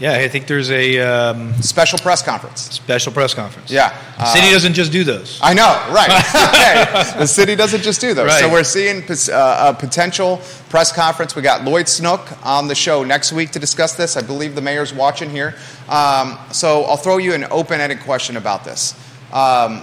Yeah, 0.00 0.12
I 0.14 0.26
think 0.28 0.48
there's 0.48 0.70
a 0.70 0.98
um, 0.98 1.54
Special 1.62 1.98
press 2.00 2.20
conference. 2.20 2.62
special 2.62 3.12
press 3.12 3.32
conference. 3.32 3.70
Yeah. 3.70 3.96
the 4.18 4.24
city 4.26 4.48
Uh, 4.48 4.52
doesn't 4.52 4.74
just 4.74 4.90
do 4.90 5.04
those. 5.04 5.38
I 5.40 5.54
know, 5.54 5.70
right. 5.92 6.10
okay. 7.14 7.18
The 7.18 7.26
city 7.26 7.54
doesn't 7.54 7.82
just 7.82 8.00
do 8.00 8.12
those. 8.12 8.36
So 8.40 8.50
we're 8.50 8.64
seeing 8.64 9.04
uh, 9.08 9.72
a 9.72 9.74
potential 9.74 10.40
press 10.68 10.90
conference. 10.90 11.36
We 11.36 11.42
got 11.42 11.64
Lloyd 11.64 11.88
Snook 11.88 12.20
on 12.44 12.66
the 12.66 12.74
show 12.74 13.04
next 13.04 13.32
week 13.32 13.52
to 13.52 13.60
discuss 13.60 13.94
this. 13.94 14.16
I 14.16 14.22
believe 14.22 14.56
the 14.56 14.60
mayor's 14.62 14.92
watching 14.92 15.30
here. 15.30 15.54
Um, 15.88 16.38
so 16.50 16.82
I'll 16.84 16.96
throw 16.96 17.18
you 17.18 17.32
an 17.34 17.46
open 17.52 17.80
ended 17.80 18.00
question 18.00 18.36
about 18.36 18.64
this. 18.64 18.94
Um, 19.32 19.82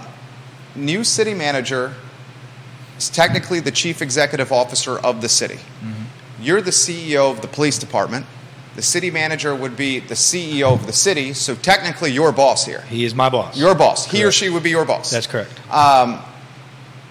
new 0.76 1.04
city 1.04 1.32
manager 1.32 1.94
is 2.98 3.08
technically 3.08 3.60
the 3.60 3.70
chief 3.70 4.02
executive 4.02 4.52
officer 4.52 4.98
of 4.98 5.22
the 5.22 5.28
city. 5.28 5.58
You're 6.38 6.60
the 6.60 6.70
CEO 6.70 7.30
of 7.30 7.40
the 7.40 7.48
police 7.48 7.78
department. 7.78 8.26
The 8.74 8.82
city 8.82 9.10
manager 9.10 9.54
would 9.54 9.76
be 9.76 9.98
the 10.00 10.14
CEO 10.14 10.72
of 10.72 10.86
the 10.86 10.92
city, 10.94 11.34
so 11.34 11.54
technically 11.54 12.10
your 12.10 12.32
boss 12.32 12.64
here. 12.64 12.80
He 12.82 13.04
is 13.04 13.14
my 13.14 13.28
boss. 13.28 13.56
Your 13.58 13.74
boss. 13.74 14.10
He 14.10 14.24
or 14.24 14.32
she 14.32 14.48
would 14.48 14.62
be 14.62 14.70
your 14.70 14.86
boss. 14.86 15.10
That's 15.10 15.26
correct. 15.26 15.50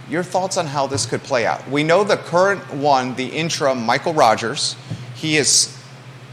Your 0.10 0.24
thoughts 0.24 0.58
on 0.58 0.66
how 0.66 0.88
this 0.88 1.06
could 1.06 1.24
play 1.24 1.46
out? 1.46 1.70
We 1.70 1.84
know 1.84 2.04
the 2.04 2.18
current 2.18 2.74
one, 2.74 3.16
the 3.16 3.28
interim, 3.28 3.86
Michael 3.86 4.14
Rogers. 4.14 4.76
He 5.16 5.38
is. 5.38 5.78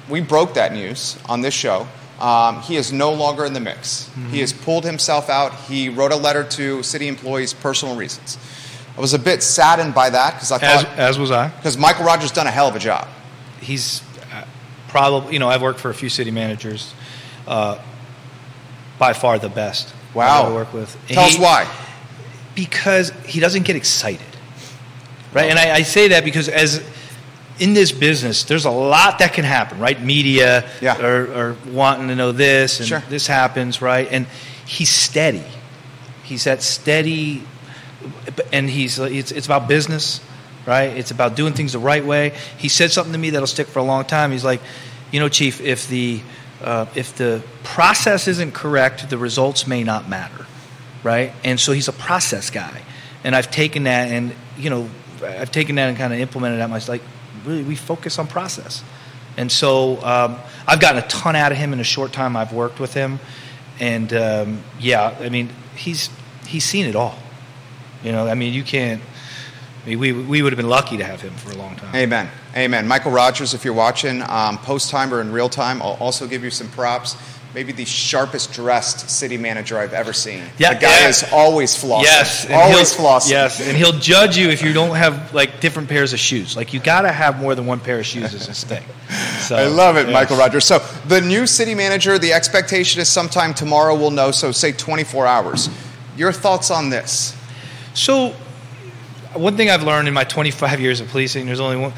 We 0.09 0.21
broke 0.21 0.55
that 0.55 0.73
news 0.73 1.17
on 1.27 1.43
this 1.43 1.55
show. 1.55 1.87
Um, 2.19 2.61
he 2.63 2.75
is 2.75 2.93
no 2.93 3.13
longer 3.13 3.45
in 3.45 3.53
the 3.53 3.61
mix. 3.61 4.11
He 4.33 4.41
has 4.41 4.53
pulled 4.53 4.85
himself 4.85 5.31
out. 5.31 5.55
He 5.69 5.89
wrote 5.89 6.11
a 6.11 6.17
letter 6.17 6.43
to 6.43 6.83
city 6.83 7.07
employees, 7.07 7.55
personal 7.55 7.95
reasons. 7.95 8.37
I 8.97 9.01
was 9.01 9.15
a 9.15 9.19
bit 9.19 9.45
saddened 9.45 9.95
by 9.95 10.11
that 10.11 10.35
because 10.35 10.51
I 10.51 10.59
thought 10.59 10.99
as 10.99 11.17
was 11.17 11.31
I. 11.31 11.47
because 11.49 11.79
Michael 11.79 12.05
Rogers 12.05 12.33
done 12.33 12.49
a 12.49 12.51
hell 12.51 12.67
of 12.67 12.75
a 12.75 12.81
job. 12.81 13.07
He's 13.61 14.01
probably, 14.89 15.35
you 15.35 15.39
know, 15.39 15.49
I've 15.49 15.63
worked 15.63 15.81
for 15.81 15.91
a 15.91 15.95
few 15.95 16.09
city 16.09 16.31
managers. 16.31 16.95
Uh, 17.47 17.79
by 18.99 19.13
far 19.13 19.39
the 19.39 19.49
best. 19.49 19.95
Wow. 20.13 20.47
Ever 20.47 20.55
worked 20.55 20.75
with. 20.75 20.95
And 21.09 21.15
Tell 21.15 21.25
us 21.25 21.39
why. 21.39 21.71
because 22.55 23.11
he 23.25 23.39
doesn't 23.41 23.63
get 23.65 23.77
excited, 23.77 24.27
right? 25.33 25.49
And 25.51 25.59
I, 25.59 25.77
I 25.77 25.83
say 25.83 26.09
that 26.09 26.25
because 26.25 26.49
as 26.49 26.83
in 27.61 27.75
this 27.75 27.93
business, 27.93 28.43
there's 28.45 28.65
a 28.65 28.71
lot 28.71 29.21
that 29.21 29.33
can 29.35 29.45
happen, 29.45 29.79
right? 29.79 30.01
Media 30.03 30.69
Yeah. 30.81 31.01
are, 31.01 31.33
are 31.51 31.57
wanting 31.71 32.09
to 32.09 32.17
know 32.17 32.33
this 32.33 32.81
and 32.81 32.89
Sure. 32.89 33.03
this 33.09 33.27
happens, 33.29 33.81
right? 33.81 34.09
And 34.11 34.27
he's 34.67 34.91
steady. 34.91 35.45
He's 36.25 36.45
that 36.45 36.61
steady, 36.63 37.43
and 38.53 38.69
he's 38.69 38.99
it's, 38.99 39.31
it's 39.33 39.47
about 39.47 39.67
business, 39.69 40.21
right? 40.69 40.95
It's 40.95 41.11
about 41.11 41.35
doing 41.35 41.55
things 41.55 41.73
the 41.73 41.79
right 41.79 42.05
way. 42.05 42.35
He 42.59 42.69
said 42.69 42.93
something 42.93 43.15
to 43.15 43.19
me 43.19 43.31
that'll 43.31 43.47
stick 43.47 43.69
for 43.69 43.79
a 43.79 43.85
long 43.85 44.05
time. 44.05 44.33
He's 44.33 44.45
like, 44.45 44.61
you 45.11 45.19
know, 45.19 45.31
Chief, 45.31 45.63
if 45.63 45.89
the 45.89 46.21
uh, 46.63 46.87
if 46.95 47.17
the 47.17 47.43
process 47.63 48.29
isn't 48.29 48.53
correct, 48.53 49.09
the 49.09 49.17
results 49.17 49.67
may 49.67 49.83
not 49.83 50.09
matter, 50.09 50.45
right? 51.03 51.33
And 51.43 51.59
so 51.59 51.73
he's 51.73 51.89
a 51.89 51.93
process 51.93 52.51
guy, 52.51 52.83
and 53.25 53.35
I've 53.35 53.51
taken 53.51 53.85
that 53.85 54.11
and 54.11 54.35
you 54.59 54.69
know 54.69 54.91
I've 55.23 55.51
taken 55.51 55.77
that 55.77 55.89
and 55.89 55.97
kind 55.97 56.13
of 56.13 56.19
implemented 56.19 56.61
that. 56.61 56.69
Myself, 56.69 56.89
like, 56.89 57.03
really, 57.47 57.63
we 57.63 57.75
focus 57.75 58.19
on 58.19 58.27
process, 58.27 58.85
and 59.39 59.51
so 59.51 60.03
um, 60.05 60.37
I've 60.67 60.81
gotten 60.81 61.03
a 61.03 61.09
ton 61.09 61.35
out 61.35 61.51
of 61.51 61.57
him 61.57 61.73
in 61.73 61.81
a 61.81 61.85
short 61.85 62.13
time 62.13 62.37
I've 62.37 62.53
worked 62.53 62.79
with 62.79 62.93
him, 62.93 63.21
and 63.81 64.13
um, 64.13 64.63
yeah, 64.79 65.17
I 65.19 65.31
mean 65.31 65.49
he's 65.77 66.11
he's 66.47 66.65
seen 66.65 66.85
it 66.85 66.95
all. 66.95 67.19
You 68.05 68.13
know, 68.13 68.27
I 68.27 68.35
mean 68.35 68.53
you 68.53 68.65
can't 68.65 69.01
I 69.85 69.89
mean, 69.89 69.99
we 69.99 70.13
we 70.13 70.43
would 70.43 70.53
have 70.53 70.59
been 70.59 70.69
lucky 70.69 70.97
to 70.97 71.05
have 71.05 71.21
him 71.21 71.33
for 71.35 71.51
a 71.51 71.57
long 71.57 71.77
time. 71.77 71.95
Amen. 71.95 72.29
Amen. 72.57 72.89
Michael 72.89 73.13
Rogers, 73.13 73.55
if 73.55 73.65
you're 73.65 73.75
watching, 73.75 74.23
um, 74.29 74.59
post 74.59 74.91
time 74.91 75.13
or 75.15 75.21
in 75.21 75.33
real 75.33 75.49
time, 75.49 75.81
I'll 75.81 75.97
also 76.01 76.27
give 76.27 76.45
you 76.45 76.51
some 76.51 76.69
props. 76.69 77.17
Maybe 77.55 77.73
the 77.73 77.87
sharpest 77.87 78.53
dressed 78.53 79.09
city 79.09 79.39
manager 79.39 79.79
I've 79.79 79.95
ever 79.95 80.13
seen. 80.13 80.45
Yeah, 80.59 80.75
the 80.75 80.81
guy 80.81 81.01
yeah. 81.01 81.09
is 81.09 81.25
always 81.33 81.75
flossing. 81.75 82.03
Yes, 82.03 82.51
always 82.51 82.95
flossing. 82.95 83.31
Yes, 83.31 83.67
and 83.67 83.77
he'll 83.77 83.99
judge 83.99 84.37
you 84.37 84.51
if 84.51 84.63
you 84.63 84.75
don't 84.75 84.95
have 84.95 85.33
like 85.33 85.61
different 85.61 85.89
pairs 85.89 86.13
of 86.13 86.19
shoes. 86.19 86.57
Like 86.57 86.75
you 86.75 86.81
got 86.81 87.03
to 87.03 87.13
have 87.13 87.41
more 87.41 87.55
than 87.55 87.65
one 87.65 87.81
pair 87.81 87.99
of 87.99 88.07
shoes 88.07 88.35
as 88.35 88.49
a 88.49 88.53
thing. 88.53 88.85
So, 89.41 89.57
I 89.57 89.65
love 89.65 89.97
it, 89.97 90.07
yes. 90.07 90.13
Michael 90.13 90.37
Rogers. 90.37 90.67
So 90.67 90.81
the 91.07 91.23
new 91.23 91.47
city 91.47 91.75
manager, 91.75 92.19
the 92.19 92.35
expectation 92.35 93.01
is 93.01 93.09
sometime 93.09 93.55
tomorrow. 93.55 93.95
We'll 93.95 94.11
know. 94.11 94.31
So 94.31 94.53
say 94.53 94.73
24 94.73 95.27
hours. 95.27 95.71
Your 96.19 96.33
thoughts 96.33 96.71
on 96.71 96.91
this? 96.91 97.35
So, 97.95 98.35
one 99.35 99.57
thing 99.57 99.71
I've 99.71 99.83
learned 99.83 100.09
in 100.09 100.15
my 100.15 100.25
25 100.25 100.81
years 100.81 101.01
of 101.01 101.09
policing, 101.09 101.47
there's 101.47 101.61
only 101.61 101.77
one 101.77 101.93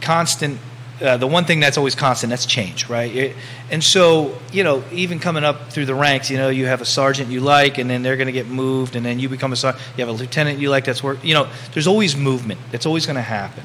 constant. 0.00 0.58
Uh, 1.00 1.16
the 1.16 1.26
one 1.26 1.46
thing 1.46 1.60
that's 1.60 1.78
always 1.78 1.94
constant, 1.94 2.28
that's 2.28 2.44
change, 2.44 2.86
right? 2.90 3.14
It, 3.14 3.36
and 3.70 3.82
so, 3.82 4.38
you 4.52 4.62
know, 4.62 4.84
even 4.92 5.18
coming 5.18 5.44
up 5.44 5.70
through 5.70 5.86
the 5.86 5.94
ranks, 5.94 6.30
you 6.30 6.36
know, 6.36 6.50
you 6.50 6.66
have 6.66 6.82
a 6.82 6.84
sergeant 6.84 7.30
you 7.30 7.40
like, 7.40 7.78
and 7.78 7.88
then 7.88 8.02
they're 8.02 8.18
going 8.18 8.26
to 8.26 8.32
get 8.32 8.48
moved, 8.48 8.96
and 8.96 9.06
then 9.06 9.18
you 9.18 9.30
become 9.30 9.52
a 9.52 9.56
sergeant. 9.56 9.82
You 9.96 10.04
have 10.04 10.14
a 10.14 10.18
lieutenant 10.18 10.58
you 10.58 10.68
like 10.68 10.84
that's 10.84 11.02
work. 11.02 11.24
You 11.24 11.32
know, 11.32 11.48
there's 11.72 11.86
always 11.86 12.16
movement. 12.16 12.60
That's 12.70 12.84
always 12.84 13.06
going 13.06 13.16
to 13.16 13.22
happen. 13.22 13.64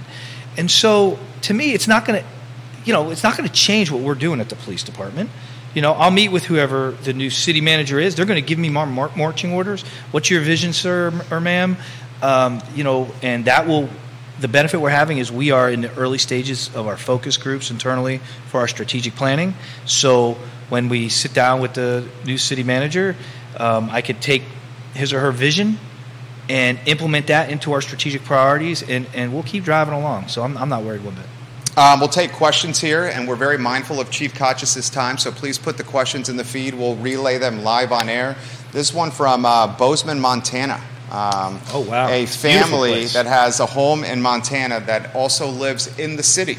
And 0.55 0.71
so, 0.71 1.19
to 1.41 1.53
me, 1.53 1.73
it's 1.73 1.89
not 1.89 2.05
going 2.05 2.21
to, 2.21 2.27
you 2.85 2.93
know, 2.93 3.09
it's 3.11 3.23
not 3.23 3.35
going 3.35 3.49
to 3.49 3.53
change 3.53 3.91
what 3.91 4.01
we're 4.01 4.15
doing 4.15 4.39
at 4.39 4.47
the 4.47 4.55
police 4.55 4.83
department. 4.83 5.29
You 5.73 5.81
know, 5.81 5.91
I'll 5.91 6.11
meet 6.11 6.29
with 6.29 6.45
whoever 6.45 6.91
the 6.91 7.11
new 7.11 7.29
city 7.29 7.59
manager 7.59 7.99
is. 7.99 8.15
They're 8.15 8.25
going 8.25 8.41
to 8.41 8.47
give 8.47 8.57
me 8.57 8.69
mar- 8.69 9.11
marching 9.13 9.51
orders. 9.51 9.81
What's 10.11 10.29
your 10.29 10.39
vision, 10.39 10.71
sir 10.71 11.11
or 11.29 11.41
ma'am? 11.41 11.75
Um, 12.22 12.61
you 12.76 12.84
know, 12.84 13.11
and 13.22 13.45
that 13.45 13.68
will. 13.68 13.89
The 14.38 14.49
benefit 14.49 14.82
we're 14.82 14.89
having 14.89 15.18
is 15.18 15.32
we 15.32 15.51
are 15.51 15.72
in 15.72 15.80
the 15.80 15.95
early 15.95 16.18
stages 16.18 16.70
of 16.76 16.88
our 16.88 16.97
focus 16.97 17.38
groups 17.38 17.72
internally 17.72 18.20
for 18.47 18.59
our 18.59 18.68
strategic 18.68 19.16
planning. 19.16 19.53
So 19.86 20.38
when 20.68 20.89
we 20.89 21.07
sit 21.07 21.34
down 21.34 21.61
with 21.61 21.74
the 21.74 22.05
new 22.26 22.38
city 22.38 22.61
manager, 22.63 23.16
um, 23.57 23.89
I 23.89 24.01
could 24.01 24.20
take 24.22 24.43
his 24.93 25.13
or 25.13 25.22
her 25.22 25.32
vision 25.32 25.80
and 26.49 26.80
implement 26.86 27.28
that 27.28 27.49
into 27.49 27.72
our 27.72 27.82
strategic 27.82 28.24
priorities, 28.24 28.84
and, 28.84 29.07
and 29.13 29.34
we'll 29.34 29.43
keep 29.43 29.63
driving 29.63 29.93
along. 29.93 30.28
So 30.28 30.43
I'm, 30.43 30.57
I'm 30.57 30.70
not 30.70 30.84
worried 30.84 31.03
one 31.03 31.16
bit. 31.16 31.78
Um, 31.78 31.99
we'll 31.99 32.09
take 32.09 32.32
questions 32.32 32.80
here, 32.80 33.05
and 33.05 33.28
we're 33.28 33.36
very 33.36 33.57
mindful 33.57 33.99
of 33.99 34.09
Chief 34.09 34.34
Kochis' 34.34 34.91
time, 34.91 35.18
so 35.18 35.32
please 35.32 35.57
put 35.57 35.78
the 35.78 35.84
questions 35.84 36.30
in 36.30 36.38
the 36.38 36.43
feed. 36.43 36.74
We'll 36.74 36.95
relay 36.95 37.38
them 37.38 37.63
live 37.63 37.91
on 37.91 38.09
air. 38.09 38.36
This 38.72 38.93
one 38.93 39.11
from 39.11 39.45
uh, 39.45 39.68
Bozeman, 39.78 40.20
Montana. 40.20 40.82
Um, 41.11 41.59
Oh, 41.73 41.85
wow. 41.87 42.07
A 42.09 42.23
It's 42.23 42.43
a 42.43 42.47
beautiful 42.47 42.69
family 42.69 43.05
that 43.05 43.25
has 43.25 43.59
a 43.59 43.65
home 43.65 44.03
in 44.03 44.21
Montana 44.21 44.79
that 44.81 45.15
also 45.15 45.47
lives 45.49 45.97
in 45.99 46.15
the 46.15 46.23
city. 46.23 46.57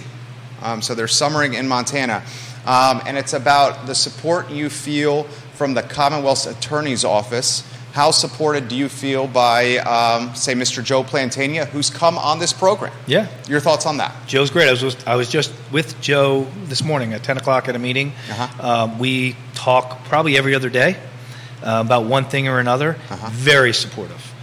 Um, 0.63 0.83
so 0.83 0.95
they're 0.95 1.09
summering 1.09 1.55
in 1.55 1.69
Montana. 1.69 2.23
Um, 2.65 3.03
and 3.07 3.17
it's 3.17 3.33
about 3.33 3.87
the 3.87 3.95
support 3.95 4.51
you 4.51 4.69
feel 4.71 5.25
from 5.55 5.75
the 5.75 5.83
Commonwealth's 5.83 6.47
Attorney's 6.47 7.05
Office. 7.05 7.63
How 7.93 8.11
supported 8.11 8.69
do 8.69 8.77
you 8.77 8.89
feel 8.91 9.27
by, 9.27 9.79
um, 9.79 10.35
say, 10.35 10.53
Mr. 10.55 10.85
Joe 10.85 11.03
Platania, 11.03 11.67
who's 11.67 11.89
come 11.89 12.19
on 12.19 12.39
this 12.39 12.53
program? 12.53 12.93
Yeah. 13.07 13.27
Your 13.49 13.61
thoughts 13.61 13.87
on 13.87 13.97
that? 13.99 14.15
Joe's 14.27 14.51
great. 14.51 14.69
I 14.69 14.71
was 14.73 14.81
just, 14.81 15.09
I 15.09 15.17
was 15.17 15.31
just 15.31 15.51
with 15.73 15.99
Joe 16.03 16.47
this 16.65 16.85
morning 16.85 17.15
at 17.15 17.23
10 17.23 17.39
o'clock 17.39 17.69
at 17.69 17.77
a 17.77 17.79
meeting. 17.79 18.13
Uh-huh. 18.31 18.69
Um, 18.69 18.99
we 18.99 19.35
talk 19.55 20.05
probably 20.07 20.37
every 20.37 20.55
other 20.55 20.69
day 20.69 20.97
uh, 21.63 21.83
about 21.87 22.05
one 22.05 22.27
thing 22.27 22.49
or 22.49 22.59
another. 22.59 22.97
Uh-huh. 23.09 23.29
Very 23.33 23.73
supportive. 23.73 24.35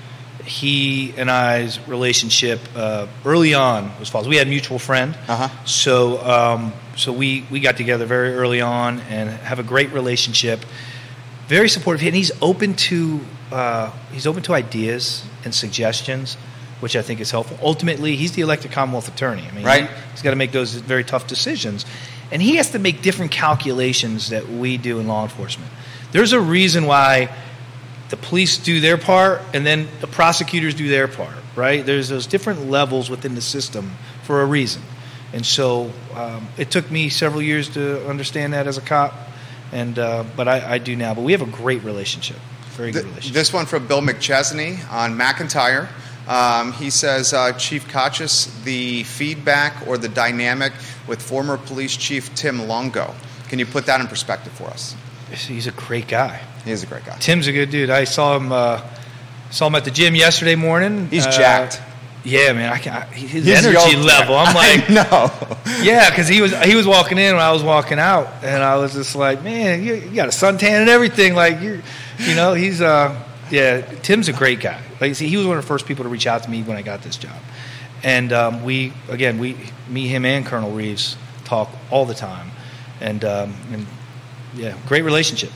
He 0.46 1.14
and 1.18 1.32
I's 1.32 1.80
relationship 1.88 2.60
uh, 2.76 3.08
early 3.24 3.54
on 3.54 3.98
was 4.00 4.10
false. 4.10 4.28
We 4.28 4.36
had 4.38 4.48
a 4.48 4.50
mutual 4.50 4.78
friend, 4.80 5.16
Uh-huh. 5.28 5.48
so 5.66 6.20
um, 6.26 6.74
so 6.98 7.12
we 7.14 7.46
we 7.50 7.60
got 7.62 7.78
together 7.78 8.06
very 8.06 8.34
early 8.36 8.60
on 8.62 9.00
and 9.10 9.30
have 9.30 9.60
a 9.60 9.64
great 9.64 9.92
relationship. 9.94 10.66
Very 11.48 11.70
supportive, 11.70 12.06
and 12.06 12.16
he's 12.16 12.32
open 12.42 12.74
to 12.90 13.20
uh, 13.52 13.92
he's 14.12 14.28
open 14.28 14.44
to 14.44 14.54
ideas 14.54 15.24
and 15.46 15.54
suggestions, 15.56 16.36
which 16.82 16.96
I 16.96 17.02
think 17.02 17.20
is 17.22 17.32
helpful. 17.32 17.58
Ultimately, 17.62 18.16
he's 18.16 18.32
the 18.34 18.42
elected 18.42 18.72
Commonwealth 18.72 19.08
attorney. 19.08 19.46
I 19.50 19.52
mean, 19.56 19.66
Right. 19.66 19.88
he, 19.90 19.96
he's 20.12 20.22
got 20.22 20.32
to 20.32 20.36
make 20.38 20.52
those 20.52 20.74
very 20.76 21.04
tough 21.04 21.28
decisions, 21.28 21.86
and 22.32 22.42
he 22.42 22.56
has 22.58 22.72
to 22.72 22.80
make 22.80 23.02
different 23.02 23.32
calculations 23.32 24.30
that 24.30 24.50
we 24.50 24.78
do 24.78 25.00
in 25.00 25.08
law 25.08 25.24
enforcement. 25.24 25.72
There's 26.12 26.34
a 26.34 26.40
reason 26.40 26.86
why 26.86 27.30
the 28.10 28.18
police 28.18 28.58
do 28.58 28.80
their 28.80 28.98
part 28.98 29.42
and 29.54 29.66
then 29.66 29.88
the 30.02 30.08
prosecutors 30.08 30.76
do 30.76 30.88
their 30.88 31.08
part, 31.08 31.36
right? 31.56 31.86
There's 31.86 32.10
those 32.10 32.28
different 32.28 32.70
levels 32.70 33.10
within 33.10 33.36
the 33.36 33.42
system 33.42 33.92
for 34.24 34.42
a 34.42 34.46
reason. 34.46 34.82
And 35.34 35.46
so 35.46 35.92
um, 36.14 36.48
it 36.58 36.70
took 36.70 36.90
me 36.92 37.10
several 37.10 37.42
years 37.42 37.70
to 37.70 38.08
understand 38.08 38.54
that 38.54 38.68
as 38.68 38.78
a 38.78 38.82
cop, 38.82 39.14
and 39.72 39.98
uh, 39.98 40.24
but 40.38 40.48
I, 40.48 40.76
I 40.76 40.78
do 40.78 40.96
now. 40.96 41.16
But 41.16 41.24
we 41.24 41.32
have 41.32 41.42
a 41.42 41.48
great 41.48 41.84
relationship, 41.84 42.38
very 42.76 42.92
good 42.92 43.06
relationship. 43.06 43.34
This 43.34 43.52
one 43.52 43.66
from 43.66 43.88
Bill 43.88 44.02
McChesney 44.02 44.78
on 44.92 45.18
McIntyre. 45.18 45.90
Um, 46.28 46.72
he 46.74 46.90
says, 46.90 47.34
uh, 47.34 47.52
Chief 47.54 47.88
Kochis, 47.90 48.64
the 48.64 49.04
feedback 49.04 49.88
or 49.88 49.98
the 49.98 50.08
dynamic 50.08 50.72
with 51.08 51.22
former 51.22 51.58
police 51.58 51.98
chief 51.98 52.34
Tim 52.36 52.68
Longo. 52.68 53.14
Can 53.50 53.60
you 53.60 53.66
put 53.66 53.88
that 53.88 54.00
in 54.00 54.08
perspective 54.08 54.54
for 54.54 54.66
us? 54.66 54.96
He's 55.34 55.68
a 55.68 55.72
great 55.72 56.08
guy. 56.08 56.42
He's 56.66 56.84
a 56.84 56.88
great 56.88 57.06
guy. 57.06 57.18
Tim's 57.18 57.48
a 57.48 57.52
good 57.52 57.70
dude. 57.70 57.90
I 57.90 58.04
saw 58.06 58.38
him 58.38 58.52
uh, 58.52 58.82
saw 59.50 59.68
him 59.68 59.76
at 59.76 59.86
the 59.86 59.92
gym 59.92 60.16
yesterday 60.16 60.56
morning. 60.56 61.08
He's 61.10 61.26
Uh, 61.26 61.32
jacked. 61.32 61.82
Yeah, 62.26 62.54
man. 62.54 62.72
I 62.72 62.78
can, 62.78 62.94
I, 62.94 63.06
his 63.08 63.46
He's 63.46 63.66
energy 63.66 63.98
level. 63.98 64.36
I'm 64.38 64.56
like, 64.64 64.90
no. 64.90 65.30
Yeah, 65.82 66.10
because 66.10 66.28
he 66.30 66.42
was 66.42 66.54
he 66.64 66.76
was 66.76 66.88
walking 66.88 67.18
in 67.18 67.34
when 67.36 67.44
I 67.44 67.52
was 67.52 67.64
walking 67.64 68.00
out, 68.00 68.28
and 68.44 68.64
I 68.64 68.78
was 68.78 68.94
just 68.94 69.16
like, 69.16 69.44
man, 69.44 69.84
you, 69.84 69.96
you 69.96 70.16
got 70.16 70.28
a 70.28 70.32
suntan 70.32 70.80
and 70.82 70.90
everything. 70.90 71.36
Like 71.36 71.60
you, 71.62 71.82
you 72.20 72.36
know, 72.36 72.54
he's 72.54 72.80
uh, 72.82 73.22
yeah. 73.52 73.82
Tim's 74.04 74.30
a 74.30 74.34
great 74.34 74.62
guy. 74.62 74.80
Like, 75.02 75.16
see, 75.16 75.28
he 75.28 75.36
was 75.36 75.46
one 75.46 75.58
of 75.58 75.64
the 75.64 75.68
first 75.68 75.86
people 75.86 76.04
to 76.04 76.10
reach 76.10 76.26
out 76.28 76.44
to 76.44 76.50
me 76.50 76.64
when 76.64 76.78
I 76.78 76.82
got 76.82 77.02
this 77.02 77.18
job, 77.18 77.36
and 78.04 78.32
um, 78.32 78.64
we 78.64 78.94
again, 79.10 79.38
we, 79.38 79.58
me, 79.90 80.08
him, 80.08 80.24
and 80.24 80.46
Colonel 80.46 80.72
Reeves 80.72 81.18
talk 81.44 81.70
all 81.92 82.06
the 82.06 82.14
time, 82.14 82.52
and 83.02 83.26
um, 83.26 83.54
and 83.74 83.86
yeah, 84.56 84.78
great 84.88 85.04
relationship. 85.04 85.52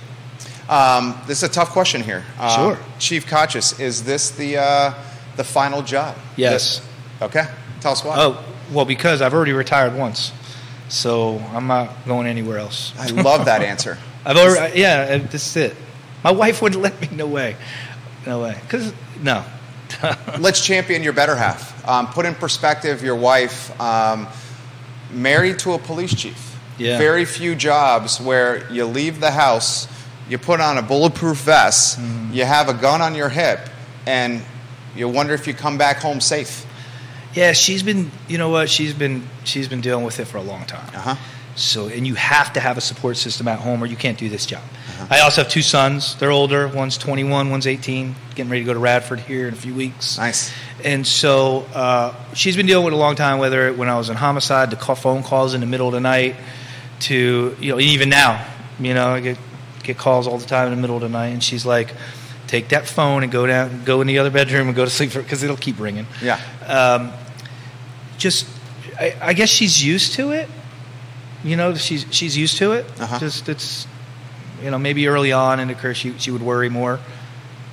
Um, 0.70 1.20
this 1.28 1.44
is 1.44 1.50
a 1.50 1.52
tough 1.52 1.70
question 1.70 2.02
here. 2.02 2.26
Um, 2.40 2.50
Sure. 2.50 2.80
Chief 3.00 3.26
Kochis, 3.26 3.80
is 3.80 4.04
this 4.04 4.32
the, 4.32 4.58
uh, 4.58 4.94
the 5.38 5.44
final 5.44 5.82
job? 5.82 6.18
Yes. 6.36 6.86
Okay. 7.22 7.46
Tell 7.80 7.94
us 7.94 8.04
why. 8.04 8.16
Oh 8.18 8.44
well, 8.72 8.86
because 8.86 9.22
I've 9.22 9.34
already 9.34 9.54
retired 9.54 9.96
once, 9.96 10.34
so 10.90 11.40
I'm 11.54 11.68
not 11.68 12.06
going 12.06 12.28
anywhere 12.28 12.58
else. 12.58 12.94
I 13.00 13.08
love 13.08 13.46
that 13.46 13.62
answer. 13.62 13.98
I've 14.26 14.36
already, 14.36 14.82
yeah, 14.82 15.22
uh, 15.24 15.28
this 15.30 15.48
is 15.48 15.72
it. 15.72 15.78
My 16.24 16.32
wife 16.32 16.62
wouldn't 16.62 16.82
let 16.82 17.00
me. 17.00 17.08
No 17.16 17.28
way, 17.28 17.56
no 18.26 18.42
way. 18.42 18.58
Because 18.62 18.94
no, 19.22 19.46
Let's 20.40 20.64
champion 20.66 21.04
your 21.04 21.14
better 21.14 21.36
half. 21.36 21.88
Um, 21.88 22.08
put 22.08 22.26
in 22.26 22.36
perspective 22.36 23.04
your 23.04 23.16
wife, 23.16 23.80
um, 23.80 24.28
married 25.12 25.60
to 25.60 25.74
a 25.74 25.80
police 25.80 26.14
chief. 26.14 26.47
Yeah. 26.78 26.98
Very 26.98 27.26
few 27.26 27.56
jobs 27.56 28.20
where 28.22 28.72
you 28.72 28.86
leave 28.86 29.20
the 29.20 29.32
house, 29.32 29.88
you 30.30 30.38
put 30.38 30.60
on 30.62 30.78
a 30.78 30.82
bulletproof 30.82 31.38
vest, 31.38 32.00
Mm-hmm. 32.00 32.34
you 32.34 32.46
have 32.46 32.70
a 32.70 32.74
gun 32.74 33.02
on 33.02 33.16
your 33.16 33.30
hip, 33.30 33.60
and 34.06 34.42
you 34.96 35.08
wonder 35.10 35.34
if 35.34 35.48
you 35.48 35.54
come 35.54 35.78
back 35.78 35.98
home 35.98 36.20
safe. 36.22 36.66
yeah, 37.34 37.54
she's 37.54 37.84
been. 37.84 38.12
You 38.28 38.38
know 38.38 38.50
what? 38.50 38.70
She's 38.70 38.94
been. 38.94 39.28
She's 39.44 39.68
been 39.68 39.82
dealing 39.82 40.06
with 40.06 40.20
it 40.20 40.26
for 40.26 40.38
a 40.38 40.42
long 40.44 40.66
time. 40.66 40.88
Uh 40.96 41.00
huh. 41.00 41.16
So, 41.56 41.88
and 41.88 42.06
you 42.06 42.14
have 42.14 42.54
to 42.54 42.60
have 42.60 42.78
a 42.78 42.82
support 42.82 43.18
system 43.18 43.48
at 43.48 43.58
home, 43.60 43.82
or 43.82 43.88
you 43.88 43.96
can't 43.96 44.18
do 44.20 44.30
this 44.30 44.46
job. 44.46 44.62
Uh-huh. 44.62 45.08
I 45.10 45.20
also 45.22 45.42
have 45.42 45.52
two 45.52 45.64
sons. 45.64 46.16
They're 46.20 46.30
older. 46.32 46.68
One's 46.68 47.00
21. 47.00 47.50
One's 47.50 47.66
18. 47.66 48.14
Getting 48.36 48.52
ready 48.52 48.62
to 48.62 48.66
go 48.68 48.74
to 48.74 48.80
Radford 48.80 49.20
here 49.22 49.48
in 49.48 49.54
a 49.56 49.58
few 49.58 49.74
weeks. 49.74 50.20
Nice. 50.20 50.52
And 50.84 51.06
so 51.08 51.66
uh, 51.74 52.14
she's 52.36 52.56
been 52.56 52.68
dealing 52.68 52.86
with 52.86 52.94
it 52.94 52.98
a 52.98 53.00
long 53.00 53.16
time. 53.16 53.40
Whether 53.40 53.74
when 53.74 53.90
I 53.90 53.98
was 53.98 54.10
in 54.12 54.16
homicide, 54.18 54.70
the 54.70 54.76
call, 54.76 54.94
phone 54.96 55.24
calls 55.24 55.56
in 55.56 55.62
the 55.62 55.66
middle 55.68 55.88
of 55.88 55.94
the 55.94 56.00
night, 56.00 56.36
to 57.02 57.56
you 57.60 57.72
know, 57.72 57.80
even 57.80 58.10
now, 58.10 58.46
you 58.80 58.94
know, 58.94 59.10
I 59.10 59.20
get 59.20 59.38
get 59.84 59.98
calls 59.98 60.28
all 60.28 60.38
the 60.38 60.46
time 60.46 60.68
in 60.68 60.76
the 60.76 60.82
middle 60.82 60.96
of 60.96 61.02
the 61.02 61.10
night, 61.10 61.28
and 61.28 61.44
she's 61.44 61.66
like, 61.66 61.94
"Take 62.48 62.70
that 62.70 62.88
phone 62.88 63.24
and 63.24 63.32
go 63.32 63.48
down, 63.48 63.84
go 63.84 64.02
in 64.02 64.08
the 64.08 64.20
other 64.20 64.30
bedroom 64.30 64.68
and 64.68 64.76
go 64.76 64.86
to 64.86 64.92
sleep 64.92 65.14
because 65.14 65.44
it'll 65.44 65.58
keep 65.58 65.80
ringing." 65.80 66.08
Yeah. 66.22 66.40
Um, 66.66 67.12
just, 68.18 68.48
I, 69.00 69.16
I 69.22 69.34
guess 69.34 69.50
she's 69.50 69.84
used 69.84 70.14
to 70.14 70.32
it. 70.32 70.50
You 71.44 71.56
know, 71.56 71.76
she's 71.76 72.06
she's 72.12 72.38
used 72.38 72.58
to 72.58 72.74
it. 72.74 72.86
Uh-huh. 73.00 73.20
Just 73.20 73.48
it's, 73.50 73.88
you 74.62 74.72
know, 74.72 74.78
maybe 74.78 75.08
early 75.08 75.32
on 75.32 75.60
in 75.60 75.68
the 75.68 75.76
career 75.76 75.94
she 75.94 76.18
she 76.18 76.32
would 76.32 76.42
worry 76.42 76.70
more, 76.70 77.00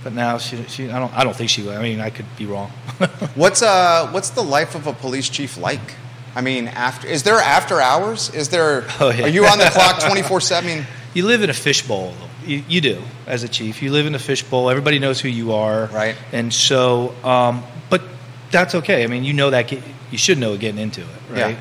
but 0.03 0.13
now 0.13 0.39
she 0.39 0.63
she 0.65 0.91
I 0.91 0.99
don't 0.99 1.13
I 1.13 1.25
don't 1.25 1.35
think 1.35 1.51
she 1.51 1.63
would. 1.63 1.75
I 1.75 1.83
mean, 1.83 2.01
I 2.01 2.11
could 2.11 2.27
be 2.37 2.47
wrong. 2.47 2.71
What's 3.35 3.63
uh 3.63 4.09
What's 4.11 4.31
the 4.31 4.43
life 4.43 4.75
of 4.75 4.87
a 4.87 4.93
police 4.93 5.29
chief 5.29 5.57
like? 5.57 5.95
I 6.37 6.41
mean, 6.41 6.69
after 6.69 7.07
is 7.07 7.23
there 7.23 7.39
after 7.39 7.81
hours? 7.81 8.31
Is 8.35 8.49
there? 8.49 8.87
Oh, 9.01 9.11
yeah. 9.11 9.25
Are 9.25 9.29
you 9.29 9.47
on 9.47 9.59
the 9.59 9.67
clock 9.67 10.01
twenty 10.03 10.23
four 10.23 10.41
seven? 10.41 10.87
You 11.15 11.27
live 11.27 11.43
in 11.43 11.51
a 11.51 11.55
fishbowl. 11.55 12.15
You, 12.45 12.63
you 12.69 12.81
do 12.81 13.01
as 13.27 13.43
a 13.45 13.49
chief. 13.49 13.83
You 13.83 13.91
live 13.93 14.07
in 14.07 14.15
a 14.15 14.19
fishbowl. 14.19 14.69
Everybody 14.69 14.99
knows 14.99 15.21
who 15.21 15.29
you 15.29 15.53
are, 15.53 15.87
Right. 15.87 16.17
And 16.33 16.53
so, 16.53 17.15
um, 17.25 17.63
but 17.89 18.03
that's 18.51 18.75
okay. 18.75 19.05
I 19.05 19.07
mean, 19.07 19.25
you 19.25 19.33
know 19.33 19.51
that 19.51 19.73
you 19.73 20.19
should 20.19 20.39
know 20.39 20.57
getting 20.57 20.81
into 20.81 21.01
it, 21.01 21.07
right? 21.31 21.57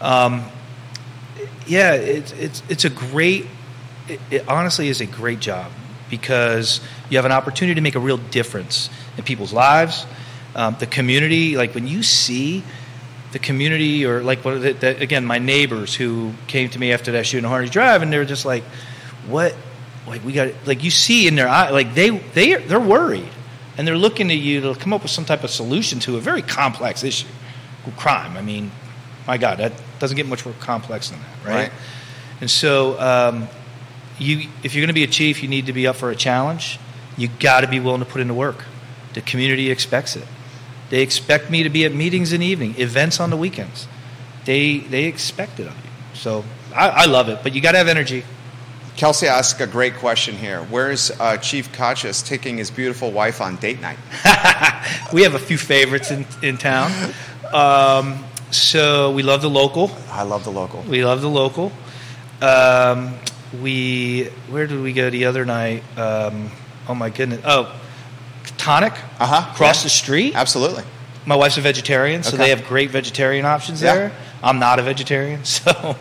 Um, 0.00 0.44
yeah, 1.66 1.92
it's 1.94 2.32
it's 2.32 2.62
it's 2.68 2.84
a 2.84 2.90
great. 2.90 3.46
It, 4.08 4.20
it 4.30 4.48
honestly 4.48 4.88
is 4.88 5.00
a 5.00 5.06
great 5.06 5.40
job 5.40 5.70
because 6.10 6.80
you 7.10 7.18
have 7.18 7.24
an 7.26 7.32
opportunity 7.32 7.74
to 7.74 7.80
make 7.80 7.94
a 7.94 8.00
real 8.00 8.16
difference 8.16 8.90
in 9.16 9.24
people's 9.24 9.52
lives, 9.52 10.06
um, 10.54 10.76
the 10.78 10.86
community. 10.86 11.56
Like 11.56 11.74
when 11.74 11.86
you 11.86 12.02
see 12.02 12.62
the 13.32 13.38
community, 13.38 14.06
or 14.06 14.22
like 14.22 14.44
what 14.44 14.60
the, 14.60 14.72
the, 14.72 15.00
again, 15.00 15.24
my 15.24 15.38
neighbors 15.38 15.94
who 15.94 16.32
came 16.46 16.70
to 16.70 16.78
me 16.78 16.92
after 16.92 17.12
that 17.12 17.26
shooting 17.26 17.48
Hardy 17.48 17.68
Drive, 17.68 18.02
and 18.02 18.12
they 18.12 18.18
were 18.18 18.24
just 18.24 18.44
like, 18.44 18.64
"What? 19.26 19.54
Like 20.06 20.24
we 20.24 20.32
got 20.32 20.52
like 20.66 20.82
you 20.82 20.90
see 20.90 21.28
in 21.28 21.34
their 21.34 21.48
eye, 21.48 21.70
like 21.70 21.94
they 21.94 22.10
they 22.10 22.54
they're 22.54 22.80
worried." 22.80 23.28
And 23.76 23.86
they're 23.86 23.96
looking 23.96 24.32
at 24.32 24.38
you 24.38 24.60
to 24.62 24.74
come 24.74 24.92
up 24.92 25.02
with 25.02 25.12
some 25.12 25.24
type 25.24 25.44
of 25.44 25.50
solution 25.50 26.00
to 26.00 26.16
a 26.16 26.20
very 26.20 26.42
complex 26.42 27.04
issue, 27.04 27.28
crime. 27.96 28.36
I 28.36 28.42
mean, 28.42 28.72
my 29.24 29.38
God, 29.38 29.58
that 29.58 29.72
doesn't 30.00 30.16
get 30.16 30.26
much 30.26 30.44
more 30.44 30.54
complex 30.58 31.10
than 31.10 31.20
that, 31.20 31.48
right? 31.48 31.54
Right. 31.54 31.72
And 32.40 32.50
so, 32.50 32.98
um, 33.00 33.48
you, 34.18 34.48
if 34.62 34.74
you're 34.74 34.82
going 34.82 34.88
to 34.88 34.94
be 34.94 35.04
a 35.04 35.08
chief, 35.08 35.42
you 35.42 35.48
need 35.48 35.66
to 35.66 35.72
be 35.72 35.86
up 35.86 35.96
for 35.96 36.10
a 36.10 36.16
challenge. 36.16 36.78
You 37.16 37.28
got 37.40 37.60
to 37.60 37.68
be 37.68 37.78
willing 37.78 38.00
to 38.00 38.06
put 38.06 38.20
in 38.20 38.28
the 38.28 38.34
work. 38.34 38.64
The 39.14 39.20
community 39.20 39.70
expects 39.70 40.16
it. 40.16 40.26
They 40.90 41.02
expect 41.02 41.50
me 41.50 41.62
to 41.62 41.70
be 41.70 41.84
at 41.84 41.92
meetings 41.92 42.32
in 42.32 42.40
the 42.40 42.46
evening, 42.46 42.74
events 42.78 43.20
on 43.20 43.30
the 43.30 43.36
weekends. 43.36 43.86
They 44.44 44.78
they 44.78 45.04
expect 45.04 45.60
it 45.60 45.66
of 45.66 45.74
you. 45.74 45.90
So 46.14 46.44
I, 46.74 46.88
I 46.88 47.04
love 47.06 47.28
it, 47.28 47.40
but 47.42 47.54
you 47.54 47.60
got 47.60 47.72
to 47.72 47.78
have 47.78 47.88
energy. 47.88 48.24
Kelsey 48.96 49.28
asked 49.28 49.60
a 49.60 49.66
great 49.66 49.94
question 49.94 50.34
here. 50.34 50.60
Where's 50.60 51.12
uh, 51.12 51.36
Chief 51.36 51.70
Kochis 51.70 52.26
taking 52.26 52.58
his 52.58 52.72
beautiful 52.72 53.12
wife 53.12 53.40
on 53.40 53.54
date 53.56 53.80
night? 53.80 53.98
we 55.12 55.22
have 55.22 55.34
a 55.34 55.38
few 55.38 55.56
favorites 55.56 56.10
in, 56.10 56.26
in 56.42 56.56
town. 56.56 56.90
Um, 57.52 58.24
so 58.50 59.12
we 59.12 59.22
love 59.22 59.40
the 59.40 59.50
local. 59.50 59.92
I 60.10 60.22
love 60.22 60.42
the 60.42 60.50
local. 60.50 60.82
We 60.82 61.04
love 61.04 61.20
the 61.20 61.28
local. 61.28 61.70
Um, 62.42 63.14
we 63.62 64.24
where 64.48 64.66
did 64.66 64.80
we 64.80 64.92
go 64.92 65.10
the 65.10 65.26
other 65.26 65.44
night? 65.44 65.84
Um, 65.96 66.50
oh 66.88 66.94
my 66.94 67.10
goodness! 67.10 67.40
Oh, 67.44 67.72
Tonic 68.68 68.92
Uh-huh, 69.18 69.50
across 69.54 69.78
yeah. 69.78 69.84
the 69.84 69.88
street. 69.88 70.32
Absolutely. 70.36 70.84
My 71.24 71.34
wife's 71.36 71.56
a 71.56 71.62
vegetarian, 71.62 72.22
so 72.22 72.34
Okay. 72.34 72.36
they 72.44 72.50
have 72.50 72.66
great 72.68 72.90
vegetarian 72.90 73.46
options 73.46 73.80
Yeah. 73.80 73.94
there. 73.94 74.12
I'm 74.42 74.58
not 74.58 74.78
a 74.78 74.82
vegetarian, 74.82 75.42
so 75.56 75.96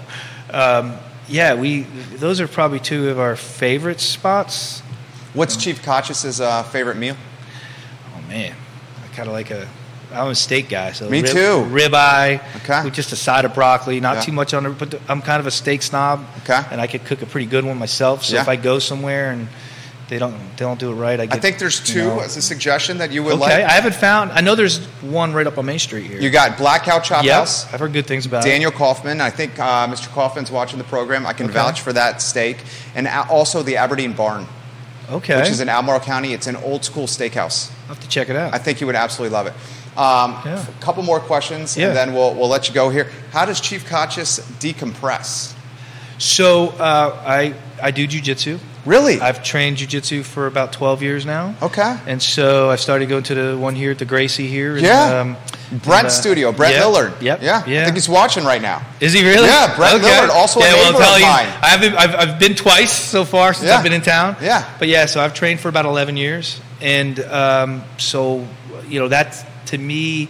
um, 0.52 0.96
yeah, 1.30 1.54
we 1.54 1.84
those 2.18 2.42
are 2.42 2.48
probably 2.50 2.82
two 2.82 3.08
of 3.08 3.20
our 3.20 3.38
favorite 3.38 4.02
spots. 4.02 4.82
What's 5.34 5.56
Chief 5.56 5.82
Kochis' 5.82 6.42
uh, 6.42 6.64
favorite 6.64 6.98
meal? 6.98 7.16
Oh 8.18 8.22
man, 8.28 8.54
I 9.06 9.16
kind 9.16 9.30
of 9.30 9.34
like 9.34 9.50
a. 9.50 9.66
I'm 10.14 10.28
a 10.28 10.36
steak 10.36 10.68
guy, 10.68 10.92
so 10.92 11.10
Me 11.10 11.22
rib, 11.22 11.32
too. 11.32 11.66
Ribeye, 11.72 12.42
Okay. 12.64 12.84
with 12.84 12.94
just 12.94 13.14
a 13.14 13.16
side 13.16 13.46
of 13.46 13.54
broccoli, 13.54 14.00
not 14.02 14.16
Yeah. 14.16 14.22
too 14.24 14.32
much 14.34 14.54
on 14.54 14.66
it. 14.66 14.78
But 14.78 15.00
I'm 15.08 15.22
kind 15.22 15.40
of 15.40 15.48
a 15.48 15.52
steak 15.52 15.84
snob, 15.84 16.26
Okay. 16.44 16.62
and 16.72 16.82
I 16.82 16.88
could 16.88 17.06
cook 17.06 17.22
a 17.22 17.26
pretty 17.26 17.46
good 17.48 17.64
one 17.66 17.78
myself. 17.78 18.24
So 18.26 18.36
Yeah. 18.36 18.42
if 18.42 18.50
I 18.50 18.56
go 18.58 18.80
somewhere 18.80 19.32
and 19.32 19.48
they 20.10 20.18
don't 20.20 20.34
they 20.56 20.64
don't 20.66 20.80
do 20.80 20.92
it 20.92 20.96
right, 20.96 21.20
I 21.20 21.26
get. 21.26 21.36
I 21.36 21.40
think 21.40 21.60
there's 21.60 21.80
two 21.84 22.00
you 22.00 22.06
know- 22.06 22.20
as 22.22 22.38
a 22.38 22.42
suggestion 22.42 22.98
that 23.00 23.12
you 23.12 23.24
would 23.24 23.34
okay, 23.34 23.42
like. 23.42 23.52
I 23.66 23.72
haven't 23.72 23.96
found. 23.96 24.32
I 24.32 24.42
know 24.42 24.56
there's 24.56 24.86
one 25.02 25.34
right 25.34 25.46
up 25.46 25.58
on 25.58 25.66
Main 25.66 25.80
Street 25.80 26.06
here. 26.08 26.20
You 26.20 26.30
got 26.30 26.58
Black 26.58 26.84
Cow 26.84 27.00
Chop 27.00 27.24
Yep, 27.26 27.34
House. 27.34 27.66
I've 27.74 27.80
heard 27.80 27.92
good 27.94 28.08
things 28.08 28.26
about 28.26 28.46
it. 28.46 28.50
Daniel 28.50 28.72
Kaufman. 28.72 29.20
I 29.22 29.30
think 29.30 29.60
uh, 29.60 29.88
Mr. 29.88 30.08
Kaufman's 30.14 30.50
watching 30.52 30.78
the 30.78 30.86
program. 30.86 31.26
I 31.26 31.34
can 31.34 31.48
Okay. 31.48 31.54
vouch 31.56 31.82
for 31.82 31.92
that 31.94 32.22
steak. 32.22 32.58
And 32.96 33.08
also 33.08 33.64
the 33.64 33.78
Aberdeen 33.78 34.14
Barn, 34.14 34.48
Okay, 35.10 35.38
which 35.40 35.50
is 35.50 35.60
in 35.62 35.68
Albemarle 35.70 36.00
County. 36.02 36.34
It's 36.34 36.48
an 36.48 36.56
old 36.56 36.86
school 36.86 37.06
steakhouse. 37.08 37.70
I'll 37.84 37.96
have 37.96 38.00
to 38.00 38.08
check 38.10 38.30
it 38.30 38.36
out. 38.36 38.54
I 38.54 38.58
think 38.60 38.80
you 38.82 38.88
would 38.88 38.96
absolutely 38.96 39.34
love 39.34 39.48
it. 39.48 39.54
Um, 39.98 40.38
Yeah. 40.46 40.64
A 40.68 40.82
couple 40.82 41.02
more 41.04 41.20
questions, 41.20 41.76
Yeah. 41.76 41.88
and 41.88 41.98
then 41.98 42.14
we'll, 42.14 42.34
we'll 42.36 42.50
let 42.50 42.68
you 42.70 42.74
go 42.74 42.90
here. 42.90 43.10
How 43.32 43.46
does 43.46 43.60
Chief 43.60 43.84
Kochis 43.90 44.40
decompress? 44.60 45.54
so 46.20 46.70
uh, 46.80 47.22
I 47.26 47.54
I 47.82 47.92
do 47.92 48.08
jujitsu. 48.08 48.60
Really? 48.88 49.20
I've 49.20 49.44
trained 49.44 49.78
jujitsu 49.78 50.24
for 50.24 50.48
about 50.48 50.72
12 50.74 51.04
years 51.04 51.26
now. 51.26 51.56
okay. 51.62 51.98
And 52.08 52.22
so 52.22 52.70
I 52.70 52.78
started 52.78 53.10
going 53.10 53.24
to 53.24 53.36
the 53.36 53.58
one 53.58 53.76
here 53.76 53.92
at 53.92 54.00
the 54.00 54.06
Gracie 54.06 54.48
here. 54.48 54.74
and, 54.78 54.86
Yeah. 54.86 55.20
um, 55.22 55.38
and, 55.72 55.86
uh, 55.86 56.10
studio, 56.10 56.52
Brent 56.54 56.74
yep, 56.76 56.84
Millard. 56.84 57.22
Yep. 57.22 57.42
Yeah. 57.42 57.64
Yeah. 57.68 57.82
I 57.82 57.84
think 57.84 57.96
he's 57.98 58.08
watching 58.08 58.46
right 58.46 58.62
now. 58.62 58.82
Is 59.02 59.12
he 59.14 59.24
really? 59.24 59.48
Yeah, 59.50 59.76
Brent 59.76 60.02
Millard, 60.02 60.30
also 60.30 60.62
a 60.62 60.64
yeah, 60.64 60.74
well, 60.74 60.92
neighbor 60.94 61.04
I'm 61.04 61.14
of 61.14 61.20
you, 61.20 61.26
mine. 61.26 61.48
I 61.62 61.68
haven't, 61.68 61.94
I've, 61.96 62.16
I've 62.16 62.40
been 62.40 62.56
twice 62.56 62.92
so 62.94 63.26
far 63.26 63.54
since 63.54 63.68
Yeah. 63.68 63.78
I've 63.78 63.84
been 63.84 63.94
in 63.94 64.02
town. 64.02 64.38
Yeah. 64.42 64.64
But 64.80 64.88
yeah, 64.88 65.06
so 65.06 65.20
I've 65.22 65.34
trained 65.34 65.60
for 65.60 65.68
about 65.70 65.86
11 65.86 66.16
years. 66.18 66.60
And 66.80 67.20
um, 67.20 67.84
so, 67.98 68.48
you 68.88 69.00
know, 69.00 69.08
that's 69.10 69.44
to 69.68 69.78
me, 69.78 70.30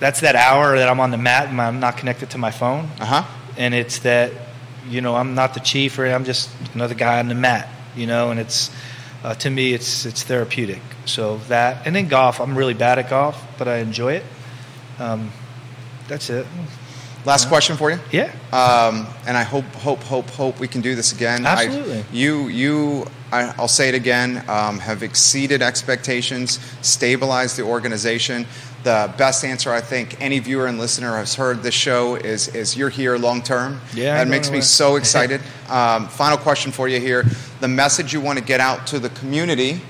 that's 0.00 0.20
that 0.22 0.34
hour 0.34 0.76
that 0.76 0.88
I'm 0.88 0.98
on 0.98 1.10
the 1.12 1.18
mat 1.18 1.48
and 1.48 1.60
I'm 1.60 1.78
not 1.78 1.96
connected 1.98 2.30
to 2.30 2.38
my 2.38 2.50
phone. 2.50 2.88
Uh 2.98 3.04
huh. 3.04 3.24
And 3.56 3.74
it's 3.74 4.00
that, 4.00 4.32
you 4.90 5.00
know, 5.00 5.14
I'm 5.14 5.34
not 5.34 5.54
the 5.54 5.60
chief 5.60 5.98
or 5.98 6.06
I'm 6.06 6.24
just 6.24 6.50
another 6.74 6.94
guy 6.94 7.18
on 7.20 7.28
the 7.28 7.34
mat, 7.34 7.68
you 7.96 8.06
know, 8.06 8.30
and 8.30 8.40
it's, 8.40 8.70
uh, 9.22 9.34
to 9.34 9.50
me, 9.50 9.72
it's, 9.72 10.04
it's 10.04 10.22
therapeutic. 10.22 10.82
So 11.04 11.38
that, 11.48 11.86
and 11.86 11.94
then 11.94 12.08
golf, 12.08 12.40
I'm 12.40 12.56
really 12.56 12.74
bad 12.74 12.98
at 12.98 13.08
golf, 13.08 13.40
but 13.58 13.68
I 13.68 13.78
enjoy 13.78 14.14
it. 14.14 14.24
Um, 14.98 15.30
that's 16.08 16.28
it. 16.30 16.46
Last 17.24 17.48
question 17.48 17.76
for 17.76 17.90
you. 17.90 17.98
Yeah. 18.10 18.32
Um, 18.52 19.06
and 19.26 19.36
I 19.36 19.42
hope, 19.42 19.66
hope, 19.74 20.02
hope, 20.02 20.30
hope 20.30 20.58
we 20.58 20.68
can 20.68 20.80
do 20.80 20.94
this 20.94 21.12
again. 21.12 21.44
I- 21.44 21.66
Absolutely. 21.66 22.04
you, 22.12 22.48
you, 22.48 23.06
I, 23.30 23.54
I'll 23.58 23.68
say 23.68 23.90
it 23.90 23.94
again, 23.94 24.42
um, 24.48 24.78
have 24.78 25.02
exceeded 25.02 25.60
expectations, 25.60 26.58
stabilized 26.80 27.58
the 27.58 27.62
organization. 27.62 28.46
The 28.82 29.12
best 29.18 29.44
answer 29.44 29.70
I 29.72 29.82
think 29.82 30.16
any 30.22 30.38
viewer 30.38 30.66
and 30.66 30.78
listener 30.78 31.16
has 31.16 31.34
heard 31.34 31.62
this 31.62 31.74
show 31.74 32.14
is, 32.16 32.48
is 32.48 32.76
you're 32.78 32.88
here 32.88 33.18
long 33.18 33.42
term. 33.42 33.80
Yeah, 33.94 34.16
That 34.16 34.28
makes 34.28 34.46
going 34.46 34.52
me 34.54 34.58
away. 34.60 34.64
so 34.64 34.96
excited. 34.96 35.40
um, 35.68 36.08
final 36.08 36.38
question 36.38 36.72
for 36.72 36.88
you 36.88 36.98
here. 36.98 37.24
The 37.60 37.68
message 37.68 38.14
you 38.14 38.22
want 38.22 38.38
to 38.38 38.44
get 38.44 38.58
out 38.60 38.86
to 38.88 38.98
the 38.98 39.10
community 39.10 39.82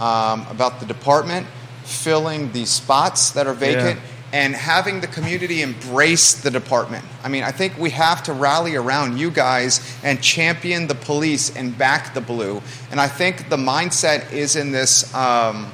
um, 0.00 0.44
about 0.50 0.80
the 0.80 0.86
department, 0.86 1.46
filling 1.84 2.50
the 2.50 2.64
spots 2.64 3.30
that 3.32 3.46
are 3.46 3.54
vacant, 3.54 4.00
Yeah. 4.00 4.06
and 4.32 4.54
having 4.56 5.00
the 5.00 5.06
community 5.06 5.62
embrace 5.62 6.34
the 6.34 6.50
department. 6.50 7.04
I 7.22 7.28
mean, 7.28 7.44
I 7.44 7.52
think 7.52 7.78
we 7.78 7.90
have 7.90 8.24
to 8.24 8.32
rally 8.32 8.74
around 8.74 9.18
you 9.18 9.30
guys 9.30 9.80
and 10.02 10.20
champion 10.20 10.88
the 10.88 10.96
police 10.96 11.54
and 11.54 11.78
back 11.78 12.12
the 12.14 12.20
blue. 12.20 12.60
And 12.90 13.00
I 13.00 13.06
think 13.06 13.50
the 13.50 13.56
mindset 13.56 14.32
is 14.32 14.56
in 14.56 14.72
this 14.72 15.14
um, 15.14 15.70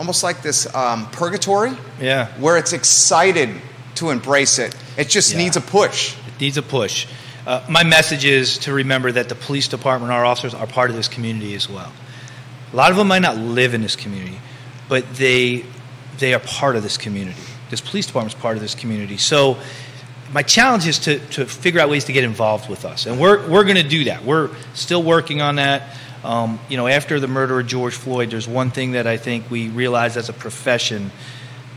almost 0.00 0.22
like 0.22 0.40
this 0.42 0.66
um, 0.74 1.06
purgatory 1.10 1.72
Yeah. 2.00 2.28
where 2.38 2.56
it's 2.56 2.72
excited 2.72 3.50
to 3.96 4.08
embrace 4.08 4.58
it. 4.58 4.74
It 4.96 5.10
just 5.10 5.32
Yeah. 5.32 5.38
needs 5.38 5.56
a 5.58 5.60
push. 5.60 6.14
It 6.26 6.40
needs 6.40 6.56
a 6.56 6.62
push. 6.62 7.06
Uh, 7.46 7.60
my 7.68 7.84
message 7.84 8.24
is 8.24 8.56
to 8.58 8.72
remember 8.72 9.12
that 9.12 9.28
the 9.28 9.34
police 9.34 9.68
department, 9.68 10.10
our 10.10 10.24
officers, 10.24 10.54
are 10.54 10.66
part 10.66 10.88
of 10.88 10.96
this 10.96 11.06
community 11.06 11.54
as 11.54 11.68
well. 11.68 11.92
A 12.72 12.76
lot 12.76 12.90
of 12.90 12.96
them 12.96 13.08
might 13.08 13.20
not 13.20 13.36
live 13.36 13.74
in 13.74 13.82
this 13.82 13.94
community, 13.94 14.40
but 14.88 15.04
they 15.16 15.64
they 16.18 16.32
are 16.34 16.40
part 16.40 16.76
of 16.76 16.82
this 16.82 16.96
community. 16.96 17.40
This 17.70 17.80
police 17.82 18.06
department 18.06 18.34
is 18.34 18.40
part 18.40 18.56
of 18.56 18.62
this 18.62 18.74
community. 18.74 19.16
So 19.18 19.58
my 20.32 20.42
challenge 20.42 20.86
is 20.86 20.98
to, 21.00 21.18
to 21.30 21.44
figure 21.46 21.80
out 21.80 21.88
ways 21.90 22.04
to 22.04 22.12
get 22.12 22.24
involved 22.24 22.68
with 22.70 22.84
us, 22.86 23.04
and 23.06 23.18
we're 23.20 23.46
we're 23.48 23.64
going 23.64 23.76
to 23.76 23.88
do 23.98 24.04
that. 24.04 24.24
We're 24.24 24.48
still 24.72 25.02
working 25.02 25.42
on 25.42 25.56
that. 25.56 25.82
Um, 26.22 26.60
you 26.68 26.76
know, 26.76 26.86
after 26.86 27.18
the 27.18 27.28
murder 27.28 27.60
of 27.60 27.66
George 27.66 27.94
Floyd, 27.94 28.30
there's 28.30 28.48
one 28.48 28.70
thing 28.70 28.92
that 28.92 29.06
I 29.06 29.16
think 29.16 29.50
we 29.50 29.68
realized 29.68 30.16
as 30.16 30.28
a 30.28 30.32
profession 30.32 31.10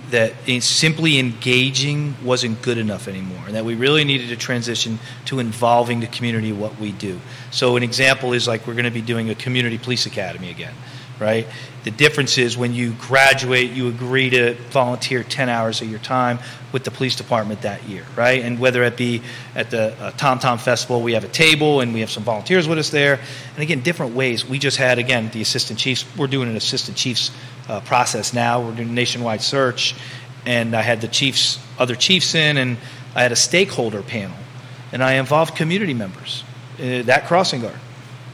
that 0.10 0.34
simply 0.60 1.18
engaging 1.18 2.16
wasn't 2.24 2.62
good 2.62 2.78
enough 2.78 3.08
anymore, 3.08 3.42
and 3.48 3.56
that 3.56 3.66
we 3.66 3.74
really 3.74 4.04
needed 4.04 4.30
to 4.30 4.36
transition 4.36 5.00
to 5.26 5.40
involving 5.40 6.02
the 6.02 6.08
community 6.08 6.52
what 6.52 6.78
we 6.78 6.92
do. 6.92 7.20
So, 7.52 7.78
an 7.78 7.84
example 7.84 8.34
is 8.34 8.48
like 8.48 8.68
we're 8.68 8.74
going 8.74 8.86
to 8.86 8.92
be 8.92 9.02
doing 9.02 9.30
a 9.30 9.36
community 9.36 9.78
police 9.78 10.06
academy 10.06 10.52
again, 10.52 10.74
right? 11.20 11.48
The 11.84 11.92
difference 11.92 12.38
is 12.38 12.58
when 12.58 12.74
you 12.74 12.94
graduate, 12.94 13.72
you 13.72 13.90
agree 13.90 14.30
to 14.32 14.54
volunteer 14.72 15.24
10 15.24 15.50
hours 15.50 15.82
of 15.82 15.90
your 15.90 16.00
time 16.00 16.40
with 16.72 16.84
the 16.84 16.92
police 16.92 17.16
department 17.16 17.62
that 17.64 17.84
year, 17.84 18.06
right? 18.16 18.42
And 18.42 18.58
whether 18.58 18.84
it 18.84 18.98
be 18.98 19.22
at 19.54 19.70
the 19.70 19.94
uh, 20.02 20.12
Tom 20.12 20.40
Tom 20.40 20.58
Festival, 20.58 21.02
we 21.02 21.14
have 21.14 21.24
a 21.24 21.30
table 21.30 21.82
and 21.82 21.94
we 21.94 22.00
have 22.00 22.10
some 22.10 22.24
volunteers 22.24 22.68
with 22.68 22.78
us 22.78 22.90
there. 22.90 23.20
And 23.54 23.60
again, 23.64 23.82
different 23.82 24.16
ways. 24.16 24.48
We 24.48 24.60
just 24.60 24.78
had, 24.78 24.98
again, 24.98 25.30
the 25.32 25.42
assistant 25.42 25.78
chiefs. 25.78 26.06
We're 26.18 26.28
doing 26.28 26.50
an 26.50 26.56
assistant 26.56 26.98
chiefs 26.98 27.32
uh, 27.68 27.82
process 27.82 28.34
now. 28.34 28.62
We're 28.62 28.76
doing 28.76 28.90
a 28.90 28.94
nationwide 28.94 29.42
search. 29.42 29.96
And 30.46 30.76
I 30.76 30.82
had 30.82 31.02
the 31.02 31.08
chiefs, 31.08 31.60
other 31.78 31.96
chiefs 31.96 32.36
in, 32.36 32.58
and 32.58 32.78
I 33.16 33.24
had 33.24 33.32
a 33.32 33.38
stakeholder 33.38 34.02
panel. 34.02 34.36
And 34.92 35.04
I 35.04 35.14
involved 35.14 35.56
community 35.56 35.94
members. 35.94 36.44
Uh, 36.80 37.04
that 37.04 37.26
crossing 37.28 37.62
guard 37.62 37.80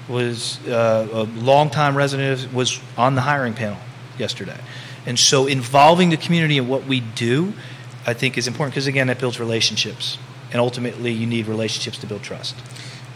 was 0.10 0.60
uh, 0.68 1.08
a 1.12 1.24
longtime 1.40 1.96
resident, 1.96 2.52
was 2.54 2.82
on 2.98 3.16
the 3.16 3.22
hiring 3.22 3.54
panel 3.54 3.78
yesterday. 4.18 4.60
And 5.06 5.18
so 5.18 5.48
involving 5.48 6.10
the 6.10 6.18
community 6.18 6.58
in 6.58 6.68
what 6.68 6.86
we 6.86 7.00
do, 7.00 7.54
I 8.06 8.14
think 8.14 8.38
is 8.38 8.48
important 8.48 8.74
because, 8.74 8.88
again, 8.88 9.08
that 9.08 9.20
builds 9.20 9.40
relationships. 9.40 10.18
And 10.52 10.60
ultimately, 10.60 11.12
you 11.12 11.28
need 11.28 11.48
relationships 11.48 12.00
to 12.00 12.08
build 12.08 12.24
trust. 12.24 12.56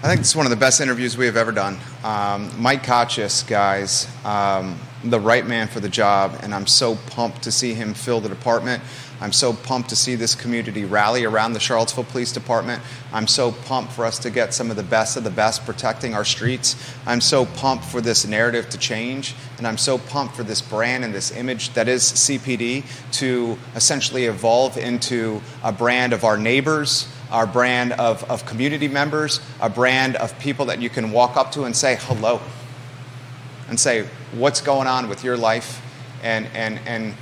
I 0.03 0.07
think 0.07 0.19
it's 0.19 0.35
one 0.35 0.45
of 0.45 0.49
the 0.49 0.57
best 0.57 0.81
interviews 0.81 1.17
we 1.17 1.25
have 1.25 1.37
ever 1.37 1.51
done. 1.51 1.77
Um, 2.03 2.51
Mike 2.61 2.83
Kochis, 2.83 3.47
guys, 3.47 4.07
um, 4.25 4.77
the 5.03 5.19
right 5.19 5.47
man 5.47 5.67
for 5.67 5.79
the 5.79 5.89
job, 5.89 6.37
and 6.43 6.53
I'm 6.53 6.67
so 6.67 6.95
pumped 7.07 7.43
to 7.43 7.51
see 7.51 7.73
him 7.73 7.93
fill 7.93 8.19
the 8.19 8.29
department. 8.29 8.83
I'm 9.23 9.31
so 9.31 9.53
pumped 9.53 9.87
to 9.87 9.95
see 9.95 10.15
this 10.15 10.35
community 10.35 10.83
rally 10.83 11.23
around 11.23 11.53
the 11.53 11.59
Charlottesville 11.61 12.03
Police 12.03 12.33
Department. 12.33 12.81
I'm 13.13 13.25
so 13.25 13.53
pumped 13.53 13.93
for 13.93 14.03
us 14.03 14.19
to 14.19 14.29
get 14.29 14.53
some 14.53 14.69
of 14.69 14.75
the 14.75 14.83
best 14.83 15.15
of 15.15 15.23
the 15.23 15.29
best 15.29 15.65
protecting 15.65 16.13
our 16.13 16.25
streets. 16.25 16.75
I'm 17.05 17.21
so 17.21 17.45
pumped 17.45 17.85
for 17.85 18.01
this 18.01 18.27
narrative 18.27 18.69
to 18.71 18.77
change, 18.77 19.33
and 19.57 19.65
I'm 19.65 19.77
so 19.77 19.97
pumped 19.97 20.35
for 20.35 20.43
this 20.43 20.61
brand 20.61 21.05
and 21.05 21.13
this 21.13 21.31
image 21.31 21.69
that 21.69 21.87
is 21.87 22.03
CPD 22.03 22.83
to 23.13 23.57
essentially 23.77 24.25
evolve 24.25 24.75
into 24.77 25.41
a 25.63 25.71
brand 25.71 26.11
of 26.11 26.25
our 26.25 26.37
neighbors, 26.37 27.07
our 27.31 27.47
brand 27.47 27.93
of, 27.93 28.29
of 28.29 28.45
community 28.45 28.89
members, 28.89 29.39
a 29.61 29.69
brand 29.69 30.17
of 30.17 30.37
people 30.39 30.65
that 30.65 30.81
you 30.81 30.89
can 30.89 31.13
walk 31.13 31.37
up 31.37 31.53
to 31.53 31.63
and 31.63 31.73
say 31.73 31.95
hello 31.97 32.41
and 33.69 33.79
say, 33.79 34.05
What's 34.33 34.59
going 34.59 34.87
on 34.87 35.07
with 35.07 35.23
your 35.23 35.37
life? 35.37 35.81
And, 36.23 36.47
and, 36.53 36.79
and 36.85 37.15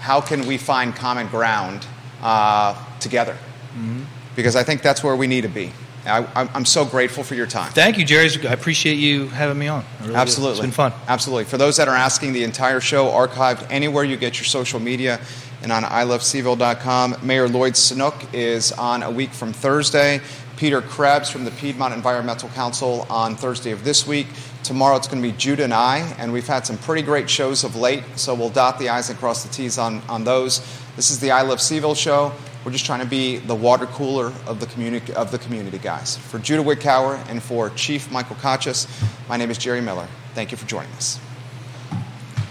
how 0.00 0.20
can 0.20 0.46
we 0.46 0.58
find 0.58 0.94
common 0.94 1.28
ground 1.28 1.86
uh, 2.22 2.74
together? 3.00 3.34
Mm-hmm. 3.34 4.02
Because 4.34 4.56
I 4.56 4.62
think 4.62 4.82
that's 4.82 5.02
where 5.02 5.16
we 5.16 5.26
need 5.26 5.42
to 5.42 5.48
be. 5.48 5.72
I, 6.06 6.48
am 6.54 6.64
so 6.64 6.84
grateful 6.84 7.24
for 7.24 7.34
your 7.34 7.46
time. 7.46 7.72
Thank 7.72 7.98
you, 7.98 8.04
Jerry. 8.04 8.28
I 8.46 8.52
appreciate 8.52 8.94
you 8.94 9.28
having 9.28 9.58
me 9.58 9.68
on. 9.68 9.84
Really 10.02 10.14
Absolutely. 10.14 10.60
Do. 10.60 10.66
It's 10.68 10.76
been 10.76 10.90
fun. 10.90 10.92
Absolutely. 11.08 11.44
For 11.44 11.56
those 11.56 11.76
that 11.78 11.88
are 11.88 11.96
asking, 11.96 12.32
the 12.32 12.44
entire 12.44 12.80
show 12.80 13.06
archived 13.06 13.66
anywhere 13.70 14.04
you 14.04 14.16
get 14.16 14.38
your 14.38 14.44
social 14.44 14.78
media 14.78 15.20
and 15.62 15.72
on 15.72 15.82
ilovecville.com. 15.82 17.16
Mayor 17.22 17.48
Lloyd 17.48 17.76
Snook 17.76 18.14
is 18.32 18.72
on 18.72 19.02
a 19.02 19.10
week 19.10 19.30
from 19.30 19.52
Thursday. 19.52 20.20
Peter 20.56 20.80
Krebs 20.80 21.28
from 21.28 21.44
the 21.44 21.50
Piedmont 21.50 21.92
Environmental 21.92 22.48
Council 22.50 23.06
on 23.10 23.36
Thursday 23.36 23.72
of 23.72 23.84
this 23.84 24.06
week. 24.06 24.26
Tomorrow 24.66 24.96
it's 24.96 25.06
going 25.06 25.22
to 25.22 25.28
be 25.28 25.32
Judah 25.36 25.62
and 25.62 25.72
I, 25.72 25.98
and 26.18 26.32
we've 26.32 26.48
had 26.48 26.66
some 26.66 26.76
pretty 26.76 27.02
great 27.02 27.30
shows 27.30 27.62
of 27.62 27.76
late, 27.76 28.02
so 28.16 28.34
we'll 28.34 28.50
dot 28.50 28.80
the 28.80 28.88
I's 28.88 29.08
and 29.08 29.16
cross 29.16 29.44
the 29.44 29.48
T's 29.48 29.78
on, 29.78 30.02
on 30.08 30.24
those. 30.24 30.58
This 30.96 31.12
is 31.12 31.20
the 31.20 31.30
I 31.30 31.42
Love 31.42 31.58
CVille 31.58 31.96
show. 31.96 32.32
We're 32.64 32.72
just 32.72 32.84
trying 32.84 32.98
to 32.98 33.06
be 33.06 33.36
the 33.36 33.54
water 33.54 33.86
cooler 33.86 34.32
of 34.44 34.58
the 34.58 34.66
community, 34.66 35.12
of 35.12 35.30
the 35.30 35.38
community 35.38 35.78
guys. 35.78 36.16
For 36.16 36.40
Judah 36.40 36.64
Wickower 36.64 37.24
and 37.30 37.40
for 37.40 37.70
Chief 37.70 38.10
Michael 38.10 38.34
Kochis, 38.34 38.88
my 39.28 39.36
name 39.36 39.52
is 39.52 39.58
Jerry 39.58 39.80
Miller. 39.80 40.08
Thank 40.34 40.50
you 40.50 40.56
for 40.56 40.66
joining 40.66 40.90
us. 40.94 41.20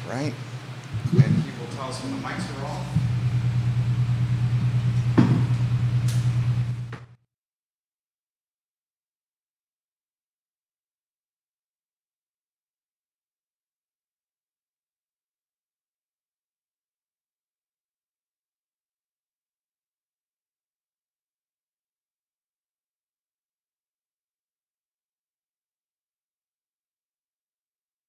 Right? 0.07 0.33
And 1.21 1.43
tell 1.75 1.89
us 1.89 2.01
when 2.01 2.13
the 2.13 2.25
mics 2.25 2.63
are 2.63 2.65
off. 2.65 2.94